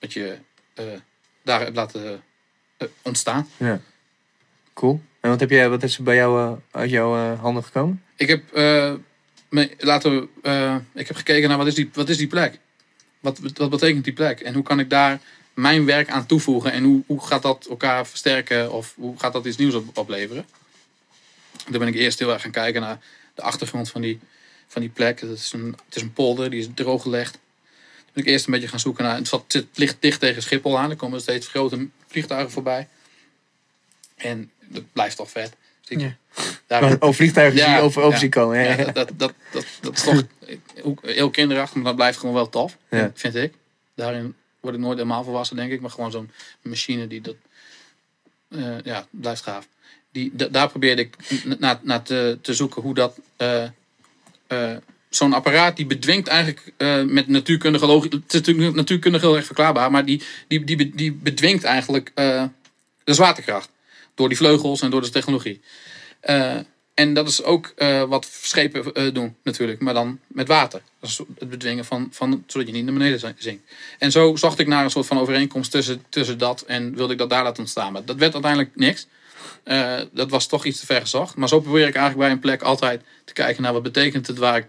[0.00, 0.38] wat je
[0.74, 0.84] eh,
[1.42, 2.22] daar hebt laten
[2.76, 3.48] eh, ontstaan.
[3.56, 3.80] ja.
[4.74, 5.00] Cool.
[5.20, 8.02] En wat, heb jij, wat is er bij jou uit jouw handen gekomen?
[8.16, 8.42] Ik heb,
[9.48, 12.58] me, laten we, ik heb gekeken naar wat is die, wat is die plek?
[13.22, 14.40] Wat, wat betekent die plek?
[14.40, 15.20] En hoe kan ik daar
[15.54, 16.72] mijn werk aan toevoegen?
[16.72, 18.72] En hoe, hoe gaat dat elkaar versterken?
[18.72, 20.46] Of hoe gaat dat iets nieuws op, opleveren?
[21.68, 22.98] Daar ben ik eerst heel erg gaan kijken naar
[23.34, 24.20] de achtergrond van die,
[24.66, 25.20] van die plek.
[25.20, 27.32] Het is, een, het is een polder, die is drooggelegd.
[27.32, 29.16] Toen ben ik eerst een beetje gaan zoeken naar...
[29.16, 30.90] Het, het ligt dicht tegen Schiphol aan.
[30.90, 32.88] Er komen steeds grote vliegtuigen voorbij.
[34.16, 35.56] En dat blijft toch vet.
[35.82, 36.16] Ja.
[36.66, 38.58] daar- Oh, vliegtuigen Ja, die over, over zien komen.
[38.64, 39.12] ja, dat, dat,
[39.52, 40.22] dat, dat, is toch
[41.02, 42.76] heel kinderachtig, maar dat blijft gewoon wel tof,
[43.14, 43.52] vind ik.
[43.94, 45.80] Daarin word ik nooit helemaal volwassen, denk ik.
[45.80, 46.30] Maar gewoon zo'n
[46.62, 47.34] machine die dat...
[48.48, 49.66] eh, ja, blijft gaaf.
[50.12, 51.16] Die, da- daar probeerde ik
[51.58, 53.18] naar, naar te, te zoeken hoe dat...
[53.36, 53.64] eh,
[54.46, 54.76] eh,
[55.08, 58.16] Zo'n apparaat die bedwingt eigenlijk eh, met natuurkundige logica...
[58.16, 62.44] Het is natuurlijk natuurkundig heel erg verklaarbaar, maar die, die, die, die bedwingt eigenlijk eh,
[63.04, 63.68] de zwaartekracht.
[64.14, 65.60] Door die vleugels en door de technologie.
[66.20, 66.58] Eh,
[66.94, 70.82] en dat is ook eh, wat schepen eh, doen, natuurlijk, maar dan met water.
[71.00, 73.72] Dat is het bedwingen van, van, zodat je niet naar beneden zi- zinkt.
[73.98, 77.18] En zo zocht ik naar een soort van overeenkomst tussen, tussen dat en wilde ik
[77.18, 77.92] dat daar laten ontstaan.
[77.92, 79.06] Maar dat werd uiteindelijk niks.
[80.12, 81.36] Dat was toch iets te ver gezocht.
[81.36, 84.38] Maar zo probeer ik eigenlijk bij een plek altijd te kijken naar wat betekent het
[84.38, 84.66] waar ik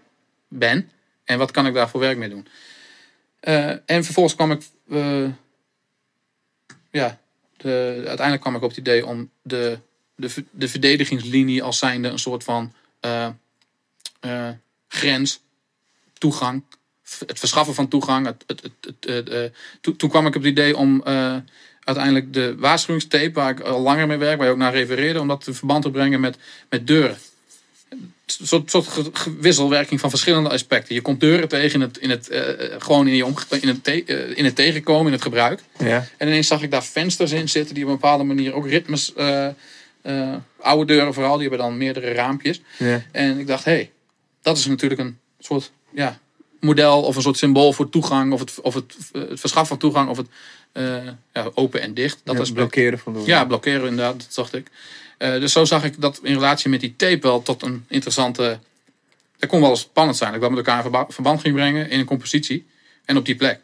[0.48, 0.91] ben
[1.24, 2.48] en wat kan ik daar voor werk mee doen.
[3.86, 4.62] En vervolgens kwam ik,
[6.91, 7.22] ja,
[7.64, 9.80] de, uiteindelijk kwam ik op het idee om de
[10.16, 13.28] de, de verdedigingslinie als zijnde een soort van eh,
[14.20, 14.49] eh,
[14.88, 15.41] grens,
[16.14, 16.64] toegang,
[17.26, 18.26] het verschaffen van toegang.
[18.26, 18.72] Het, het,
[19.05, 19.43] het, eh,
[19.82, 21.03] toen, kwam ik op het idee om
[21.84, 25.28] uiteindelijk de waarschuwingstape, waar ik al langer mee werk, waar je ook naar refereerde, om
[25.28, 26.38] dat in verband te brengen met,
[26.70, 27.18] met deuren.
[28.40, 28.90] Een soort, soort
[29.40, 30.96] wisselwerking van verschillende aspecten.
[30.96, 32.42] Je komt deuren tegen in het, in het, eh,
[32.78, 35.62] gewoon in, je omge- in, het te- eh, in het tegenkomen, in het gebruik.
[35.80, 36.08] Ja.
[36.18, 39.14] En ineens zag ik daar vensters in zitten die op een bepaalde manier ook ritmes.
[39.14, 39.48] eh,
[40.60, 42.62] oude deuren vooral, die hebben dan meerdere raampjes.
[42.78, 43.04] Ja.
[43.12, 43.92] En ik dacht, hé, hey,
[44.42, 46.20] dat is natuurlijk een soort ja,
[46.60, 48.34] model of een soort symbool voor toegang.
[48.34, 50.28] Of het, of het, het verschaffen van toegang of het
[51.34, 52.22] ja, open en dicht.
[52.24, 54.68] Dat Ja, blokkeren van de Ja, blokkeren inderdaad, dat dacht ik.
[55.24, 58.60] Eh, dus zo zag ik dat in relatie met die tape wel tot een interessante...
[59.38, 60.30] Dat kon wel eens spannend zijn.
[60.30, 62.66] Dat ik dat met elkaar in verba- verband ging brengen in een compositie.
[63.06, 63.60] En op die plek.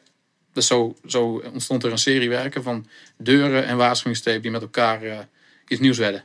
[0.53, 2.87] Dus zo, zo ontstond er een serie werken van
[3.17, 5.17] deuren en waarschuwingstape die met elkaar eh,
[5.67, 6.23] iets nieuws werden.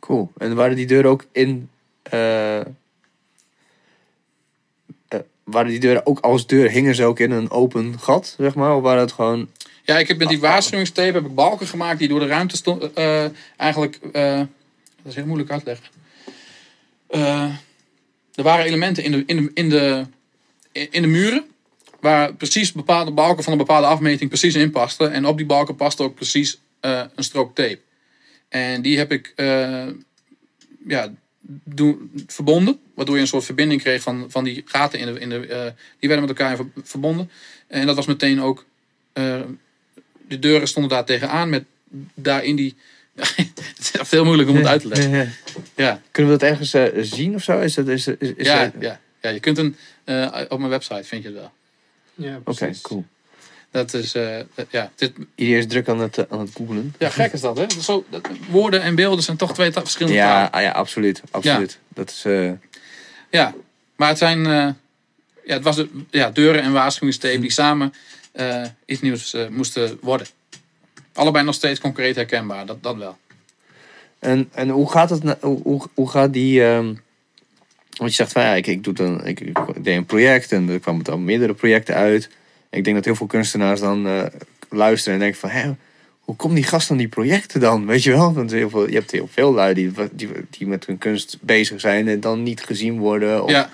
[0.00, 0.32] Cool.
[0.38, 1.70] En waren die deuren ook in.
[2.02, 2.60] eh,
[5.44, 8.76] waren die deuren ook als deur, hingen ze ook in een open gat, zeg maar?
[8.76, 9.50] Of waren het gewoon.
[9.86, 12.94] Ja, ik heb met die waarschuwingstape heb ik balken gemaakt die door de ruimte stonden.
[12.96, 13.24] eh,
[13.56, 14.46] eigenlijk, eh, dat
[15.04, 15.86] is heel moeilijk uitleggen.
[17.06, 17.50] Eh,
[18.34, 20.04] er waren elementen in de, in de, in de,
[20.90, 21.44] in de muren.
[22.00, 25.12] Waar precies bepaalde balken van een bepaalde afmeting precies in pasten.
[25.12, 27.78] En op die balken paste ook precies eh, een strook tape.
[28.48, 29.86] En die heb ik eh,
[30.86, 31.12] ja,
[31.64, 32.78] doen, verbonden.
[32.94, 35.20] Waardoor je een soort verbinding kreeg van, van die gaten in de.
[35.20, 37.30] In de eh, die werden met elkaar ver- verbonden.
[37.66, 38.64] En dat was meteen ook.
[39.12, 39.40] eh,
[40.28, 41.64] de deuren stonden daar tegenaan met
[42.14, 42.76] daarin die.
[43.14, 45.10] het is echt veel moeilijk om het uit te leggen.
[45.10, 45.28] Ja, ja.
[45.76, 47.58] Ja, Kunnen we dat ergens eh, zien of zo?
[47.60, 49.76] Is dat, is, is, is ja, ja, ja, je kunt een.
[50.04, 51.52] eh, op mijn website vind je het wel.
[52.14, 53.04] Ja, Oké, cool.
[53.70, 54.14] Dat is.
[54.14, 54.38] eh,
[54.70, 56.94] ja, dit, Iedereen is druk aan het, aan het googlen.
[56.98, 57.66] ja, gek is dat, hè?
[57.80, 60.50] Zo, dat, woorden en beelden zijn toch twee verschillende Ja, talen.
[60.50, 61.22] ah, ja, absoluut.
[61.30, 61.78] absoluut.
[61.88, 62.24] Dat is...
[62.24, 62.50] eh,
[63.30, 63.54] Ja,
[63.96, 64.46] maar het zijn.
[64.46, 64.68] eh,
[65.46, 67.94] ja, het was de, ja, deuren en waarschuwingstape die samen
[68.34, 70.26] eh, iets nieuws eh, moesten worden.
[71.12, 73.16] Allebei nog steeds concreet herkenbaar, dat, dat wel.
[74.18, 75.36] En, en hoe gaat het?
[75.40, 76.64] Hoe, hoe, hoe gaat die?
[76.64, 76.94] ehm,
[77.96, 80.68] want je zegt van ja, ik, ik, doe dan, ik, ik deed een project en
[80.68, 82.30] er kwamen dan meerdere projecten uit.
[82.70, 84.22] Ik denk dat heel veel kunstenaars dan eh,
[84.68, 85.70] luisteren en denken van hè,
[86.20, 87.86] hoe komt die gast aan die projecten dan?
[87.86, 88.32] Weet je wel?
[88.32, 91.80] Want heel veel, je hebt heel veel lui die, die, die met hun kunst bezig
[91.80, 93.42] zijn en dan niet gezien worden.
[93.42, 93.70] Of, Ja,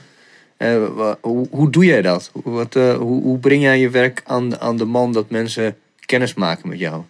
[1.21, 2.31] hoe, hoe doe jij dat?
[2.35, 6.35] Wat, eh, hoe, hoe breng jij je werk aan, aan de man dat mensen kennis
[6.35, 7.03] maken met jou?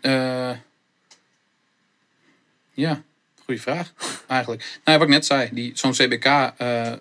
[0.00, 0.50] eh,
[2.72, 3.02] ja,
[3.44, 3.92] goede vraag
[4.26, 4.78] eigenlijk.
[4.84, 6.96] Nou, wat ik net zei, zo'n CBK eh, eh,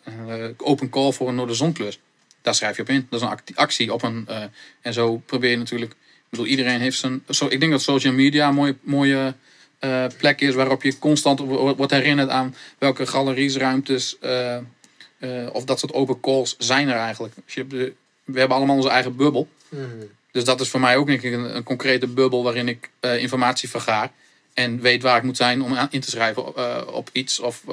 [0.57, 1.99] open call voor een Noorderzonklus.
[2.41, 3.07] Daar schrijf je op in.
[3.09, 4.23] Dat is een acti- actie op een.
[4.27, 4.43] eh,
[4.81, 5.91] en zo probeer je natuurlijk.
[5.91, 5.97] Ik
[6.29, 7.23] bedoel, iedereen heeft zijn.
[7.29, 9.35] Zo, ik denk dat social media een mooie, mooie
[9.79, 14.19] eh, plek is waarop je constant wo- wordt herinnerd aan welke galeries, ruimtes.
[14.19, 14.57] eh,
[15.19, 17.33] eh, of dat soort open calls zijn er eigenlijk.
[17.45, 17.93] Je, de-
[18.23, 19.47] we hebben allemaal onze eigen bubbel.
[19.69, 19.83] Mhm.
[20.31, 24.11] Dus dat is voor mij ook een, een concrete bubbel waarin ik eh, informatie vergaar.
[24.53, 27.63] En weet waar ik moet zijn om aan- in te schrijven eh, op iets of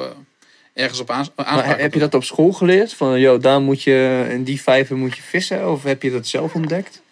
[0.72, 2.92] ergens op aan, Maar heb op je dat op school geleerd?
[2.92, 5.70] Van, joh, daar moet je, in die vijver moet je vissen?
[5.70, 7.02] Of heb je dat zelf ontdekt?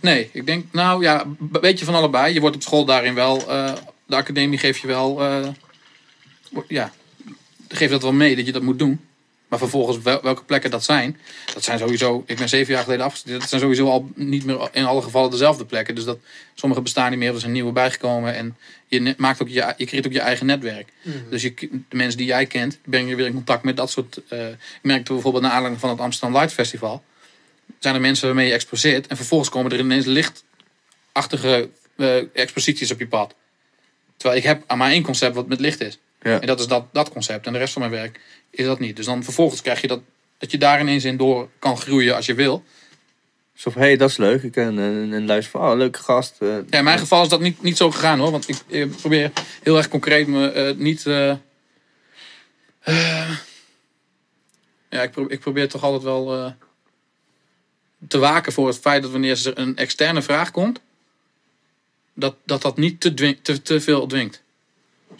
[0.00, 2.34] Nee, ik denk, nou ja, een beetje van allebei.
[2.34, 3.38] Je wordt op school daarin wel,
[4.06, 5.22] de academie geeft je wel,
[6.68, 6.92] ja,
[7.76, 9.00] geeft dat wel mee dat je dat moet doen.
[9.48, 11.16] Maar vervolgens wel- welke plekken dat zijn,
[11.54, 14.68] dat zijn sowieso, ik ben zeven jaar geleden afgestudeerd, dat zijn sowieso al niet meer
[14.72, 15.94] in alle gevallen dezelfde plekken.
[15.94, 16.18] Dus dat,
[16.54, 18.56] sommige bestaan niet meer, er zijn nieuwe bijgekomen en
[18.88, 20.88] je maakt ook je, je creëert ook je eigen netwerk.
[21.02, 21.16] Mhm.
[21.30, 21.54] Dus je,
[21.88, 24.20] de mensen die jij kent, breng je weer in contact met dat soort.
[24.28, 27.02] eh ik merkte bijvoorbeeld naar aanleiding van het Amsterdam Light Festival.
[27.78, 29.06] Zijn er mensen waarmee je exposeert.
[29.06, 33.34] En vervolgens komen er ineens lichtachtige eh, exposities op je pad.
[34.16, 35.98] Terwijl ik heb maar één concept wat met licht is.
[36.24, 36.40] Ja.
[36.40, 37.46] En dat is dat, dat concept.
[37.46, 38.20] En de rest van mijn werk
[38.50, 38.96] is dat niet.
[38.96, 40.00] Dus dan vervolgens krijg je dat,
[40.38, 42.64] dat je daar in door kan groeien als je wil.
[43.54, 44.42] Zo van, hé, hey, dat is leuk.
[44.42, 46.36] Ik kan en, en luister van, oh, leuke gast.
[46.38, 46.48] eh.
[46.48, 48.30] Ja, in mijn geval is dat niet, niet zo gegaan hoor.
[48.30, 51.06] Want ik, eh, probeer heel erg concreet me eh, niet.
[51.06, 51.30] eh,
[52.80, 53.30] eh,
[54.90, 56.52] ja, ik, pro- ik probeer toch altijd wel eh,
[58.08, 60.80] te waken voor het feit dat wanneer er een externe vraag komt,
[62.14, 64.42] dat dat, dat niet te, dwing, te, te veel dwingt.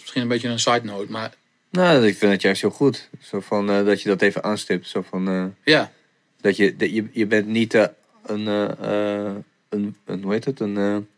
[0.04, 1.32] Misschien een beetje een side note, maar
[1.70, 3.08] Nou, ik vind het juist heel goed.
[3.22, 4.88] Zo van, eh, dat je dat even aanstipt.
[4.88, 5.92] Zo van, eh, ja,
[6.40, 7.84] dat je, dat je, je bent niet eh,
[8.26, 10.60] een, een, een, hoe heet het?
[10.60, 11.08] Een,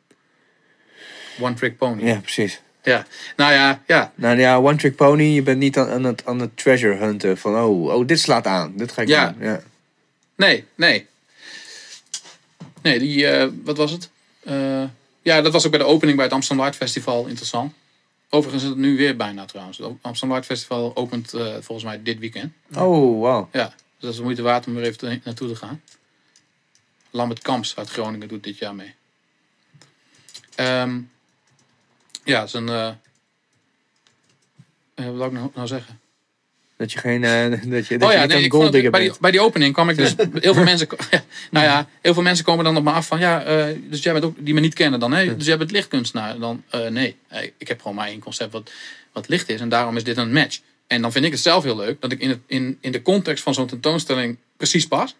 [1.41, 2.05] one trick pony.
[2.05, 2.61] ja, precies.
[2.82, 3.07] Ja.
[3.37, 5.22] Nou ja, ja, Nou ja, one trick pony.
[5.24, 7.39] Je bent niet aan, aan, het, aan het treasure hunten.
[7.39, 8.72] Van, oh, oh, dit slaat aan.
[8.76, 9.30] Dit ga ik Ja.
[9.39, 9.49] doen.
[9.49, 9.62] Ja.
[10.37, 11.07] Nee, nee.
[12.82, 13.26] Nee, die,
[13.64, 14.11] wat was het?
[15.22, 17.72] Ja, dat was ook bij de opening bij het Amsterdam Light Festival interessant.
[18.31, 19.79] Overigens is het nu weer bijna trouwens.
[19.79, 22.53] Het Amsterdam Festival opent eh, volgens mij dit weekend.
[22.74, 23.49] Oh, wauw.
[23.53, 25.83] Ja, dus dat is de moeite waard om er even naartoe te gaan.
[27.11, 28.95] Lambert Kamps uit Groningen doet dit jaar mee.
[30.55, 31.01] Ehm,
[32.24, 32.68] ja, het is een...
[32.68, 32.89] eh,
[34.95, 36.01] eh, wat wil ik nou, nou zeggen?
[36.77, 39.01] Dat je geen, eh, dat je, dat Oh je ja, niet nee, golddigger het, bij,
[39.01, 40.14] die, bij die opening kwam ik dus...
[40.35, 40.89] heel veel mensen...
[41.51, 43.18] nou ja, heel veel mensen komen dan op me af van...
[43.18, 44.35] Ja, eh, dus jij bent ook...
[44.39, 45.12] Die me niet kennen dan.
[45.12, 45.37] Hè?
[45.37, 46.39] Dus jij bent lichtkunstenaar.
[46.39, 47.16] Dan, eh, nee,
[47.59, 48.70] ik heb gewoon maar één concept wat,
[49.12, 49.61] wat licht is.
[49.61, 50.61] En daarom is dit een match.
[50.87, 52.01] En dan vind ik het zelf heel leuk...
[52.01, 55.16] dat ik in, het, in, in de context van zo'n tentoonstelling precies pas.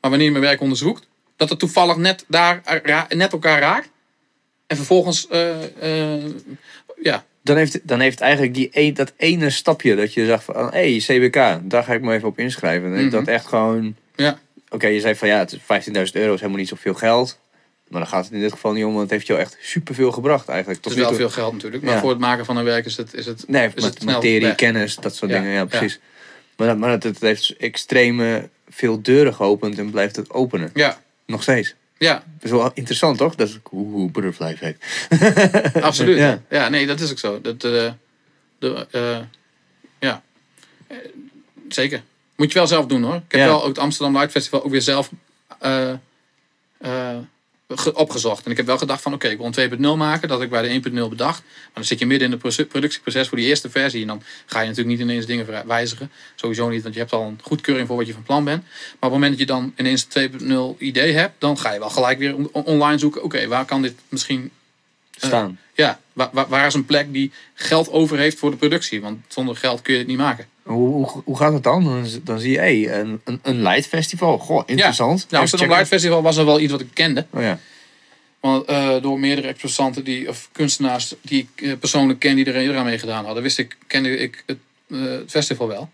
[0.00, 1.06] Maar wanneer je mijn werk onderzoekt...
[1.36, 3.88] dat het toevallig net, daar, ra- net elkaar raakt.
[4.66, 5.26] En vervolgens...
[7.02, 10.54] ja, Dan heeft, dan heeft eigenlijk die een, dat ene stapje dat je zegt van,
[10.72, 12.94] hé, hey, CBK, daar ga ik me even op inschrijven.
[12.94, 13.10] En Mhm.
[13.10, 14.38] dat echt gewoon, ja,
[14.68, 17.38] oké, je zei van ja, het is 15.000 euro is helemaal niet zoveel geld.
[17.88, 20.12] Maar dan gaat het in dit geval niet om, want het heeft jou echt superveel
[20.12, 20.78] gebracht eigenlijk.
[20.78, 21.20] het Tot is nu wel toe.
[21.20, 21.82] veel geld natuurlijk.
[21.82, 22.00] Maar Ja.
[22.00, 23.14] voor het maken van een werk is het...
[23.14, 24.54] Is het Nee, is het materie, weg.
[24.54, 25.52] kennis, dat soort Ja, dingen.
[25.52, 26.00] Ja, precies.
[26.56, 30.70] Maar, dat- maar het, het heeft extreme veel deuren geopend en blijft het openen.
[30.74, 31.74] Ja, Nog steeds.
[31.98, 32.12] Ja.
[32.14, 33.34] Dat is wel interessant, toch?
[33.34, 34.84] Dat is hoe butterfly effect.
[35.84, 36.18] Absoluut.
[36.18, 36.42] Ja.
[36.50, 36.68] Ja.
[36.68, 37.40] nee, dat is ook zo.
[37.40, 37.92] Dat, eh,
[38.58, 39.18] de, eh,
[40.00, 40.22] ja.
[41.68, 42.02] Zeker.
[42.36, 43.14] Moet je wel zelf doen hoor.
[43.14, 43.46] Ik heb Ja.
[43.46, 45.10] wel ook het Amsterdam Light Festival ook weer zelf
[45.58, 45.98] eh, eh,
[46.78, 47.24] ge-
[47.94, 48.44] opgezocht.
[48.44, 50.28] En ik heb wel gedacht van oké, ik wil een 2.0 maken.
[50.28, 51.42] Dat ik bij de 1.0 bedacht.
[51.42, 54.00] Maar dan zit je midden in het proce- productieproces voor die eerste versie.
[54.00, 56.10] En dan ga je natuurlijk niet ineens dingen wijzigen.
[56.34, 58.62] Sowieso niet, want je hebt al een goedkeuring voor wat je van plan bent.
[58.62, 61.34] Maar op het moment dat je dan ineens een 2.0 idee hebt.
[61.38, 63.22] Dan ga je wel gelijk weer on- online zoeken.
[63.22, 64.50] Oké, waar kan dit misschien
[65.16, 65.58] Staan.
[65.74, 69.00] ja, waar, waar, waar is een plek die geld over heeft voor de productie?
[69.00, 70.46] Want zonder geld kun je het niet maken.
[70.62, 72.06] Hoe, hoe, hoe gaat het dan?
[72.22, 74.38] Dan, zie je hey, een, een, een light festival.
[74.38, 75.20] Goh, interessant.
[75.20, 77.26] Ja, de Amsterdam Light Festival was er wel iets wat ik kende.
[77.30, 77.58] Oh ja.
[78.40, 82.56] Want eh, door meerdere exposanten die, of kunstenaars die ik eh, persoonlijk ken die er
[82.56, 84.58] eraan mee gedaan hadden, wist ik, kende ik het,
[84.90, 85.90] eh, het festival wel.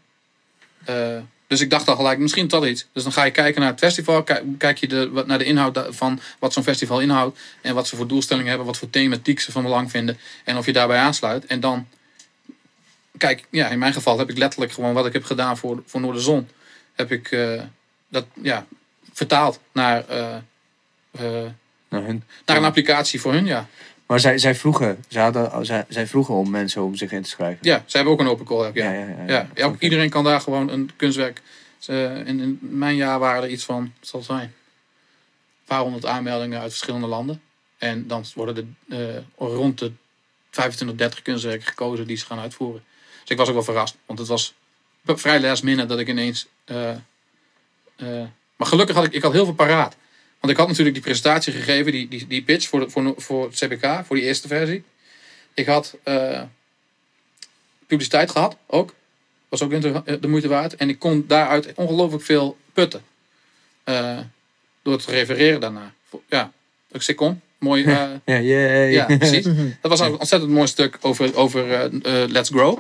[1.51, 2.86] Dus ik dacht al gelijk, misschien dat iets.
[2.92, 4.22] Dus dan ga je kijken naar het festival,
[4.59, 7.38] kijk, je de, wat, naar de inhoud van wat zo'n festival inhoudt.
[7.61, 10.18] En wat ze voor doelstellingen hebben, wat voor thematiek ze van belang vinden.
[10.44, 11.46] En of je daarbij aansluit.
[11.46, 11.86] En dan,
[13.18, 16.01] kijk, ja, in mijn geval heb ik letterlijk gewoon wat ik heb gedaan voor, voor
[16.01, 16.48] Noorderzon.
[16.94, 17.62] Heb ik eh,
[18.09, 18.66] dat, ja,
[19.12, 20.36] vertaald naar, eh,
[21.11, 21.51] eh,
[21.88, 23.68] Nou, hun, naar een applicatie voor hun, ja.
[24.11, 27.28] Maar zij, zij, vroegen, zij, hadden, zij, zij vroegen om mensen om zich in te
[27.28, 27.58] schrijven.
[27.61, 28.92] Ja, ze hebben ook een open call app, ja.
[28.92, 29.74] Ja, ja, ja, ja.
[29.78, 31.42] Iedereen kan daar gewoon een kunstwerk...
[31.86, 34.42] eh, in, in mijn jaar waren er iets van, wat zal het zijn?
[34.42, 34.52] Een
[35.64, 37.42] paar honderd aanmeldingen uit verschillende landen.
[37.78, 39.92] En dan worden er eh, rond de
[40.50, 42.82] 25, 30 kunstwerken gekozen die ze gaan uitvoeren.
[43.20, 44.54] Dus ik was ook wel verrast, want het was
[45.04, 46.46] vrij last minute dat ik ineens...
[46.64, 46.94] eh,
[48.56, 49.96] maar gelukkig had ik, ik had heel veel paraat.
[50.41, 53.45] Want ik had natuurlijk die presentatie gegeven, die, die, die pitch voor, de, voor, voor
[53.45, 54.84] het CBK, voor die eerste versie.
[55.55, 56.43] Ik had eh,
[57.86, 58.95] publiciteit gehad, ook.
[59.49, 59.80] Was ook
[60.20, 60.76] de moeite waard.
[60.76, 63.03] En ik kon daaruit ongelooflijk veel putten.
[63.84, 64.18] Eh,
[64.82, 65.95] door te refereren daarna.
[66.28, 66.53] Ja,
[66.88, 67.41] ik kom.
[67.59, 67.84] Mooi.
[67.84, 69.45] eh, Ja, ja, precies.
[69.80, 71.91] Dat was een ontzettend mooi stuk over, over
[72.30, 72.78] Let's Grow.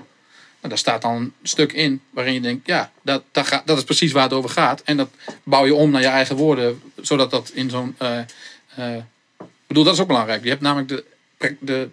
[0.60, 3.76] En daar staat dan een stuk in waarin je denkt, ja, dat, dat, gaat, dat
[3.78, 4.82] is precies waar het over gaat.
[4.82, 5.08] En dat
[5.42, 7.94] bouw je om naar je eigen woorden, zodat dat in zo'n.
[7.98, 8.18] eh,
[8.74, 8.96] eh,
[9.38, 10.42] ik bedoel, dat is ook belangrijk.
[10.42, 11.04] Je hebt namelijk de,
[11.38, 11.88] de, de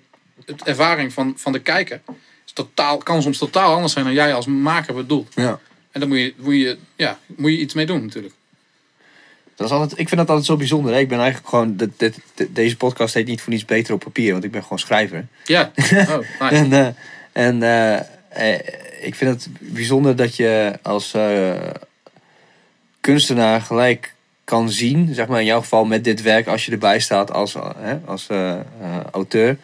[0.64, 2.02] ervaring van, van de kijker.
[2.46, 5.34] Is totaal, kan soms totaal anders zijn dan jij als maker bedoelt.
[5.36, 5.60] Ja.
[5.92, 8.34] En daar moet je, moet je, ja, moet je iets mee doen, natuurlijk.
[9.56, 10.94] Dat is altijd, ik vind dat altijd zo bijzonder.
[10.94, 11.00] Hè?
[11.00, 11.76] Ik ben eigenlijk gewoon.
[11.98, 15.28] Dit- deze podcast heet niet voor niets beter op papier, want ik ben gewoon schrijver.
[15.46, 16.56] Ja, oh, nice.
[16.56, 16.88] En, eh,
[17.32, 17.64] en
[18.38, 18.60] eh,
[19.02, 21.54] ik vind het bijzonder dat je als eh,
[23.02, 24.14] kunstenaar gelijk
[24.44, 27.56] kan zien, zeg maar in jouw geval met dit werk, als je erbij staat als,
[27.56, 28.28] eh, hè, als
[29.12, 29.58] auteur,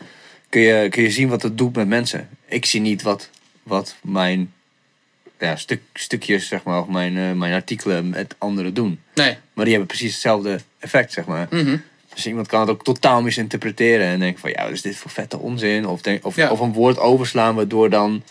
[0.49, 2.29] kun je, kun je zien wat het doet met mensen.
[2.45, 3.29] Ik zie niet wat,
[3.63, 4.53] wat mijn
[5.39, 8.99] ja, stuk, stukjes, zeg maar, of mijn, mijn artikelen met anderen doen.
[9.15, 9.37] Nee.
[9.53, 11.47] Maar die hebben precies hetzelfde effect, zeg maar.
[11.49, 11.77] Mhm.
[12.13, 15.11] Dus iemand kan het ook totaal misinterpreteren en denken van ja, wat is dit voor
[15.11, 15.87] vette onzin?
[15.87, 16.51] Of, denk, of, Ja.
[16.51, 18.23] of een woord overslaan waardoor dan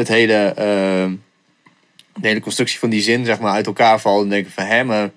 [0.00, 1.10] het hele, eh,
[2.14, 4.84] de hele constructie van die zin zeg maar uit elkaar valt en denken van hè,
[4.84, 5.10] maar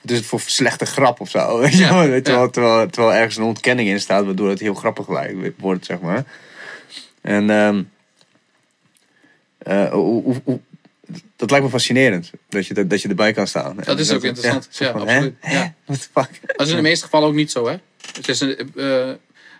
[0.00, 1.58] wat is het voor slechte grap of zo?
[1.60, 2.22] Weet je Ja, wel?
[2.22, 6.00] terwijl, terwijl, terwijl ergens een ontkenning in staat waardoor het heel grappig lijkt- wordt, zeg
[6.00, 6.24] maar.
[7.20, 7.82] En ehm,
[9.58, 10.60] eh, hoe, hoe, hoe-
[11.36, 13.76] dat lijkt me fascinerend dat je, dat je erbij kan staan.
[13.84, 14.68] Dat is ook interessant.
[14.72, 15.34] Ja, van, absoluut.
[15.40, 15.52] Hè?
[15.58, 15.74] Ja.
[15.84, 16.40] What the fuck?
[16.56, 17.76] Dat is in de meeste gevallen ook niet zo, hè?
[18.16, 19.10] Het is een, eh,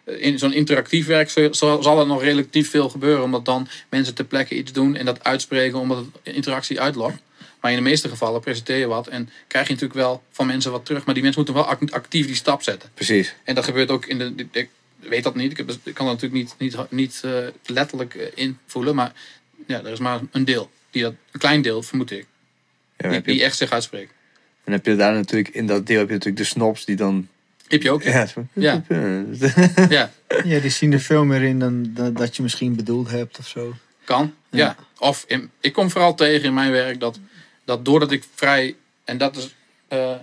[0.05, 4.55] in zo'n interactief werk zal, er nog relatief veel gebeuren, omdat dan mensen ter plekke
[4.57, 7.23] iets doen en dat uitspreken omdat het interactie uitlokt.
[7.61, 10.71] Maar in de meeste gevallen presenteer je wat en krijg je natuurlijk wel van mensen
[10.73, 12.91] wat terug, maar die mensen moeten wel act- actief die stap zetten.
[12.95, 13.35] Precies.
[13.45, 14.47] En dat gebeurt ook in de.
[14.53, 14.69] Ik
[15.09, 17.33] weet dat niet, ik, heb, ik kan dat natuurlijk niet, niet, niet eh,
[17.67, 19.13] letterlijk eh, invoelen, maar
[19.67, 22.27] ja, er is maar een deel, die dat, een klein deel vermoed ik,
[22.97, 24.13] Ja, die, je- die echt zich uitspreekt.
[24.65, 27.29] Dan heb je daar natuurlijk, in dat deel heb je natuurlijk de snobs die dan...
[27.71, 28.03] Heb je ook?
[28.03, 28.83] Ja, Ja.
[29.89, 30.11] Ja,
[30.45, 33.49] Ja, die zien er veel meer in dan, dan dat je misschien bedoeld hebt of
[33.49, 33.75] zo.
[34.05, 34.77] Kan, ja.
[34.99, 37.19] Of in, ik kom vooral tegen in mijn werk dat,
[37.65, 39.55] dat doordat ik vrij, en dat is,
[39.89, 40.15] eh,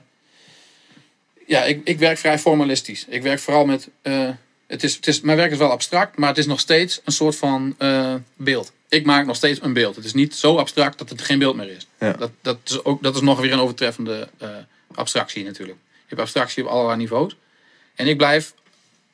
[1.45, 3.05] ja, ik, ik werk vrij formalistisch.
[3.09, 4.29] Ik werk vooral met, eh,
[4.67, 7.11] het is, het is, mijn werk is wel abstract, maar het is nog steeds een
[7.11, 8.71] soort van eh, beeld.
[8.89, 9.95] Ik maak nog steeds een beeld.
[9.95, 11.87] Het is niet zo abstract dat het geen beeld meer is.
[11.99, 12.11] Ja.
[12.13, 14.49] Dat, dat, is ook, dat is nog weer een overtreffende eh,
[14.93, 15.77] abstractie natuurlijk.
[16.07, 17.35] Je hebt abstractie op allerlei niveaus.
[17.95, 18.53] En ik blijf,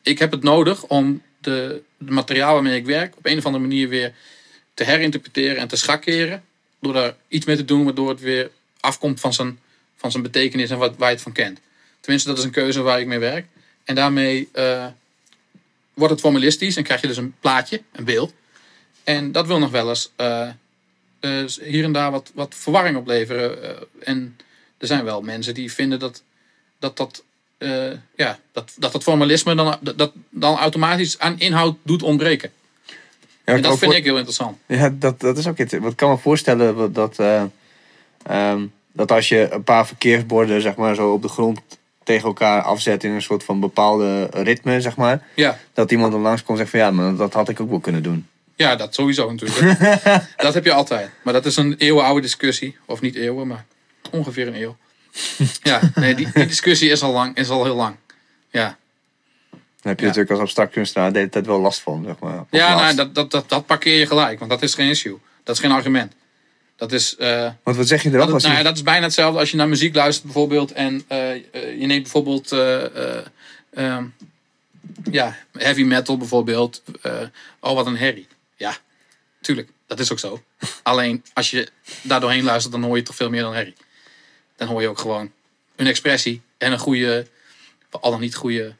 [0.01, 3.63] ik heb het nodig om de, de materiaal waarmee ik werk op een of andere
[3.63, 4.13] manier weer
[4.73, 6.43] te herinterpreteren en te schakeren.
[6.79, 9.59] Door daar iets mee te doen waardoor het weer afkomt van zijn,
[9.95, 11.59] van zijn betekenis en wat, waar je het van kent.
[11.99, 13.45] Tenminste, dat is een keuze waar ik mee werk.
[13.83, 14.87] En daarmee eh,
[15.93, 18.33] wordt het formalistisch en krijg je dus een plaatje, een beeld.
[19.03, 20.49] En dat wil nog wel eens eh,
[21.19, 23.77] eh, hier en daar wat, wat verwarring opleveren.
[23.99, 24.37] En
[24.77, 26.23] er zijn wel mensen die vinden dat
[26.83, 27.23] dat, dat,
[27.57, 32.51] eh, ja, dat, dat, dat formalisme dan, dat, dan automatisch aan inhoud doet ontbreken.
[33.43, 34.57] En ik dat vind ik heel interessant.
[34.65, 35.73] Ja, dat, dat is ook iets.
[35.73, 37.43] Want ik kan me voorstellen dat, eh,
[38.25, 41.59] ehm, dat als je een paar verkeersborden zeg maar, zo op de grond
[42.03, 45.27] tegen elkaar afzet in een soort van bepaalde ritme, zeg maar.
[45.35, 47.79] Ja, Dat iemand dan langskomt en zegt van ja, maar dat had ik ook wel
[47.79, 48.27] kunnen doen.
[48.55, 49.79] ja dat sowieso natuurlijk.
[50.45, 51.09] dat heb je altijd.
[51.23, 52.77] Maar dat is een eeuwenoude discussie.
[52.85, 53.65] Of niet eeuwen, maar
[54.11, 54.75] ongeveer een eeuw.
[55.63, 57.95] Ja, nee, die, die discussie is al, lang, is al heel lang.
[58.51, 58.77] Ja,
[59.51, 60.07] Dan heb je Ja.
[60.07, 62.43] natuurlijk als abstract kunstenaar de hele tijd wel last van, zeg maar.
[62.49, 64.39] Ja nou, dat, dat, dat, dat parkeer je gelijk.
[64.39, 65.17] Want dat is geen issue.
[65.43, 66.13] Dat is geen argument.
[66.75, 67.15] Dat is...
[67.15, 68.33] eh, Want wat zeg je Dat, erop?
[68.33, 70.71] Als je- nou ja, dat is bijna hetzelfde als je naar muziek luistert bijvoorbeeld.
[70.71, 71.41] En eh, eh,
[71.79, 73.25] je neemt bijvoorbeeld eh, eh,
[73.73, 74.05] ehm,
[75.11, 76.83] ja, heavy metal bijvoorbeeld.
[77.59, 78.27] Oh, wat een herrie.
[78.57, 78.77] Ja,
[79.41, 79.69] tuurlijk.
[79.87, 80.43] Dat is ook zo.
[80.83, 81.67] Alleen als je
[82.01, 83.73] daar doorheen luistert, dan hoor je toch veel meer dan herrie.
[84.63, 85.31] Dan hoor je ook gewoon
[85.75, 87.27] een expressie en een goede,
[87.89, 88.75] al dan niet goede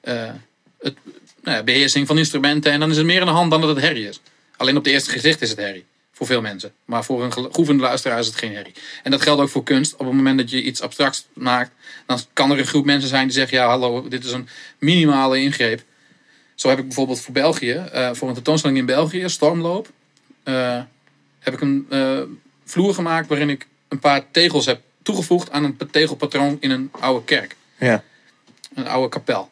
[0.00, 0.30] eh,
[0.80, 0.96] het,
[1.42, 2.72] nou ja, beheersing van instrumenten.
[2.72, 4.20] En dan is het meer aan de hand dan dat het herrie is.
[4.56, 5.84] Alleen op het eerste gezicht is het herrie.
[6.12, 6.72] Voor veel mensen.
[6.84, 8.74] Maar voor een geoefende luisteraar is het geen herrie.
[9.02, 9.92] En dat geldt ook voor kunst.
[9.92, 11.70] Op het moment dat je iets abstracts maakt,
[12.06, 14.48] dan kan er een groep mensen zijn die zeggen: Ja, hallo, dit is een
[14.78, 15.82] minimale ingreep.
[16.54, 19.90] Zo heb ik bijvoorbeeld voor België, eh, voor een tentoonstelling in België, Stormloop,
[20.42, 20.82] eh,
[21.38, 21.86] heb ik een
[22.64, 27.24] vloer gemaakt waarin ik een paar tegels heb toegevoegd aan een tegelpatroon in een oude
[27.24, 28.04] kerk ja.
[28.74, 29.50] een oude kapel.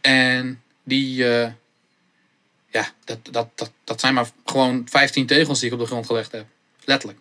[0.00, 1.52] En die, eh,
[2.70, 6.06] ja, dat, dat, dat, dat zijn maar gewoon 15 tegels die ik op de grond
[6.06, 6.46] gelegd heb.
[6.84, 7.20] Letterlijk.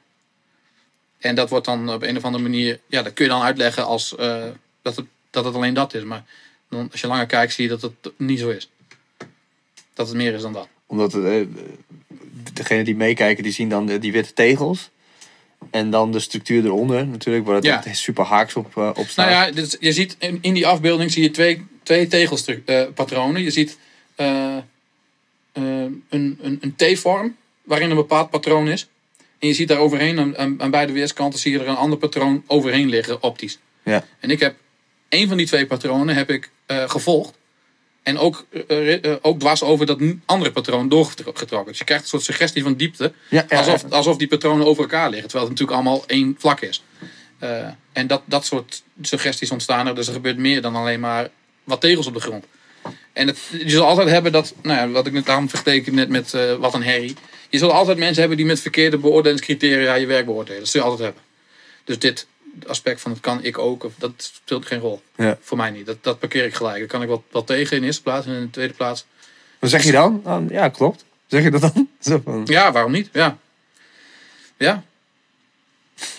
[1.17, 3.85] En dat wordt dan op een of andere manier, ja, dat kun je dan uitleggen
[3.85, 4.43] als eh,
[4.81, 6.03] dat, het, dat het alleen dat is.
[6.03, 6.23] Maar
[6.69, 8.69] dan, als je langer kijkt, zie je dat het niet zo is.
[9.93, 10.67] Dat het meer is dan dat.
[10.85, 11.47] Omdat het, eh,
[12.53, 14.89] degene die meekijken, die zien dan die witte tegels.
[15.71, 17.83] En dan de structuur eronder natuurlijk, waar het Ja.
[17.91, 19.29] super haaks op, eh, op staat.
[19.29, 23.43] Nou ja, dus je ziet in, in die afbeelding zie je twee, twee tegelpatronen.
[23.43, 23.77] je ziet
[24.15, 24.63] eh, eh,
[26.09, 28.87] een, een, een T-vorm waarin een bepaald patroon is.
[29.39, 32.43] En je ziet daar overheen, aan, aan, beide weerskanten, zie je er een ander patroon
[32.47, 33.59] overheen liggen, optisch.
[33.83, 34.05] Ja.
[34.19, 34.55] En ik heb
[35.09, 37.36] één van die twee patronen heb ik eh, gevolgd.
[38.07, 41.67] En ook, eh, eh, ook dwars over dat andere patroon doorgetrokken.
[41.67, 43.13] Dus je krijgt een soort suggestie van diepte.
[43.29, 45.29] Ja, ja, alsof, alsof die patronen over elkaar liggen.
[45.29, 46.83] Terwijl het natuurlijk allemaal één vlak is.
[47.39, 49.95] Eh, en dat, dat soort suggesties ontstaan er.
[49.95, 51.29] Dus er gebeurt meer dan alleen maar
[51.63, 52.45] wat tegels op de grond.
[53.13, 56.09] En het, je zal altijd hebben dat, nou ja, wat ik net daarom verteken net
[56.09, 57.15] met eh, wat een herrie.
[57.49, 60.59] Je zult altijd mensen hebben die met verkeerde beoordelingscriteria je werk beoordelen.
[60.59, 61.23] Dat zul je altijd hebben.
[61.83, 62.27] Dus dit
[62.67, 65.01] aspect van het kan ik ook, of dat speelt geen rol.
[65.15, 65.37] Ja.
[65.41, 65.85] Voor mij niet.
[65.85, 66.77] Dat, dat parkeer ik gelijk.
[66.77, 68.25] Daar kan ik wat, wat tegen in de eerste plaats.
[68.25, 69.05] En in de tweede plaats,
[69.59, 70.21] Wat zeg je dan?
[70.23, 71.05] Dan- Ja, klopt.
[71.27, 71.89] Zeg je dat dan?
[71.99, 73.09] Zo van, ja, waarom niet?
[73.13, 73.37] Ja.
[74.57, 74.83] Ja.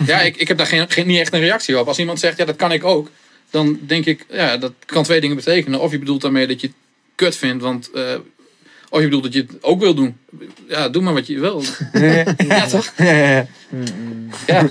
[0.06, 1.88] Ja, ik, ik heb daar geen, geen, niet echt een reactie op.
[1.88, 3.10] Als iemand zegt, ja, dat kan ik ook.
[3.50, 5.80] Dan denk ik, ja, dat kan twee dingen betekenen.
[5.80, 6.76] Of je bedoelt daarmee dat je het
[7.14, 7.90] kut vindt, want...
[7.90, 8.14] eh,
[8.90, 10.18] of je bedoelt dat je het ook wil doen.
[10.68, 11.62] Ja, doe maar wat je wil.
[12.48, 12.92] Ja, toch?
[12.96, 13.46] ja, ja, ja.
[14.46, 14.68] Ja.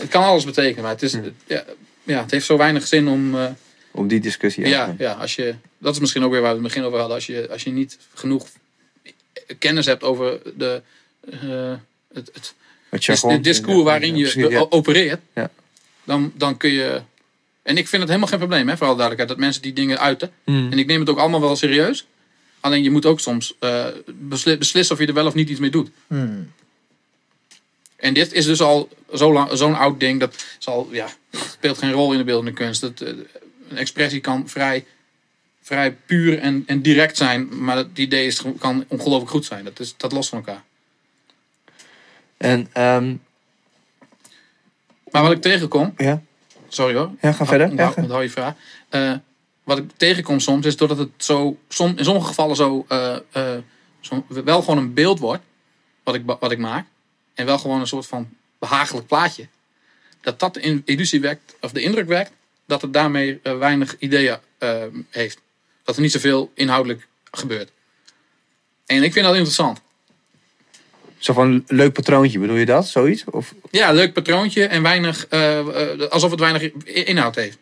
[0.00, 1.16] Het kan alles betekenen, maar het, is,
[1.46, 1.64] ja,
[2.02, 3.34] ja, het heeft zo weinig zin om...
[3.34, 3.46] eh,
[3.90, 6.66] Om die discussie ja, ja, als je, dat is misschien ook weer waar we het
[6.66, 7.16] begin over hadden.
[7.16, 8.46] Als je, als je niet genoeg
[9.58, 10.82] kennis hebt over de,
[11.30, 11.72] eh,
[12.14, 12.54] het, het, Het
[12.90, 13.32] dis- jargon.
[13.32, 14.58] het discours waarin je precies, ja.
[14.60, 15.50] o- opereert, Ja.
[16.04, 17.00] dan, dan kun je.
[17.62, 19.98] En ik vind het helemaal geen probleem, hè, voor alle duidelijkheid, dat mensen die dingen
[19.98, 20.30] uiten.
[20.44, 20.72] Hmm.
[20.72, 22.06] En ik neem het ook allemaal wel serieus.
[22.60, 25.60] Alleen je moet ook soms eh, besli- beslissen of je er wel of niet iets
[25.60, 25.90] mee doet.
[26.06, 26.52] Hmm.
[28.00, 30.20] En dit is dus al zo zo'n oud ding.
[30.20, 32.80] Dat zal, ja, speelt geen rol in de beeldende kunst.
[32.80, 33.08] Het, eh,
[33.68, 34.84] een expressie kan vrij,
[35.62, 37.64] vrij puur en, en direct zijn.
[37.64, 39.64] Maar het idee is, kan ongelooflijk goed zijn.
[39.64, 40.62] Dat, is, dat lost van elkaar.
[42.36, 43.14] En, ehm,
[45.10, 45.94] Maar wat ik tegenkom.
[45.96, 46.22] ja.
[46.68, 47.10] Sorry hoor.
[47.20, 47.66] Ja, ga verder.
[47.66, 48.02] Ja, Onthoud, ga.
[48.02, 48.54] onthoud je vraag.
[48.88, 49.12] Eh,
[49.64, 53.16] wat ik tegenkom soms is doordat het zo, som, in sommige gevallen zo, eh,
[54.00, 55.42] zo wel gewoon een beeld wordt.
[56.04, 56.86] Wat ik, wat ik maak.
[57.40, 59.46] En wel gewoon een soort van behagelijk plaatje.
[60.20, 62.30] Dat dat de in- illusie wekt, of de indruk wekt,
[62.66, 65.38] dat het daarmee eh, weinig ideeën eh, heeft.
[65.84, 67.70] Dat er niet zoveel inhoudelijk gebeurt.
[68.86, 69.80] En ik vind dat interessant.
[71.18, 72.88] Zo van leuk patroontje, bedoel je dat?
[72.88, 73.24] Zoiets?
[73.24, 75.58] Of, Ja, leuk patroontje en weinig, eh,
[75.92, 77.58] eh, alsof het weinig inhoud heeft.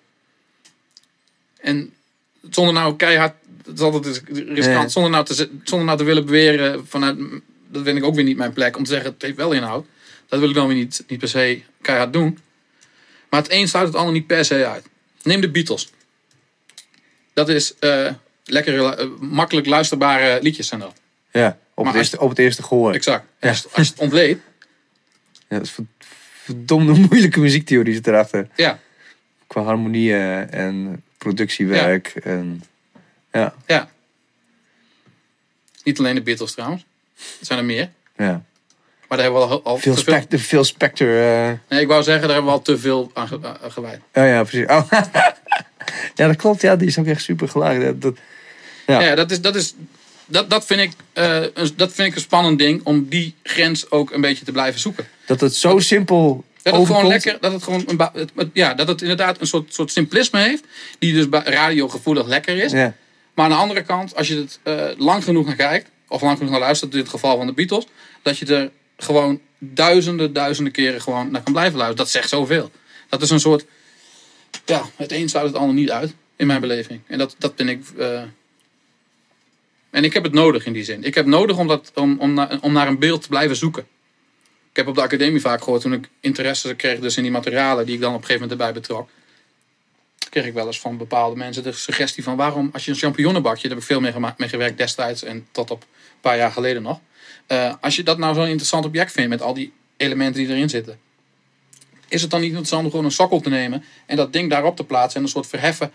[1.61, 1.95] En
[2.51, 3.35] zonder nou keihard,
[3.65, 7.19] het is altijd riskant, zonder, nou te, zonder nou te willen beweren vanuit,
[7.69, 9.86] dat vind ik ook weer niet mijn plek, om te zeggen het heeft wel inhoud.
[10.28, 12.39] Dat wil ik dan weer niet, niet per se keihard doen.
[13.31, 14.86] Maar het een sluit het ander niet per se uit.
[15.23, 15.93] Neem de Beatles.
[17.32, 18.12] Dat is eh,
[18.45, 21.01] lekker, eh, makkelijk luisterbare liedjes zijn dat.
[21.32, 22.93] ja, op, Maar het eerste, op het eerste gehoor.
[22.93, 23.27] Exact.
[23.40, 24.40] Als, als je het ontleedt,
[25.49, 25.85] Ja, dat is ver-
[26.43, 28.49] verdomde moeilijke muziektheorie zit erachter.
[28.57, 28.81] ja,
[29.47, 32.07] Qua harmonieën en productiewerk.
[32.09, 32.62] En,
[33.32, 33.55] ja.
[33.66, 33.90] Ja.
[35.85, 36.85] Niet alleen de Beatles trouwens.
[37.40, 37.90] Er zijn er meer.
[38.16, 38.43] Ja.
[39.09, 40.12] Maar daar hebben we al, al Veel te veel...
[40.15, 41.23] specter, veel specter.
[41.49, 44.01] eh, Nee, ik wou zeggen, daar hebben we al te veel aan ge- aan gewijd.
[44.15, 44.66] Oh ja, precies.
[44.66, 44.90] Oh.
[46.15, 46.61] ja, dat klopt.
[46.61, 47.82] Ja, die is ook echt super geluid.
[47.82, 48.16] Dat, dat,
[48.86, 49.01] Ja.
[49.01, 49.74] Ja, dat, is, dat, is,
[50.27, 53.90] dat, dat, vind ik, eh, een, dat vind ik een spannend ding om die grens
[53.90, 55.07] ook een beetje te blijven zoeken.
[55.27, 58.01] dat het zo simpel Dat het gewoon lekker, dat het gewoon een,
[58.35, 60.65] het- ja, dat het inderdaad een soort, soort simplisme heeft,
[60.99, 62.73] die dus radiogevoelig lekker is.
[62.73, 62.95] Ja.
[63.35, 66.37] Maar aan de andere kant, als je het eh, lang genoeg naar kijkt, of lang
[66.37, 67.87] genoeg naar luistert, in het geval van de Beatles,
[68.23, 72.05] dat je er gewoon duizenden, duizenden keren gewoon naar kan blijven luisteren.
[72.05, 72.71] Dat zegt zoveel.
[73.09, 73.65] Dat is een soort,
[74.65, 77.01] ja, het een sluit het ander niet uit, in mijn beleving.
[77.07, 78.23] En dat, dat vind ik, eh,
[79.91, 81.05] en ik heb het nodig in die zin.
[81.05, 82.21] Ik heb nodig om, dat, om,
[82.61, 83.87] om, naar, een beeld te blijven zoeken.
[84.71, 87.87] Ik heb op de academie vaak gehoord, toen ik interesse kreeg dus in die materialen
[87.87, 89.09] die ik dan op een gegeven moment erbij betrok
[90.29, 93.63] kreeg ik wel eens van bepaalde mensen de suggestie van waarom, als je een champignonnenbakje,
[93.63, 95.85] daar heb ik veel mee, mee gewerkt destijds en tot op
[96.19, 97.01] een paar jaar geleden nog.
[97.47, 100.69] Eh, als je dat nou zo'n interessant object vindt met al die elementen die erin
[100.69, 100.99] zitten,
[102.09, 104.77] is het dan niet interessant om gewoon een sokkel te nemen en dat ding daarop
[104.77, 105.93] te plaatsen en een soort verheffen.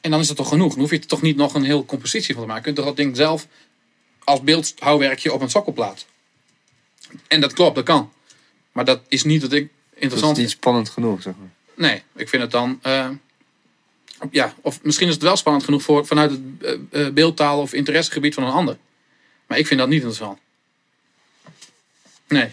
[0.00, 0.70] En dan is het toch genoeg.
[0.70, 2.68] Dan hoef je er toch niet nog een heel compositie van te maken.
[2.68, 3.46] Je kunt toch dat ding zelf
[4.24, 6.08] als beeldhouwwerkje op een sokkel plaatsen.
[7.28, 8.12] En dat klopt, dat kan.
[8.72, 11.50] Maar dat is niet wat ik Dat is interessant niet spannend genoeg, zeg maar.
[11.88, 12.78] Nee, ik vind het dan.
[12.82, 13.08] eh,
[14.30, 16.40] ja, of misschien is het wel spannend genoeg voor, vanuit het
[16.90, 18.76] eh, beeldtaal of interessegebied van een ander.
[19.46, 20.38] Maar ik vind dat niet interessant.
[22.28, 22.52] Nee.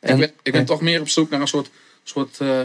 [0.00, 1.70] En- ik ben, ik ben toch meer op zoek naar een soort,
[2.02, 2.60] soort eh,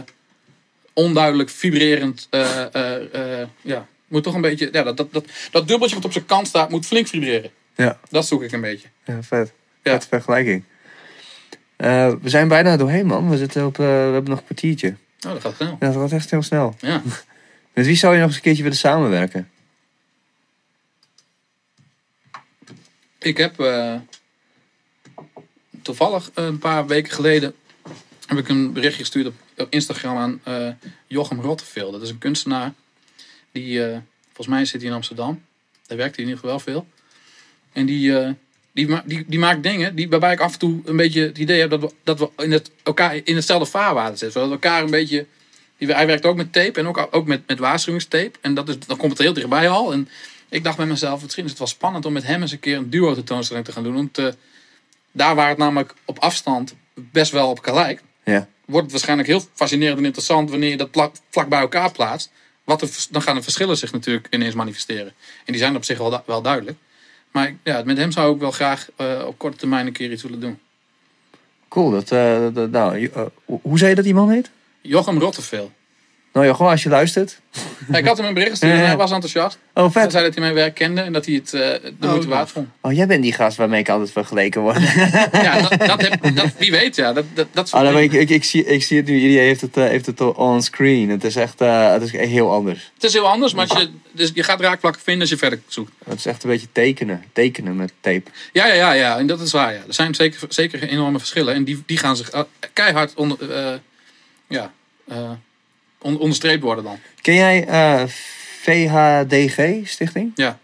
[0.92, 2.26] onduidelijk vibrerend.
[2.30, 4.68] eh, eh, ja, moet toch een beetje.
[4.72, 7.50] Ja, dat, dat, dat, dat dubbeltje wat op zijn kant staat, moet flink vibreren.
[7.76, 8.88] Ja, Dat zoek ik een beetje.
[9.04, 9.52] ja vet.
[9.82, 9.92] Ja.
[9.92, 10.64] Vet vergelijking.
[11.76, 13.30] We zijn bijna doorheen, man.
[13.30, 14.88] We, zitten op, we hebben nog een kwartiertje.
[15.26, 15.76] Oh, dat gaat snel.
[15.80, 16.74] Ja, dat gaat echt heel snel.
[16.80, 17.02] Ja.
[17.74, 19.50] Met wie zou je nog eens een keertje willen samenwerken?
[23.22, 23.94] Ik heb eh,
[25.82, 27.54] toevallig een paar weken geleden
[28.26, 30.68] heb ik een berichtje gestuurd op, Instagram aan eh,
[31.06, 31.90] Jochem Rotteveel.
[31.90, 32.72] Dat is een kunstenaar
[33.52, 35.42] die, eh, volgens mij zit hij in Amsterdam.
[35.86, 36.86] Daar werkt hij in ieder geval veel.
[37.72, 38.36] En die,
[38.72, 41.38] die, ma- die, die maakt dingen die, waarbij ik af en toe een beetje het
[41.38, 44.40] idee heb dat we, dat we in, het, elkaar in hetzelfde vaarwater zitten.
[44.40, 45.26] Dat we elkaar een beetje...
[45.76, 48.38] Hij werkt ook met tape en ook, ook met, met waarschuwingstape.
[48.40, 49.92] En dat is, dan komt het heel dichtbij al.
[49.92, 50.08] En
[50.52, 52.76] ik dacht bij mezelf, misschien is het wel spannend om met hem eens een keer
[52.76, 53.94] een duo tentoonstelling te gaan doen.
[53.94, 54.26] Want eh,
[55.12, 58.48] daar waar het namelijk op afstand best wel op elkaar lijkt, Ja.
[58.64, 62.30] wordt het waarschijnlijk heel fascinerend en interessant wanneer je dat plak, vlak bij elkaar plaatst.
[62.64, 65.12] Wat dan gaan de verschillen zich natuurlijk ineens manifesteren.
[65.44, 66.78] En die zijn op zich wel, du- wel duidelijk.
[67.30, 70.22] Maar ja, met hem zou ik wel graag eh, op korte termijn een keer iets
[70.22, 70.58] willen doen.
[71.68, 71.90] Cool.
[71.90, 73.10] Dat, eh, dat, nou,
[73.44, 74.50] hoe- zei je dat die man heet?
[74.80, 75.72] Jochem Rotteveel.
[76.32, 77.40] Nou ja, gewoon als je luistert.
[77.88, 79.58] Ja, ik had hem een bericht gestuurd en hij was enthousiast.
[79.74, 82.28] Oh, Hij zei dat hij mijn werk kende en dat hij het eh, de moeite
[82.28, 82.68] waard vond.
[82.80, 84.78] Oh, jij bent die gast waarmee ik altijd vergeleken word.
[85.32, 87.12] Ja, dat, dat heb, dat, wie weet, ja.
[87.12, 89.14] Dat, dat, dat soort weet ik, ik, ik, zie, ik zie het nu.
[89.14, 91.10] Iedereen heeft het, eh, heeft het on screen.
[91.10, 92.90] Het is echt eh, het is heel anders.
[92.94, 95.92] Het is heel anders, maar je, dus je gaat raakvlakken vinden als je verder zoekt.
[96.04, 97.24] Het is echt een beetje tekenen.
[97.32, 98.30] Tekenen met tape.
[98.52, 99.18] Ja, ja, ja, ja.
[99.18, 99.80] En dat is waar, ja.
[99.86, 101.54] Er zijn zeker, zeker enorme verschillen.
[101.54, 103.38] En die, die gaan zich keihard onder,
[104.48, 104.72] ja,
[106.02, 106.98] on- onderstreept worden dan.
[107.20, 108.02] Ken jij eh,
[108.62, 110.32] VHDG Stichting?
[110.34, 110.58] Ja.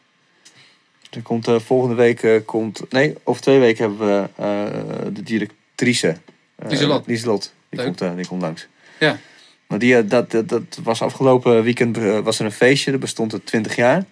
[1.10, 6.16] Er komt eh, volgende week, eh, komt, nee, over twee weken hebben we de directrice.
[6.68, 7.06] Lieselot.
[7.06, 7.52] Lieselot.
[7.68, 7.86] Die, Leuk.
[7.86, 8.66] komt, eh, die komt langs.
[8.98, 9.18] Ja.
[9.66, 12.90] Maar die, dat, dat, dat was afgelopen weekend was er een feestje.
[12.90, 14.04] Dat bestond het 20 jaar.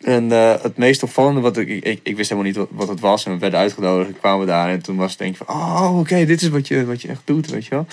[0.00, 3.24] En het meest opvallende, wat ik, ik, ik wist helemaal niet wat, wat het was.
[3.24, 4.70] En we werden uitgenodigd, en kwamen we daar.
[4.70, 7.08] En toen was het denk ik van, oh oké, dit is wat je, wat je
[7.08, 7.86] echt doet, weet je wel.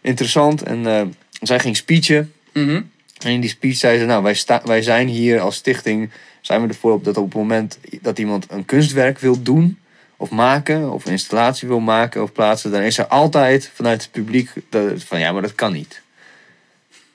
[0.00, 0.62] Interessant.
[0.62, 2.32] En zij ging speechen.
[2.52, 2.82] Mhm.
[3.18, 6.10] En in die speech zei ze, nou, wij, sta, wij zijn hier als stichting,
[6.40, 9.78] zijn we ervoor op dat op het moment dat iemand een kunstwerk wil doen,
[10.16, 14.10] of maken, of een installatie wil maken of plaatsen, dan is er altijd vanuit het
[14.10, 16.02] publiek dat, van, ja, maar dat kan niet.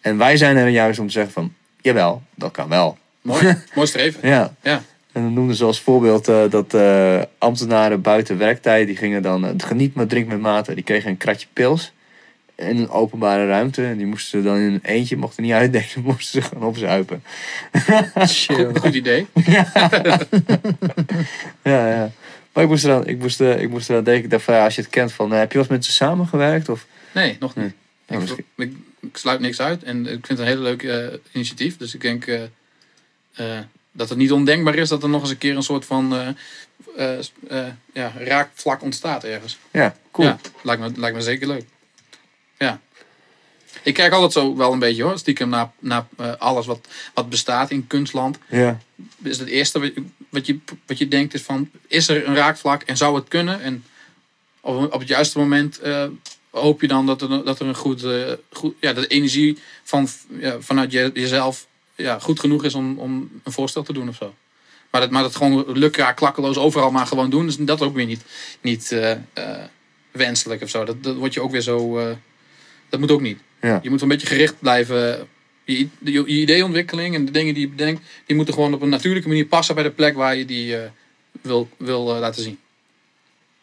[0.02, 2.98] En wij zijn er juist om te zeggen van, jawel, dat kan wel.
[3.22, 4.28] Mooi, mooi streven.
[4.30, 4.56] Ja.
[4.62, 4.82] Ja.
[5.12, 9.46] En dan noemden ze als voorbeeld eh, dat eh, ambtenaren buiten werktijd, die gingen dan,
[9.46, 11.94] eh, geniet maar, drink met mate, die kregen een kratje pils
[12.56, 13.84] in een openbare ruimte.
[13.86, 17.24] En die moesten ze dan in een eentje, mochten niet uitdelen, moesten ze gewoon opzuipen.
[18.16, 19.28] Goed, goed idee.
[21.64, 22.12] Ja, ja.
[22.54, 24.64] Maar ik moest eraan, ik moest, eh, ik moest eraan denken, ik dacht van, ja,
[24.64, 26.70] als je het kent van, eh, heb je wel eens met ze samengewerkt?
[26.70, 27.74] Of, Nee, nog niet.
[28.08, 30.84] Nou, Ik, misschien- ik, ik sluit niks uit en ik vind het een hele leuk
[30.84, 31.78] eh, initiatief.
[31.78, 32.42] Dus ik denk eh,
[33.36, 33.60] eh,
[33.92, 36.28] dat het niet ondenkbaar is dat er nog eens een keer een soort van eh,
[36.98, 37.20] eh,
[37.50, 39.58] eh, ja, raakvlak ontstaat ergens.
[39.72, 40.28] ja, cool.
[40.28, 41.66] Ja, lijkt me, lijkt me zeker leuk.
[42.58, 42.82] Ja.
[43.84, 47.30] Ik kijk altijd zo wel een beetje hoor, stiekem naar, naar eh, alles wat, wat
[47.30, 48.38] bestaat in kunstland.
[48.50, 48.80] Ja.
[49.24, 49.94] Is het eerste,
[50.30, 53.62] wat- je, wat je denkt is van, is er een raakvlak en zou het kunnen?
[53.62, 53.84] En
[54.62, 56.06] op, op het juiste moment eh,
[56.50, 59.58] hoop je dan dat er, dat er een goed, eh, goed ja, dat de energie
[59.84, 60.08] van,
[60.40, 64.16] ja, vanuit je, jezelf ja, goed genoeg is om, om een voorstel te doen of
[64.16, 64.36] zo.
[64.92, 68.06] Maar dat, maar dat gewoon lukraak, klakkeloos overal maar gewoon doen, dus dat ook weer
[68.06, 68.22] niet,
[68.62, 68.96] niet
[70.12, 70.86] wenselijk of zo.
[70.86, 72.00] Dat, dat wordt je ook weer zo,
[72.90, 73.40] dat moet ook niet.
[73.62, 73.80] Ja.
[73.84, 75.28] Je moet een beetje gericht blijven.
[75.64, 78.90] Je, je, je ideeontwikkeling en de dingen die je bedenkt, die moeten gewoon op een
[78.90, 80.82] natuurlijke manier passen bij de plek waar je die eh,
[81.42, 82.58] wil, wil eh, laten zien.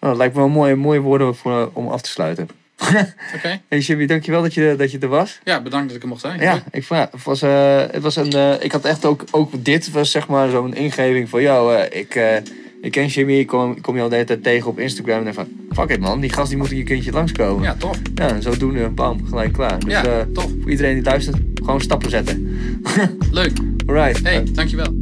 [0.00, 2.48] Nou, dat lijkt me wel mooie, mooie woorden voor, om af te sluiten.
[3.36, 3.60] Oké?
[3.68, 5.38] Hey Jimmy, dankjewel dat je, dat je er was.
[5.44, 6.40] Ja, bedankt dat ik er mocht zijn.
[6.40, 9.64] Ja, ik, vond- het was, eh, het was een, eh, ik had echt ook, ook
[9.64, 11.76] dit was zeg maar zo'n ingeving van jou.
[11.76, 12.36] eh, ik, eh,
[12.82, 15.26] ik ken Jimmy, ik kom, je al de hele tijd tegen op Instagram.
[15.26, 17.62] En van, fuck it man, die gast die moet hier je kindje langskomen.
[17.62, 17.96] Ja, toch?
[18.14, 19.78] Ja, zo doen we, bam, gelijk klaar.
[19.80, 20.50] Dus, ja, eh, toch?
[20.60, 22.58] Voor iedereen die luistert, gewoon stappen zetten.
[23.30, 23.52] Leuk.
[23.86, 24.22] Alright.
[24.22, 24.94] Hey, dankjewel.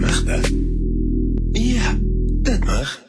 [0.00, 0.50] Mag dat?
[1.52, 1.94] Ja,
[2.42, 3.05] dat mag.